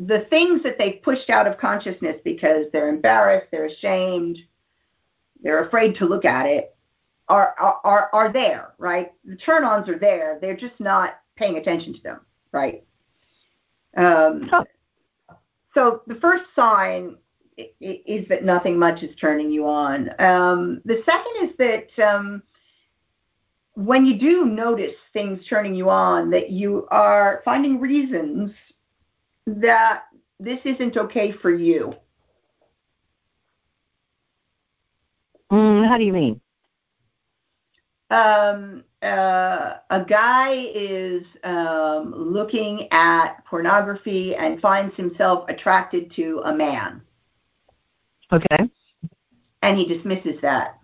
the 0.00 0.26
things 0.28 0.64
that 0.64 0.76
they've 0.76 1.00
pushed 1.04 1.30
out 1.30 1.46
of 1.46 1.56
consciousness 1.56 2.16
because 2.24 2.66
they're 2.72 2.88
embarrassed, 2.88 3.46
they're 3.52 3.66
ashamed, 3.66 4.38
they're 5.40 5.62
afraid 5.66 5.94
to 5.98 6.04
look 6.04 6.24
at 6.24 6.46
it, 6.46 6.74
are 7.28 7.54
are 7.84 8.10
are, 8.12 8.32
there, 8.32 8.74
right? 8.76 9.12
The 9.24 9.36
turn-ons 9.36 9.88
are 9.88 10.00
there. 10.00 10.38
They're 10.40 10.56
just 10.56 10.80
not 10.80 11.20
paying 11.36 11.58
attention 11.58 11.94
to 11.94 12.02
them, 12.02 12.20
right? 12.50 12.82
Um, 13.96 14.50
so 15.74 16.02
the 16.08 16.16
first 16.16 16.42
sign 16.56 17.18
is 17.80 18.28
that 18.28 18.44
nothing 18.44 18.78
much 18.78 19.02
is 19.02 19.14
turning 19.20 19.50
you 19.50 19.66
on. 19.66 20.10
Um, 20.20 20.80
the 20.84 21.02
second 21.04 21.48
is 21.48 21.56
that 21.58 22.04
um, 22.04 22.42
when 23.74 24.04
you 24.04 24.18
do 24.18 24.44
notice 24.46 24.94
things 25.12 25.40
turning 25.48 25.74
you 25.74 25.90
on, 25.90 26.30
that 26.30 26.50
you 26.50 26.86
are 26.90 27.42
finding 27.44 27.80
reasons 27.80 28.52
that 29.46 30.04
this 30.38 30.60
isn't 30.64 30.96
okay 30.96 31.32
for 31.32 31.50
you. 31.50 31.92
Mm, 35.50 35.86
how 35.88 35.98
do 35.98 36.04
you 36.04 36.12
mean? 36.12 36.40
Um, 38.10 38.84
uh, 39.02 39.76
a 39.90 40.04
guy 40.06 40.66
is 40.74 41.22
um, 41.44 42.12
looking 42.14 42.88
at 42.92 43.44
pornography 43.46 44.34
and 44.34 44.60
finds 44.60 44.94
himself 44.96 45.48
attracted 45.48 46.12
to 46.16 46.42
a 46.44 46.54
man, 46.54 47.00
Okay. 48.32 48.70
and 49.62 49.78
he 49.78 49.86
dismisses 49.86 50.40
that 50.42 50.78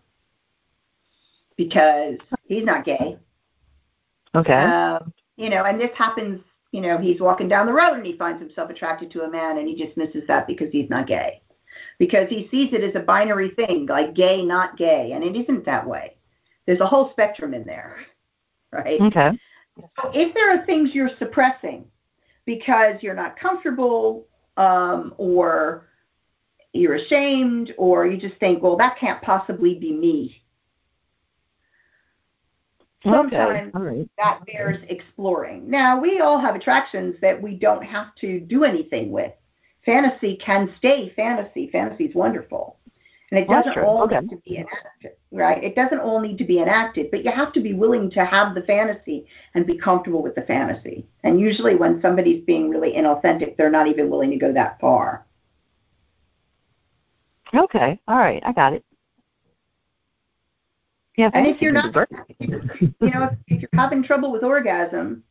because 1.56 2.16
he's 2.44 2.64
not 2.64 2.84
gay. 2.84 3.16
Okay. 4.34 4.52
Um, 4.52 5.12
you 5.36 5.48
know, 5.50 5.64
and 5.64 5.80
this 5.80 5.96
happens, 5.96 6.40
you 6.72 6.80
know, 6.80 6.98
he's 6.98 7.20
walking 7.20 7.48
down 7.48 7.66
the 7.66 7.72
road 7.72 7.94
and 7.94 8.06
he 8.06 8.16
finds 8.16 8.40
himself 8.40 8.70
attracted 8.70 9.10
to 9.12 9.22
a 9.22 9.30
man 9.30 9.58
and 9.58 9.68
he 9.68 9.74
dismisses 9.74 10.24
that 10.28 10.46
because 10.46 10.70
he's 10.70 10.90
not 10.90 11.06
gay. 11.06 11.40
Because 11.98 12.28
he 12.28 12.48
sees 12.50 12.72
it 12.72 12.82
as 12.82 12.94
a 12.94 13.04
binary 13.04 13.50
thing, 13.50 13.86
like 13.86 14.14
gay, 14.14 14.42
not 14.42 14.76
gay, 14.78 15.12
and 15.12 15.22
it 15.22 15.36
isn't 15.36 15.66
that 15.66 15.86
way. 15.86 16.16
There's 16.66 16.80
a 16.80 16.86
whole 16.86 17.10
spectrum 17.10 17.54
in 17.54 17.64
there, 17.64 17.98
right? 18.72 19.00
okay. 19.00 19.38
So 19.78 20.10
if 20.14 20.32
there 20.34 20.50
are 20.50 20.64
things 20.64 20.90
you're 20.94 21.10
suppressing 21.18 21.84
because 22.46 23.02
you're 23.02 23.14
not 23.14 23.38
comfortable 23.38 24.26
um, 24.56 25.14
or 25.18 25.85
you're 26.76 26.94
ashamed 26.96 27.72
or 27.78 28.06
you 28.06 28.16
just 28.16 28.38
think, 28.40 28.62
well, 28.62 28.76
that 28.76 28.98
can't 28.98 29.22
possibly 29.22 29.78
be 29.78 29.92
me. 29.92 30.42
Okay. 33.04 33.70
Sometimes 33.72 34.08
that 34.18 34.40
bears 34.46 34.78
exploring. 34.88 35.70
Now, 35.70 36.00
we 36.00 36.20
all 36.20 36.40
have 36.40 36.56
attractions 36.56 37.14
that 37.20 37.40
we 37.40 37.54
don't 37.54 37.82
have 37.82 38.14
to 38.16 38.40
do 38.40 38.64
anything 38.64 39.12
with. 39.12 39.32
Fantasy 39.84 40.36
can 40.44 40.74
stay 40.78 41.12
fantasy. 41.14 41.68
Fantasy 41.70 42.06
is 42.06 42.14
wonderful. 42.14 42.78
And 43.30 43.40
it 43.40 43.48
doesn't 43.48 43.78
all 43.78 44.02
Okay. 44.02 44.20
need 44.20 44.30
to 44.30 44.36
be 44.36 44.56
enacted, 44.56 45.12
right? 45.32 45.62
It 45.62 45.74
doesn't 45.74 45.98
all 45.98 46.20
need 46.20 46.38
to 46.38 46.44
be 46.44 46.60
enacted, 46.60 47.10
but 47.10 47.24
you 47.24 47.30
have 47.32 47.52
to 47.54 47.60
be 47.60 47.74
willing 47.74 48.08
to 48.10 48.24
have 48.24 48.54
the 48.54 48.62
fantasy 48.62 49.26
and 49.54 49.66
be 49.66 49.76
comfortable 49.76 50.22
with 50.22 50.36
the 50.36 50.42
fantasy. 50.42 51.06
And 51.24 51.40
usually, 51.40 51.74
when 51.74 52.00
somebody's 52.00 52.44
being 52.44 52.70
really 52.70 52.92
inauthentic, 52.92 53.56
they're 53.56 53.70
not 53.70 53.88
even 53.88 54.10
willing 54.10 54.30
to 54.30 54.36
go 54.36 54.52
that 54.52 54.80
far. 54.80 55.25
Okay. 57.56 57.98
All 58.06 58.18
right. 58.18 58.42
I 58.44 58.52
got 58.52 58.72
it. 58.72 58.84
Yeah, 61.16 61.30
and 61.32 61.46
if 61.46 61.62
you're 61.62 61.72
not, 61.72 61.94
you 62.38 62.48
know, 62.48 62.90
if, 63.00 63.38
if 63.46 63.62
you're 63.62 63.70
having 63.72 64.02
trouble 64.02 64.30
with 64.30 64.42
orgasm, 64.42 65.22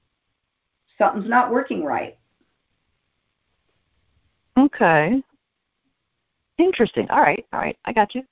something's 0.98 1.30
not 1.30 1.52
working 1.52 1.84
right. 1.84 2.18
Okay. 4.58 5.22
Interesting. 6.58 7.08
All 7.12 7.22
right. 7.22 7.46
All 7.54 7.60
right. 7.60 7.78
I 7.86 7.94
got 7.94 8.16
you. 8.16 8.24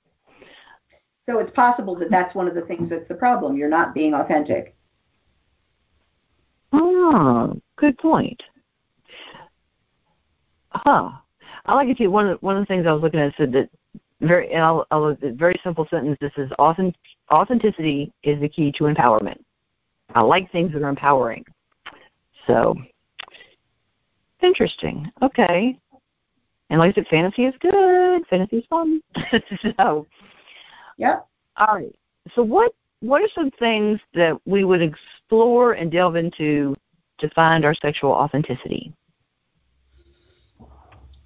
So 1.26 1.38
it's 1.38 1.52
possible 1.52 1.94
that 1.96 2.10
that's 2.10 2.34
one 2.34 2.48
of 2.48 2.54
the 2.54 2.62
things 2.62 2.90
that's 2.90 3.06
the 3.08 3.14
problem. 3.14 3.56
You're 3.56 3.68
not 3.68 3.94
being 3.94 4.14
authentic. 4.14 4.74
Oh, 6.72 7.60
good 7.76 7.96
point. 7.98 8.42
Huh. 10.70 11.10
I 11.66 11.74
like 11.74 11.88
it 11.88 11.98
too. 11.98 12.10
One 12.10 12.26
of 12.26 12.40
the, 12.40 12.44
one 12.44 12.56
of 12.56 12.62
the 12.62 12.66
things 12.66 12.84
I 12.86 12.92
was 12.92 13.02
looking 13.02 13.20
at 13.20 13.34
said 13.36 13.52
that 13.52 13.70
very 14.28 14.52
and 14.52 14.62
I'll, 14.62 14.86
I'll 14.90 15.16
very 15.20 15.58
simple 15.62 15.86
sentence. 15.88 16.18
This 16.20 16.32
is 16.36 16.50
authentic, 16.52 16.96
authenticity 17.30 18.12
is 18.22 18.40
the 18.40 18.48
key 18.48 18.72
to 18.78 18.84
empowerment. 18.84 19.38
I 20.14 20.20
like 20.20 20.50
things 20.52 20.72
that 20.72 20.82
are 20.82 20.88
empowering. 20.88 21.44
So 22.46 22.76
interesting. 24.42 25.10
Okay. 25.22 25.78
And 26.70 26.78
like 26.80 26.92
I 26.92 26.94
said, 26.94 27.06
fantasy 27.08 27.44
is 27.44 27.54
good. 27.60 28.26
Fantasy 28.28 28.58
is 28.58 28.66
fun. 28.66 29.00
so 29.78 30.06
yeah. 30.96 31.20
All 31.56 31.74
right. 31.74 31.94
So 32.34 32.42
what 32.42 32.72
what 33.00 33.20
are 33.20 33.28
some 33.34 33.50
things 33.58 34.00
that 34.14 34.38
we 34.46 34.64
would 34.64 34.80
explore 34.80 35.72
and 35.72 35.90
delve 35.90 36.16
into 36.16 36.74
to 37.18 37.28
find 37.30 37.64
our 37.64 37.74
sexual 37.74 38.10
authenticity? 38.10 38.92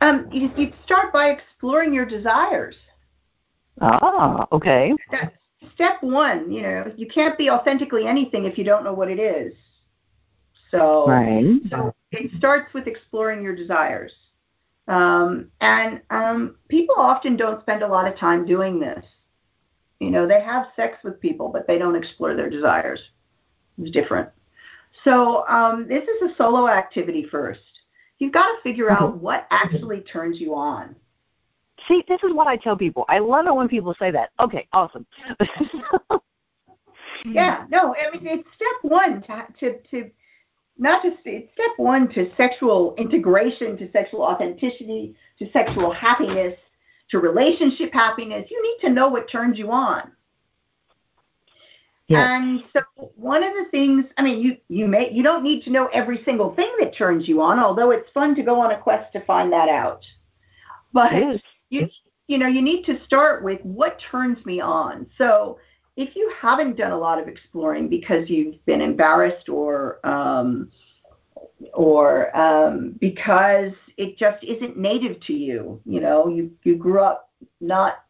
Um, 0.01 0.29
you, 0.31 0.51
you 0.57 0.73
start 0.85 1.13
by 1.13 1.29
exploring 1.29 1.93
your 1.93 2.05
desires. 2.05 2.77
Ah, 3.81 4.47
okay. 4.53 4.93
That's 5.11 5.35
step 5.75 6.03
one. 6.03 6.51
You 6.51 6.63
know, 6.63 6.93
you 6.97 7.07
can't 7.07 7.39
be 7.39 7.51
authentically 7.51 8.07
anything 8.07 8.45
if 8.45 8.59
you 8.59 8.65
don't 8.65 8.85
know 8.85 8.93
what 8.93 9.11
it 9.11 9.19
is. 9.19 9.55
So, 10.71 11.07
right. 11.07 11.61
so 11.71 11.95
it 12.13 12.31
starts 12.37 12.75
with 12.75 12.87
exploring 12.87 13.43
your 13.43 13.57
desires. 13.57 14.13
Um, 14.87 15.51
and 15.61 16.01
um, 16.11 16.57
people 16.69 16.95
often 16.99 17.37
don't 17.37 17.61
spend 17.61 17.83
a 17.83 17.87
lot 17.87 18.11
of 18.11 18.19
time 18.19 18.47
doing 18.47 18.81
this. 18.81 19.05
You 20.01 20.11
know, 20.11 20.27
they 20.27 20.41
have 20.41 20.67
sex 20.77 20.99
with 21.05 21.21
people, 21.21 21.49
but 21.49 21.67
they 21.67 21.79
don't 21.79 21.97
explore 21.97 22.35
their 22.35 22.51
desires. 22.51 23.01
It's 23.79 23.91
different. 23.91 24.29
So 25.05 25.47
um, 25.47 25.87
this 25.89 26.05
is 26.05 26.31
a 26.31 26.35
solo 26.37 26.69
activity 26.69 27.27
first. 27.31 27.61
You've 28.19 28.33
got 28.33 28.47
to 28.47 28.63
figure 28.63 28.91
out 28.91 29.15
mm-hmm. 29.15 29.21
what 29.21 29.47
actually 29.51 30.01
turns 30.01 30.41
you 30.41 30.55
on. 30.55 30.97
See, 31.87 32.05
this 32.09 32.23
is 32.25 32.33
what 32.35 32.47
I 32.47 32.57
tell 32.57 32.77
people. 32.77 33.05
I 33.09 33.19
love 33.19 33.47
it 33.47 33.55
when 33.55 33.69
people 33.69 33.95
say 33.99 34.11
that. 34.11 34.31
Okay, 34.41 34.67
awesome. 34.73 35.07
yeah, 37.25 37.67
no, 37.71 37.95
I 37.95 38.11
mean 38.17 38.27
it's 38.27 38.49
step 38.55 38.91
one 38.91 39.23
to 39.23 39.47
to, 39.61 39.79
to 39.91 40.11
not 40.77 41.03
just 41.03 41.19
it's 41.25 41.53
step 41.53 41.73
one 41.77 42.09
to 42.15 42.31
sexual 42.37 42.95
integration, 42.97 43.77
to 43.79 43.91
sexual 43.93 44.23
authenticity, 44.23 45.15
to 45.39 45.51
sexual 45.53 45.93
happiness, 45.93 46.55
to 47.11 47.19
relationship 47.19 47.93
happiness. 47.93 48.49
You 48.51 48.63
need 48.63 48.87
to 48.89 48.93
know 48.93 49.09
what 49.09 49.31
turns 49.31 49.59
you 49.59 49.71
on. 49.71 50.13
Yes. 52.09 52.27
And 52.27 52.65
so 52.73 53.13
one 53.17 53.43
of 53.45 53.53
the 53.53 53.67
things, 53.71 54.07
I 54.17 54.23
mean, 54.23 54.41
you 54.41 54.57
you 54.69 54.87
may 54.89 55.13
you 55.13 55.23
don't 55.23 55.45
need 55.45 55.63
to 55.65 55.71
know 55.71 55.89
every 55.93 56.23
single 56.25 56.55
thing 56.55 56.73
that 56.81 56.97
turns 56.97 57.29
you 57.29 57.41
on, 57.43 57.59
although 57.59 57.91
it's 57.91 58.11
fun 58.13 58.35
to 58.37 58.43
go 58.43 58.61
on 58.61 58.73
a 58.73 58.79
quest 58.79 59.13
to 59.13 59.25
find 59.25 59.53
that 59.53 59.69
out. 59.69 60.05
But. 60.93 61.13
You 61.71 61.89
you 62.27 62.37
know, 62.37 62.47
you 62.47 62.61
need 62.61 62.85
to 62.85 63.03
start 63.05 63.43
with 63.43 63.61
what 63.63 63.99
turns 64.11 64.45
me 64.45 64.61
on. 64.61 65.07
So 65.17 65.59
if 65.97 66.15
you 66.15 66.31
haven't 66.39 66.77
done 66.77 66.93
a 66.93 66.99
lot 66.99 67.21
of 67.21 67.27
exploring 67.27 67.89
because 67.89 68.29
you've 68.29 68.65
been 68.67 68.83
embarrassed 68.83 69.49
or 69.49 70.07
um, 70.07 70.71
or 71.73 72.37
um, 72.37 72.97
because 73.01 73.73
it 73.97 74.19
just 74.19 74.45
isn't 74.45 74.77
native 74.77 75.21
to 75.23 75.33
you, 75.33 75.81
you 75.85 76.01
know, 76.01 76.29
you 76.29 76.53
you 76.65 76.77
grew 76.77 77.01
up 77.01 77.31
not 77.61 78.05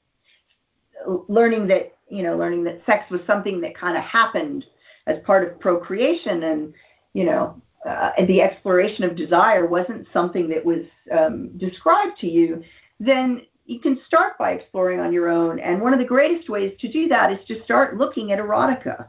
learning 1.28 1.68
that 1.68 1.96
you 2.08 2.22
know 2.22 2.36
learning 2.36 2.64
that 2.64 2.82
sex 2.86 3.10
was 3.10 3.20
something 3.26 3.60
that 3.60 3.76
kind 3.76 3.96
of 3.96 4.02
happened 4.02 4.66
as 5.06 5.18
part 5.24 5.46
of 5.46 5.60
procreation 5.60 6.42
and 6.42 6.74
you 7.14 7.24
know 7.24 7.62
uh, 7.88 8.10
and 8.18 8.28
the 8.28 8.42
exploration 8.42 9.04
of 9.04 9.16
desire 9.16 9.66
wasn't 9.66 10.06
something 10.12 10.48
that 10.48 10.64
was 10.64 10.84
um, 11.16 11.56
described 11.58 12.18
to 12.18 12.26
you, 12.26 12.62
then 13.00 13.42
you 13.66 13.80
can 13.80 14.00
start 14.06 14.38
by 14.38 14.52
exploring 14.52 14.98
on 14.98 15.12
your 15.12 15.28
own. 15.28 15.60
And 15.60 15.80
one 15.80 15.92
of 15.92 15.98
the 15.98 16.04
greatest 16.04 16.48
ways 16.48 16.72
to 16.80 16.90
do 16.90 17.06
that 17.08 17.32
is 17.32 17.38
to 17.46 17.62
start 17.64 17.96
looking 17.96 18.32
at 18.32 18.38
erotica. 18.38 19.08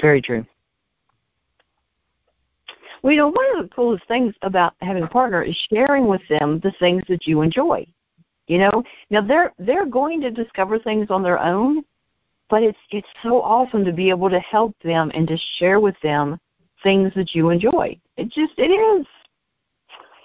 Very 0.00 0.22
true. 0.22 0.46
Well, 3.02 3.12
you 3.12 3.18
know, 3.18 3.28
one 3.28 3.56
of 3.56 3.62
the 3.62 3.74
coolest 3.74 4.06
things 4.08 4.34
about 4.42 4.74
having 4.80 5.02
a 5.02 5.08
partner 5.08 5.42
is 5.42 5.56
sharing 5.72 6.06
with 6.06 6.20
them 6.28 6.60
the 6.62 6.72
things 6.78 7.02
that 7.08 7.26
you 7.26 7.42
enjoy. 7.42 7.86
You 8.46 8.58
know, 8.58 8.82
now 9.10 9.22
they're 9.22 9.52
they're 9.58 9.86
going 9.86 10.20
to 10.22 10.30
discover 10.30 10.78
things 10.78 11.06
on 11.10 11.22
their 11.22 11.38
own, 11.38 11.84
but 12.48 12.62
it's 12.62 12.78
it's 12.90 13.08
so 13.22 13.40
awesome 13.40 13.84
to 13.84 13.92
be 13.92 14.10
able 14.10 14.28
to 14.28 14.40
help 14.40 14.74
them 14.82 15.10
and 15.14 15.26
to 15.28 15.36
share 15.58 15.80
with 15.80 15.94
them 16.02 16.38
things 16.82 17.12
that 17.14 17.34
you 17.34 17.50
enjoy. 17.50 17.98
It 18.16 18.24
just 18.30 18.52
it 18.58 18.70
is. 18.70 19.06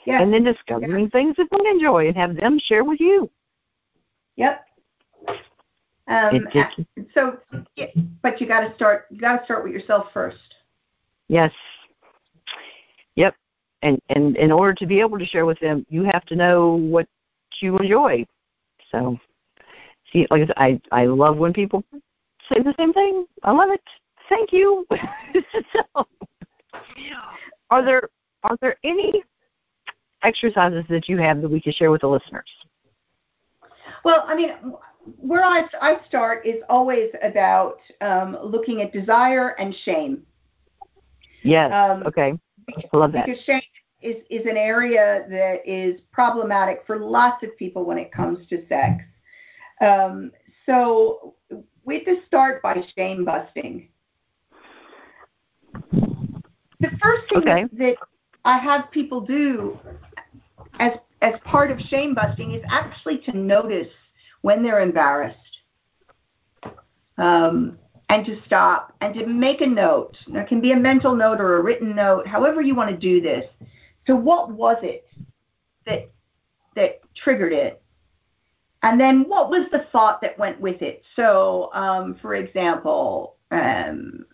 And 0.07 0.33
then 0.33 0.43
discovering 0.43 1.09
things 1.09 1.35
that 1.37 1.47
they 1.51 1.69
enjoy 1.69 2.07
and 2.07 2.15
have 2.15 2.35
them 2.35 2.59
share 2.59 2.83
with 2.83 2.99
you. 2.99 3.29
Yep. 4.35 4.65
Um, 6.07 6.47
so, 7.13 7.37
but 8.21 8.39
you 8.39 8.47
got 8.47 8.67
to 8.67 8.75
start. 8.75 9.07
You 9.09 9.19
got 9.19 9.39
to 9.39 9.45
start 9.45 9.63
with 9.63 9.73
yourself 9.73 10.07
first. 10.13 10.55
Yes. 11.27 11.51
Yep. 13.15 13.35
And 13.81 13.99
and 14.09 14.37
in 14.37 14.51
order 14.51 14.73
to 14.75 14.85
be 14.85 14.99
able 14.99 15.17
to 15.17 15.25
share 15.25 15.45
with 15.45 15.59
them, 15.59 15.85
you 15.89 16.03
have 16.03 16.25
to 16.25 16.35
know 16.35 16.75
what 16.75 17.07
you 17.59 17.77
enjoy. 17.77 18.25
So, 18.91 19.17
see, 20.11 20.27
like 20.29 20.47
I 20.57 20.79
I 20.91 21.05
love 21.05 21.37
when 21.37 21.53
people 21.53 21.83
say 22.49 22.61
the 22.61 22.75
same 22.77 22.93
thing. 22.93 23.25
I 23.43 23.51
love 23.51 23.69
it. 23.71 23.81
Thank 24.29 24.51
you. 24.51 24.85
so, 25.73 26.07
are 27.71 27.83
there 27.83 28.09
are 28.43 28.57
there 28.61 28.75
any 28.83 29.23
exercises 30.23 30.85
that 30.89 31.07
you 31.07 31.17
have 31.17 31.41
that 31.41 31.49
we 31.49 31.61
could 31.61 31.75
share 31.75 31.91
with 31.91 32.01
the 32.01 32.07
listeners? 32.07 32.49
Well, 34.03 34.23
I 34.27 34.35
mean, 34.35 34.51
where 35.17 35.43
I, 35.43 35.63
I 35.81 35.97
start 36.07 36.45
is 36.45 36.61
always 36.69 37.09
about 37.23 37.77
um, 38.01 38.37
looking 38.43 38.81
at 38.81 38.91
desire 38.91 39.49
and 39.59 39.75
shame. 39.83 40.23
Yes. 41.43 41.71
Um, 41.71 42.03
okay. 42.07 42.33
I 42.69 42.97
love 42.97 43.11
that. 43.11 43.25
Because 43.25 43.43
shame 43.43 43.61
is, 44.01 44.15
is 44.29 44.45
an 44.45 44.57
area 44.57 45.25
that 45.29 45.57
is 45.65 45.99
problematic 46.11 46.83
for 46.87 46.99
lots 46.99 47.43
of 47.43 47.55
people 47.57 47.85
when 47.85 47.97
it 47.97 48.11
comes 48.11 48.47
to 48.47 48.65
sex. 48.67 49.03
Um, 49.81 50.31
so 50.65 51.35
we 51.83 51.95
have 51.95 52.05
to 52.05 52.15
start 52.25 52.61
by 52.61 52.83
shame 52.97 53.25
busting. 53.25 53.89
The 56.79 56.89
first 57.01 57.29
thing 57.29 57.37
okay. 57.39 57.65
that 57.73 57.95
I 58.45 58.59
have 58.59 58.91
people 58.91 59.21
do 59.21 59.79
as 60.79 60.91
as 61.21 61.33
part 61.43 61.71
of 61.71 61.79
shame 61.79 62.13
busting 62.13 62.53
is 62.53 62.63
actually 62.69 63.17
to 63.19 63.35
notice 63.35 63.91
when 64.41 64.61
they're 64.61 64.81
embarrassed 64.81 65.37
um, 67.17 67.79
and 68.09 68.23
to 68.27 68.39
stop 68.45 68.95
and 69.01 69.15
to 69.15 69.25
make 69.25 69.61
a 69.61 69.65
note. 69.65 70.15
There 70.27 70.45
can 70.45 70.61
be 70.61 70.73
a 70.73 70.77
mental 70.77 71.15
note 71.15 71.41
or 71.41 71.57
a 71.57 71.63
written 71.63 71.95
note, 71.95 72.27
however 72.27 72.61
you 72.61 72.75
want 72.75 72.91
to 72.91 72.97
do 72.97 73.19
this. 73.19 73.45
So 74.05 74.15
what 74.15 74.51
was 74.51 74.77
it 74.83 75.07
that 75.87 76.11
that 76.75 76.99
triggered 77.15 77.53
it? 77.53 77.81
And 78.83 78.99
then 78.99 79.23
what 79.27 79.49
was 79.49 79.65
the 79.71 79.87
thought 79.91 80.21
that 80.21 80.37
went 80.37 80.61
with 80.61 80.83
it? 80.83 81.01
So, 81.15 81.71
um, 81.73 82.19
for 82.21 82.35
example, 82.35 83.37
um, 83.49 84.27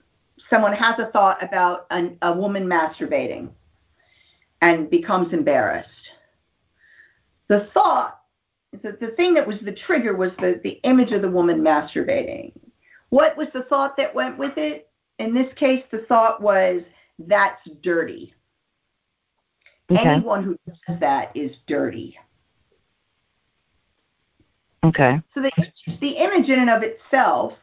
someone 0.50 0.74
has 0.74 1.00
a 1.00 1.10
thought 1.12 1.42
about 1.42 1.86
an, 1.90 2.18
a 2.22 2.34
woman 2.34 2.66
masturbating 2.66 3.52
and 4.62 4.90
becomes 4.90 5.34
embarrassed. 5.34 5.90
The 7.48 7.68
thought, 7.74 8.20
the, 8.72 8.98
the 9.02 9.14
thing 9.18 9.34
that 9.34 9.48
was 9.48 9.58
the 9.64 9.76
trigger 9.86 10.16
was 10.16 10.32
the, 10.40 10.60
the 10.64 10.80
image 10.84 11.12
of 11.12 11.22
the 11.22 11.30
woman 11.30 11.62
masturbating. 11.62 12.54
What 13.10 13.36
was 13.36 13.48
the 13.54 13.64
thought 13.64 13.98
that 13.98 14.16
went 14.16 14.38
with 14.38 14.58
it? 14.58 14.90
In 15.20 15.34
this 15.34 15.52
case, 15.56 15.84
the 15.92 16.06
thought 16.08 16.42
was, 16.42 16.82
that's 17.20 17.62
dirty. 17.84 18.34
Okay. 19.92 20.00
Anyone 20.02 20.44
who 20.44 20.58
does 20.66 21.00
that 21.02 21.36
is 21.36 21.52
dirty. 21.68 22.18
Okay. 24.84 25.22
So 25.34 25.42
the, 25.42 25.52
the 26.00 26.12
image 26.12 26.50
in 26.50 26.60
and 26.60 26.70
of 26.70 26.82
itself 26.84 27.54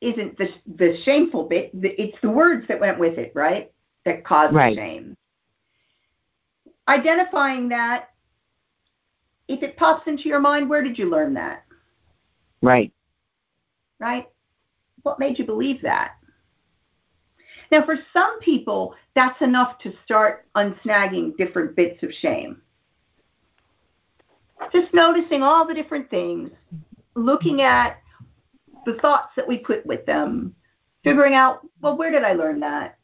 isn't 0.00 0.38
the, 0.38 0.48
the 0.76 0.96
shameful 1.04 1.44
bit. 1.44 1.70
It's 1.74 2.16
the 2.22 2.30
words 2.30 2.66
that 2.68 2.80
went 2.80 2.98
with 2.98 3.18
it, 3.18 3.32
right? 3.34 3.70
That 4.06 4.24
caused 4.24 4.54
right. 4.54 4.76
shame. 4.76 5.16
identifying 6.86 7.68
that, 7.70 8.10
if 9.48 9.64
it 9.64 9.76
pops 9.76 10.06
into 10.06 10.28
your 10.28 10.40
mind, 10.40 10.70
where 10.70 10.82
did 10.82 10.96
you 10.96 11.10
learn 11.10 11.34
that? 11.34 11.64
Right. 12.62 12.92
Right? 13.98 14.28
What 15.02 15.18
made 15.18 15.40
you 15.40 15.44
believe 15.44 15.82
that? 15.82 16.12
Now, 17.72 17.84
for 17.84 17.96
some 18.12 18.38
people, 18.40 18.94
that's 19.16 19.42
enough 19.42 19.78
to 19.80 19.92
start 20.04 20.46
unsnagging 20.54 21.36
different 21.36 21.74
bits 21.74 22.00
of 22.04 22.10
shame. 22.20 22.62
Just 24.72 24.94
noticing 24.94 25.42
all 25.42 25.66
the 25.66 25.74
different 25.74 26.08
things, 26.10 26.50
looking 27.16 27.60
at 27.60 27.98
the 28.84 28.94
thoughts 29.02 29.32
that 29.34 29.48
we 29.48 29.58
put 29.58 29.84
with 29.84 30.06
them, 30.06 30.54
figuring 31.02 31.34
out, 31.34 31.66
well, 31.80 31.96
where 31.96 32.12
did 32.12 32.22
I 32.22 32.34
learn 32.34 32.60
that? 32.60 32.95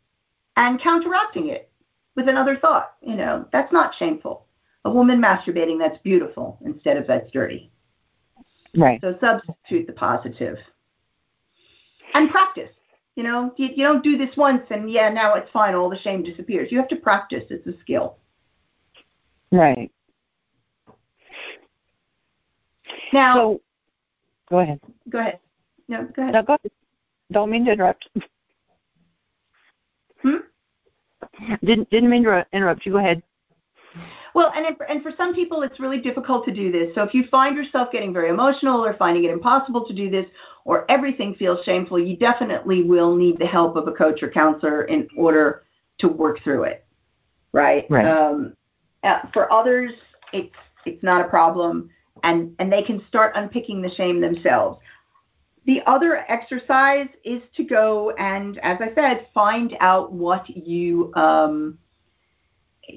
And 0.57 0.81
counteracting 0.81 1.49
it 1.49 1.71
with 2.17 2.29
another 2.29 2.57
thought. 2.57 2.95
You 3.01 3.17
know, 3.17 3.47
that's 3.53 3.73
not 3.73 3.95
shameful. 3.95 4.47
A 4.85 4.91
woman 4.91 5.21
masturbating, 5.21 5.79
that's 5.79 5.99
beautiful 6.03 6.59
instead 6.65 6.97
of 6.97 7.07
that's 7.07 7.31
dirty. 7.31 7.71
Right. 8.77 9.01
So 9.01 9.17
substitute 9.21 9.87
the 9.87 9.93
positive. 9.93 10.59
And 12.15 12.31
practice. 12.31 12.71
You 13.17 13.23
know, 13.23 13.53
you, 13.57 13.69
you 13.69 13.85
don't 13.85 14.03
do 14.03 14.17
this 14.17 14.37
once 14.37 14.63
and 14.71 14.91
yeah, 14.91 15.11
now 15.11 15.35
it's 15.35 15.51
fine, 15.51 15.75
all 15.75 15.91
the 15.91 15.99
shame 15.99 16.23
disappears. 16.23 16.73
You 16.73 16.79
have 16.79 16.89
to 16.89 16.97
practice. 16.97 17.45
It's 17.51 17.67
a 17.67 17.79
skill. 17.81 18.17
Right. 19.51 19.91
Now, 23.13 23.35
so, 23.35 23.61
go 24.49 24.59
ahead. 24.61 24.81
Go 25.11 25.19
ahead. 25.19 25.39
No, 25.89 26.09
go 26.17 26.23
ahead. 26.23 26.35
No, 26.35 26.43
go 26.43 26.55
ahead. 26.55 26.73
Don't 27.31 27.51
mean 27.51 27.65
to 27.67 27.73
interrupt. 27.73 28.09
Hmm? 30.23 30.37
Didn't 31.65 31.91
didn't 31.91 32.11
mean 32.11 32.25
to 32.25 32.47
interrupt 32.53 32.87
you. 32.87 32.93
Go 32.93 32.99
ahead. 32.99 33.23
Well, 34.35 34.51
and 34.57 34.65
it, 34.65 34.77
and 34.89 35.03
for 35.03 35.13
some 35.17 35.35
people, 35.35 35.63
it's 35.63 35.79
really 35.79 36.01
difficult 36.01 36.47
to 36.47 36.55
do 36.55 36.73
this. 36.73 36.95
So 36.95 37.03
if 37.03 37.13
you 37.13 37.25
find 37.31 37.55
yourself 37.55 37.93
getting 37.93 38.13
very 38.13 38.31
emotional 38.31 38.83
or 38.85 38.95
finding 38.95 39.25
it 39.25 39.31
impossible 39.31 39.87
to 39.87 39.95
do 39.95 40.09
this, 40.09 40.27
or 40.65 40.91
everything 40.91 41.35
feels 41.35 41.63
shameful, 41.65 41.99
you 41.99 42.17
definitely 42.17 42.83
will 42.83 43.15
need 43.15 43.39
the 43.39 43.47
help 43.47 43.77
of 43.77 43.89
a 43.89 43.93
coach 43.93 44.23
or 44.23 44.31
counselor 44.31 44.85
in 44.85 45.07
order 45.17 45.65
to 45.99 46.09
work 46.09 46.43
through 46.43 46.65
it. 46.65 46.87
Right. 47.53 47.85
Right. 47.91 48.07
Um, 48.07 48.55
uh, 49.03 49.21
for 49.33 49.53
others, 49.53 49.93
it's 50.33 50.55
it's 50.87 51.03
not 51.03 51.21
a 51.21 51.29
problem, 51.29 51.91
and 52.23 52.55
and 52.59 52.73
they 52.73 52.83
can 52.83 53.03
start 53.09 53.33
unpicking 53.35 53.83
the 53.83 53.91
shame 53.91 54.21
themselves. 54.21 54.79
The 55.65 55.81
other 55.87 56.25
exercise 56.29 57.09
is 57.25 57.43
to 57.57 57.65
go 57.65 58.11
and, 58.19 58.59
as 58.59 58.79
I 58.81 58.93
said, 58.95 59.29
find 59.33 59.77
out 59.81 60.13
what 60.13 60.49
you 60.49 61.13
um, 61.15 61.79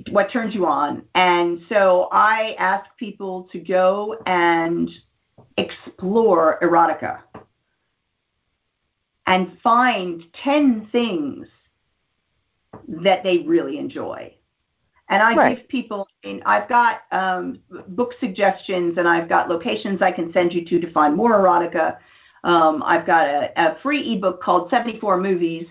what 0.10 0.32
turns 0.32 0.56
you 0.56 0.66
on. 0.66 1.04
And 1.14 1.62
so 1.70 2.10
I 2.12 2.56
ask 2.58 2.86
people 2.98 3.48
to 3.52 3.60
go 3.60 4.18
and 4.26 4.90
explore 5.58 6.60
erotica 6.62 7.20
and 9.28 9.58
find 9.64 10.24
10 10.44 10.90
things 10.92 11.48
that 13.04 13.24
they 13.24 13.40
really 13.40 13.78
enjoy. 13.78 14.34
And 15.10 15.22
I 15.22 15.36
Right. 15.36 15.58
give 15.58 15.68
people, 15.68 16.08
I 16.24 16.28
mean, 16.28 16.44
I've 16.46 16.68
got 16.68 17.02
um, 17.12 17.60
book 17.90 18.14
suggestions 18.20 18.98
and 18.98 19.08
I've 19.08 19.30
got 19.30 19.50
locations 19.50 20.02
I 20.02 20.12
can 20.12 20.34
send 20.34 20.52
you 20.54 20.66
to 20.66 20.80
to 20.80 20.92
find 20.92 21.16
more 21.16 21.34
erotica. 21.34 21.98
Um, 22.46 22.84
I've 22.86 23.08
got 23.08 23.28
a, 23.28 23.52
a 23.58 23.78
free 23.82 24.14
ebook 24.14 24.42
called 24.42 24.70
74 24.70 25.18
Movies 25.18 25.68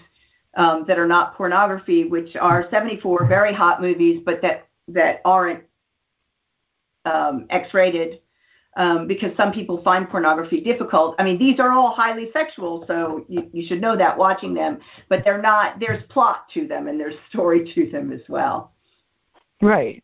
um, 0.57 0.85
that 0.89 0.99
are 0.99 1.07
not 1.07 1.37
pornography, 1.37 2.05
which 2.05 2.37
are 2.37 2.69
74 2.71 3.27
very 3.27 3.55
hot 3.55 3.81
movies, 3.81 4.21
but 4.25 4.43
that 4.43 4.69
that 4.89 5.21
aren't 5.25 5.63
um, 7.05 7.47
X-rated 7.49 8.21
um, 8.77 9.07
because 9.07 9.31
some 9.37 9.53
people 9.53 9.83
find 9.83 10.11
pornography 10.11 10.61
difficult. 10.61 11.15
I 11.19 11.25
mean, 11.25 11.39
these 11.39 11.61
are 11.61 11.71
all 11.71 11.95
highly 11.95 12.29
sexual, 12.33 12.85
so 12.89 13.25
you, 13.29 13.49
you 13.53 13.67
should 13.67 13.81
know 13.81 13.97
that 13.97 14.19
watching 14.19 14.53
them. 14.53 14.79
But 15.09 15.23
they're 15.25 15.41
not. 15.41 15.79
There's 15.79 16.03
plot 16.09 16.47
to 16.55 16.67
them 16.67 16.89
and 16.89 16.99
there's 16.99 17.15
story 17.31 17.73
to 17.75 17.89
them 17.91 18.13
as 18.13 18.21
well. 18.29 18.73
Right. 19.63 20.03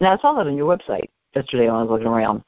Now 0.00 0.14
I 0.14 0.18
saw 0.18 0.34
that 0.34 0.46
on 0.46 0.56
your 0.56 0.74
website 0.74 1.08
yesterday 1.34 1.66
when 1.66 1.74
I 1.74 1.82
was 1.82 1.90
looking 1.90 2.06
around. 2.06 2.42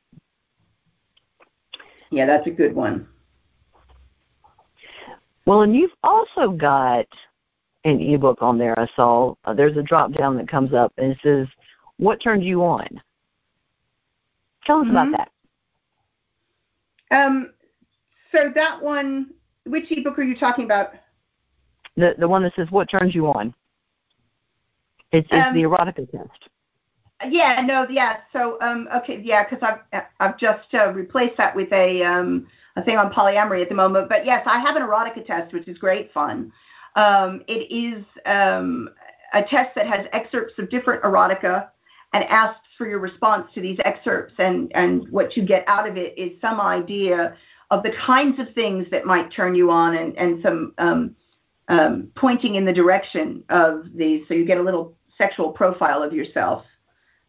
Yeah, 2.10 2.26
that's 2.26 2.46
a 2.46 2.50
good 2.50 2.74
one. 2.74 3.08
Well, 5.46 5.62
and 5.62 5.74
you've 5.74 5.94
also 6.02 6.50
got 6.50 7.06
an 7.84 8.00
ebook 8.00 8.40
on 8.40 8.58
there. 8.58 8.78
I 8.78 8.86
saw 8.96 9.34
uh, 9.44 9.52
there's 9.52 9.76
a 9.76 9.82
drop 9.82 10.12
down 10.12 10.36
that 10.36 10.48
comes 10.48 10.72
up 10.72 10.92
and 10.96 11.12
it 11.12 11.18
says, 11.22 11.46
"What 11.98 12.20
turned 12.22 12.42
you 12.44 12.64
on?" 12.64 13.02
Tell 14.64 14.80
us 14.80 14.86
Mhm. 14.86 14.90
about 14.90 15.10
that. 15.12 15.30
Um, 17.10 17.52
so 18.32 18.48
that 18.54 18.80
one, 18.82 19.34
which 19.64 19.90
ebook 19.90 20.18
are 20.18 20.22
you 20.22 20.36
talking 20.36 20.64
about? 20.64 20.94
The 21.96 22.14
the 22.18 22.26
one 22.28 22.42
that 22.42 22.54
says, 22.54 22.70
"What 22.70 22.88
turns 22.88 23.14
you 23.14 23.26
on?" 23.26 23.54
It's, 25.12 25.28
it's 25.30 25.48
Um, 25.48 25.54
the 25.54 25.62
erotica 25.64 26.10
test. 26.10 26.48
Yeah, 27.28 27.60
no, 27.60 27.86
yeah. 27.88 28.18
So, 28.32 28.58
um, 28.60 28.88
okay, 28.96 29.20
yeah, 29.20 29.44
because 29.48 29.62
I've 29.92 30.04
I've 30.18 30.36
just 30.38 30.74
uh, 30.74 30.92
replaced 30.92 31.36
that 31.36 31.54
with 31.54 31.72
a 31.72 32.02
um, 32.02 32.48
a 32.76 32.82
thing 32.82 32.96
on 32.96 33.12
polyamory 33.12 33.62
at 33.62 33.68
the 33.68 33.74
moment. 33.74 34.08
But 34.08 34.26
yes, 34.26 34.42
I 34.46 34.58
have 34.58 34.76
an 34.76 34.82
erotica 34.82 35.26
test, 35.26 35.52
which 35.52 35.68
is 35.68 35.78
great 35.78 36.12
fun. 36.12 36.52
Um, 36.96 37.42
it 37.48 37.72
is 37.72 38.04
um, 38.26 38.88
a 39.32 39.42
test 39.42 39.74
that 39.76 39.86
has 39.86 40.06
excerpts 40.12 40.54
of 40.58 40.70
different 40.70 41.02
erotica 41.02 41.68
and 42.12 42.24
asks 42.24 42.66
for 42.78 42.88
your 42.88 43.00
response 43.00 43.48
to 43.54 43.60
these 43.60 43.78
excerpts, 43.84 44.34
and 44.38 44.70
and 44.74 45.08
what 45.10 45.36
you 45.36 45.44
get 45.44 45.64
out 45.66 45.88
of 45.88 45.96
it 45.96 46.16
is 46.16 46.40
some 46.40 46.60
idea 46.60 47.36
of 47.70 47.82
the 47.82 47.92
kinds 48.06 48.38
of 48.38 48.52
things 48.54 48.86
that 48.90 49.04
might 49.04 49.32
turn 49.32 49.54
you 49.54 49.70
on, 49.70 49.96
and 49.96 50.16
and 50.16 50.42
some 50.42 50.72
um, 50.78 51.16
um, 51.68 52.08
pointing 52.14 52.54
in 52.54 52.64
the 52.64 52.72
direction 52.72 53.42
of 53.48 53.86
these, 53.94 54.26
so 54.28 54.34
you 54.34 54.44
get 54.44 54.58
a 54.58 54.62
little 54.62 54.94
sexual 55.16 55.50
profile 55.50 56.02
of 56.02 56.12
yourself 56.12 56.64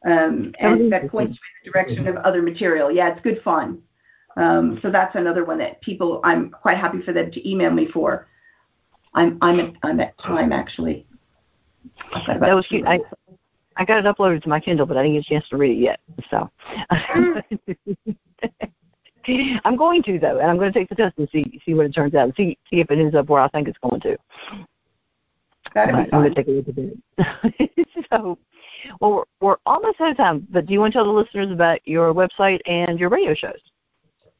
um, 0.05 0.53
and 0.59 0.91
that 0.91 1.09
points 1.09 1.33
you 1.33 1.39
in 1.39 1.65
the 1.65 1.71
direction 1.71 2.07
of 2.07 2.15
other 2.17 2.41
material. 2.41 2.91
Yeah, 2.91 3.11
it's 3.11 3.21
good 3.21 3.41
fun. 3.43 3.81
Um, 4.37 4.79
so 4.81 4.91
that's 4.91 5.15
another 5.15 5.45
one 5.45 5.57
that 5.59 5.81
people 5.81 6.19
I'm 6.23 6.49
quite 6.49 6.77
happy 6.77 7.01
for 7.01 7.13
them 7.13 7.31
to 7.31 7.49
email 7.49 7.71
me 7.71 7.87
for. 7.87 8.27
I'm 9.13 9.37
I'm 9.41 9.59
at, 9.59 9.73
I'm 9.83 9.99
at 9.99 10.17
time 10.19 10.51
actually. 10.51 11.05
That 12.27 12.53
was 12.53 12.65
cute. 12.67 12.85
I. 12.85 12.99
I 13.77 13.83
got 13.83 13.97
it 13.97 14.05
uploaded 14.05 14.41
to 14.43 14.49
my 14.49 14.61
Kindle, 14.61 14.85
but 14.85 14.95
I 14.95 15.03
didn't 15.03 15.15
get 15.15 15.25
a 15.25 15.29
chance 15.29 15.49
to 15.49 15.57
read 15.57 15.77
it 15.77 15.81
yet. 15.81 15.99
So 16.29 16.49
I'm 19.65 19.75
going 19.75 20.03
to 20.03 20.19
though, 20.19 20.39
and 20.39 20.49
I'm 20.49 20.57
going 20.57 20.71
to 20.71 20.79
take 20.79 20.87
the 20.87 20.95
test 20.95 21.17
and 21.17 21.27
see 21.29 21.59
see 21.65 21.73
what 21.73 21.85
it 21.85 21.93
turns 21.93 22.15
out, 22.15 22.25
and 22.25 22.33
see 22.35 22.57
see 22.69 22.79
if 22.79 22.89
it 22.89 22.99
ends 22.99 23.15
up 23.15 23.27
where 23.27 23.41
I 23.41 23.49
think 23.49 23.67
it's 23.67 23.77
going 23.79 23.99
to. 24.01 24.17
That'd 25.73 25.95
be 25.95 26.13
I'm 26.13 26.21
going 26.21 26.33
to 26.33 26.35
take 26.35 26.47
a 26.47 26.51
look 26.51 26.69
at 26.69 26.77
it. 26.77 27.97
so, 28.09 28.37
well, 29.01 29.11
we're, 29.11 29.23
we're 29.41 29.57
almost 29.65 29.99
out 29.99 30.11
of 30.11 30.17
time. 30.17 30.47
But 30.49 30.67
do 30.67 30.73
you 30.73 30.79
want 30.79 30.93
to 30.93 30.99
tell 30.99 31.05
the 31.05 31.11
listeners 31.11 31.51
about 31.51 31.85
your 31.85 32.13
website 32.13 32.61
and 32.67 32.99
your 32.99 33.09
radio 33.09 33.33
shows? 33.33 33.59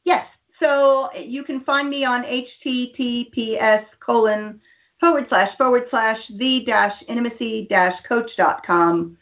Yes. 0.06 0.26
So 0.60 1.10
you 1.14 1.44
can 1.44 1.60
find 1.66 1.90
me 1.90 2.06
on 2.06 2.24
https 2.24 3.86
colon 4.00 4.62
forward 5.02 5.26
slash 5.28 5.58
forward 5.58 5.88
slash 5.90 6.20
the 6.38 6.64
dash 6.66 6.94
intimacy 7.10 7.68
dash 7.70 8.02
coach 8.08 8.32
dot 8.38 8.66
com. 8.66 9.18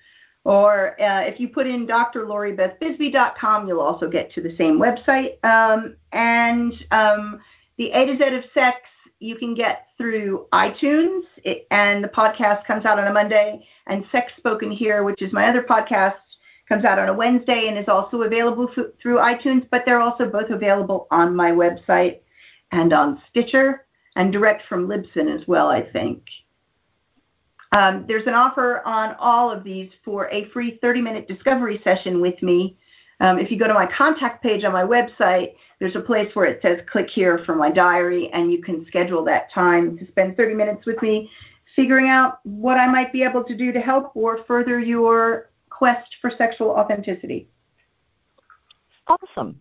Or 0.45 1.01
uh, 1.01 1.21
if 1.21 1.39
you 1.39 1.47
put 1.47 1.65
in 1.67 1.87
drloribethbisbee.com, 1.87 3.67
you'll 3.67 3.79
also 3.79 4.09
get 4.09 4.31
to 4.33 4.41
the 4.41 4.55
same 4.57 4.77
website. 4.77 5.43
Um, 5.43 5.95
and 6.11 6.73
um, 6.91 7.39
the 7.77 7.91
A 7.91 8.05
to 8.05 8.17
Z 8.17 8.35
of 8.35 8.43
Sex 8.53 8.77
you 9.19 9.37
can 9.37 9.53
get 9.55 9.87
through 9.97 10.47
iTunes, 10.51 11.21
it, 11.45 11.65
and 11.71 12.03
the 12.03 12.09
podcast 12.09 12.65
comes 12.65 12.83
out 12.83 12.99
on 12.99 13.07
a 13.07 13.13
Monday. 13.13 13.65
And 13.87 14.03
Sex 14.11 14.33
Spoken 14.37 14.69
Here, 14.69 15.03
which 15.03 15.21
is 15.21 15.31
my 15.31 15.47
other 15.47 15.63
podcast, 15.63 16.15
comes 16.67 16.85
out 16.85 16.99
on 16.99 17.09
a 17.09 17.13
Wednesday 17.13 17.67
and 17.67 17.77
is 17.77 17.87
also 17.87 18.21
available 18.21 18.69
f- 18.69 18.85
through 19.01 19.17
iTunes, 19.17 19.67
but 19.69 19.83
they're 19.85 19.99
also 19.99 20.25
both 20.25 20.49
available 20.49 21.07
on 21.11 21.35
my 21.35 21.51
website 21.51 22.19
and 22.71 22.93
on 22.93 23.21
Stitcher 23.29 23.85
and 24.15 24.31
direct 24.31 24.63
from 24.67 24.87
Libsyn 24.87 25.33
as 25.33 25.47
well, 25.47 25.67
I 25.67 25.81
think. 25.91 26.23
Um, 27.73 28.05
there's 28.07 28.27
an 28.27 28.35
offer 28.35 28.81
on 28.85 29.15
all 29.19 29.49
of 29.49 29.63
these 29.63 29.89
for 30.05 30.29
a 30.31 30.49
free 30.49 30.77
30 30.81 31.01
minute 31.01 31.27
discovery 31.27 31.81
session 31.83 32.21
with 32.21 32.41
me. 32.43 32.77
Um, 33.19 33.39
if 33.39 33.51
you 33.51 33.57
go 33.57 33.67
to 33.67 33.73
my 33.73 33.87
contact 33.87 34.43
page 34.43 34.63
on 34.63 34.73
my 34.73 34.83
website, 34.83 35.55
there's 35.79 35.95
a 35.95 36.01
place 36.01 36.29
where 36.35 36.45
it 36.45 36.61
says 36.61 36.79
click 36.91 37.09
here 37.09 37.39
for 37.45 37.55
my 37.55 37.71
diary, 37.71 38.29
and 38.33 38.51
you 38.51 38.61
can 38.61 38.85
schedule 38.85 39.23
that 39.25 39.51
time 39.51 39.97
to 39.97 40.07
spend 40.07 40.37
30 40.37 40.55
minutes 40.55 40.85
with 40.85 41.01
me 41.01 41.31
figuring 41.75 42.09
out 42.09 42.39
what 42.43 42.77
I 42.77 42.87
might 42.87 43.11
be 43.11 43.23
able 43.23 43.43
to 43.45 43.55
do 43.55 43.71
to 43.71 43.79
help 43.79 44.11
or 44.15 44.43
further 44.45 44.79
your 44.79 45.49
quest 45.83 46.15
for 46.21 46.31
sexual 46.37 46.69
authenticity. 46.69 47.49
Awesome. 49.07 49.59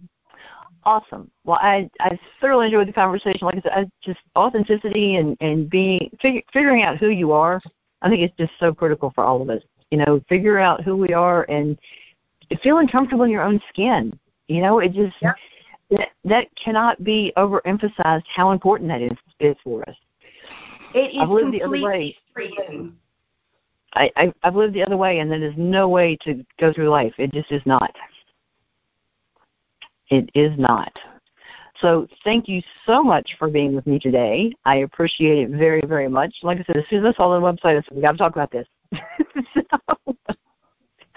Awesome. 0.84 1.28
Well, 1.42 1.58
I 1.60 1.90
I 1.98 2.16
thoroughly 2.40 2.66
enjoyed 2.66 2.86
the 2.86 2.92
conversation. 2.92 3.44
Like 3.44 3.56
I 3.56 3.60
said, 3.60 3.72
I 3.72 3.90
just 4.04 4.20
authenticity 4.36 5.16
and 5.16 5.36
and 5.40 5.68
being 5.68 6.16
fig, 6.20 6.44
figuring 6.52 6.84
out 6.84 6.98
who 6.98 7.08
you 7.08 7.32
are. 7.32 7.60
I 8.02 8.08
think 8.08 8.20
it's 8.20 8.36
just 8.36 8.52
so 8.60 8.72
critical 8.72 9.10
for 9.16 9.24
all 9.24 9.42
of 9.42 9.50
us. 9.50 9.62
You 9.90 9.98
know, 9.98 10.20
figure 10.28 10.60
out 10.60 10.84
who 10.84 10.96
we 10.96 11.12
are 11.12 11.42
and 11.48 11.76
feeling 12.62 12.86
comfortable 12.86 13.24
in 13.24 13.30
your 13.30 13.42
own 13.42 13.60
skin. 13.68 14.16
You 14.46 14.60
know, 14.60 14.78
it 14.78 14.92
just 14.92 15.16
yep. 15.20 15.34
that, 15.90 16.08
that 16.24 16.46
cannot 16.54 17.02
be 17.02 17.32
overemphasized 17.36 18.22
how 18.32 18.52
important 18.52 18.88
that 18.90 19.02
is 19.02 19.18
is 19.40 19.56
for 19.64 19.82
us. 19.88 19.96
It 20.94 21.16
is 21.16 21.18
completely 21.18 21.58
the 21.58 21.64
other 21.64 21.82
way. 21.82 22.16
freeing. 22.32 22.96
I, 23.94 24.10
I 24.16 24.32
I've 24.42 24.56
lived 24.56 24.74
the 24.74 24.82
other 24.82 24.96
way, 24.96 25.18
and 25.18 25.30
there 25.30 25.42
is 25.42 25.54
no 25.56 25.88
way 25.88 26.16
to 26.22 26.44
go 26.58 26.72
through 26.72 26.88
life. 26.88 27.14
It 27.18 27.32
just 27.32 27.50
is 27.52 27.62
not. 27.66 27.94
It 30.08 30.30
is 30.34 30.58
not. 30.58 30.92
So 31.80 32.06
thank 32.22 32.48
you 32.48 32.62
so 32.86 33.02
much 33.02 33.36
for 33.38 33.48
being 33.48 33.74
with 33.74 33.86
me 33.86 33.98
today. 33.98 34.52
I 34.64 34.76
appreciate 34.76 35.38
it 35.38 35.56
very, 35.56 35.82
very 35.86 36.08
much. 36.08 36.34
Like 36.42 36.60
I 36.60 36.64
said, 36.64 36.76
as 36.76 36.84
soon 36.88 37.04
as 37.04 37.14
I 37.14 37.16
saw 37.16 37.34
the 37.34 37.40
website, 37.40 37.78
I 37.78 37.82
said, 37.82 37.96
we 37.96 38.02
got 38.02 38.12
to 38.12 38.18
talk 38.18 38.32
about 38.32 38.52
this. 38.52 38.68
so, 39.54 40.16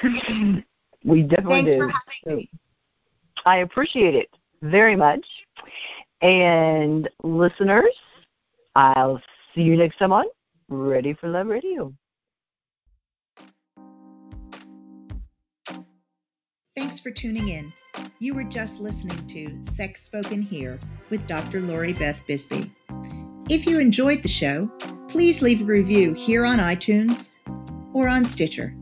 we 1.04 1.24
definitely 1.24 1.66
Thanks 1.66 2.02
do. 2.26 2.50
So, 2.50 3.42
I 3.46 3.58
appreciate 3.58 4.16
it 4.16 4.30
very 4.62 4.96
much. 4.96 5.26
And 6.22 7.10
listeners, 7.24 7.94
I'll 8.76 9.22
see 9.54 9.62
you 9.62 9.78
next 9.78 9.98
time 9.98 10.14
on 10.14 10.26
Ready 10.70 11.14
for 11.14 11.28
Love 11.28 11.48
Radio. 11.48 11.94
Thanks 16.76 17.00
for 17.00 17.10
tuning 17.10 17.48
in. 17.48 17.72
You 18.20 18.34
were 18.34 18.44
just 18.44 18.82
listening 18.82 19.28
to 19.28 19.64
Sex 19.64 20.02
Spoken 20.02 20.42
Here 20.42 20.78
with 21.10 21.26
Dr. 21.26 21.62
Lori 21.62 21.94
Beth 21.94 22.28
Bisbee. 22.28 22.70
If 23.50 23.66
you 23.66 23.80
enjoyed 23.80 24.22
the 24.22 24.28
show, 24.28 24.68
please 25.08 25.42
leave 25.42 25.62
a 25.62 25.66
review 25.66 26.12
here 26.14 26.46
on 26.46 26.58
iTunes 26.58 27.30
or 27.94 28.10
on 28.10 28.26
Stitcher. 28.26 28.76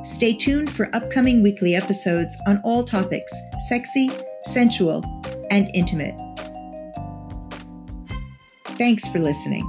Stay 0.03 0.33
tuned 0.33 0.71
for 0.71 0.89
upcoming 0.93 1.43
weekly 1.43 1.75
episodes 1.75 2.37
on 2.47 2.61
all 2.63 2.83
topics 2.83 3.33
sexy, 3.67 4.09
sensual, 4.43 5.03
and 5.51 5.69
intimate. 5.73 6.15
Thanks 8.77 9.07
for 9.07 9.19
listening. 9.19 9.65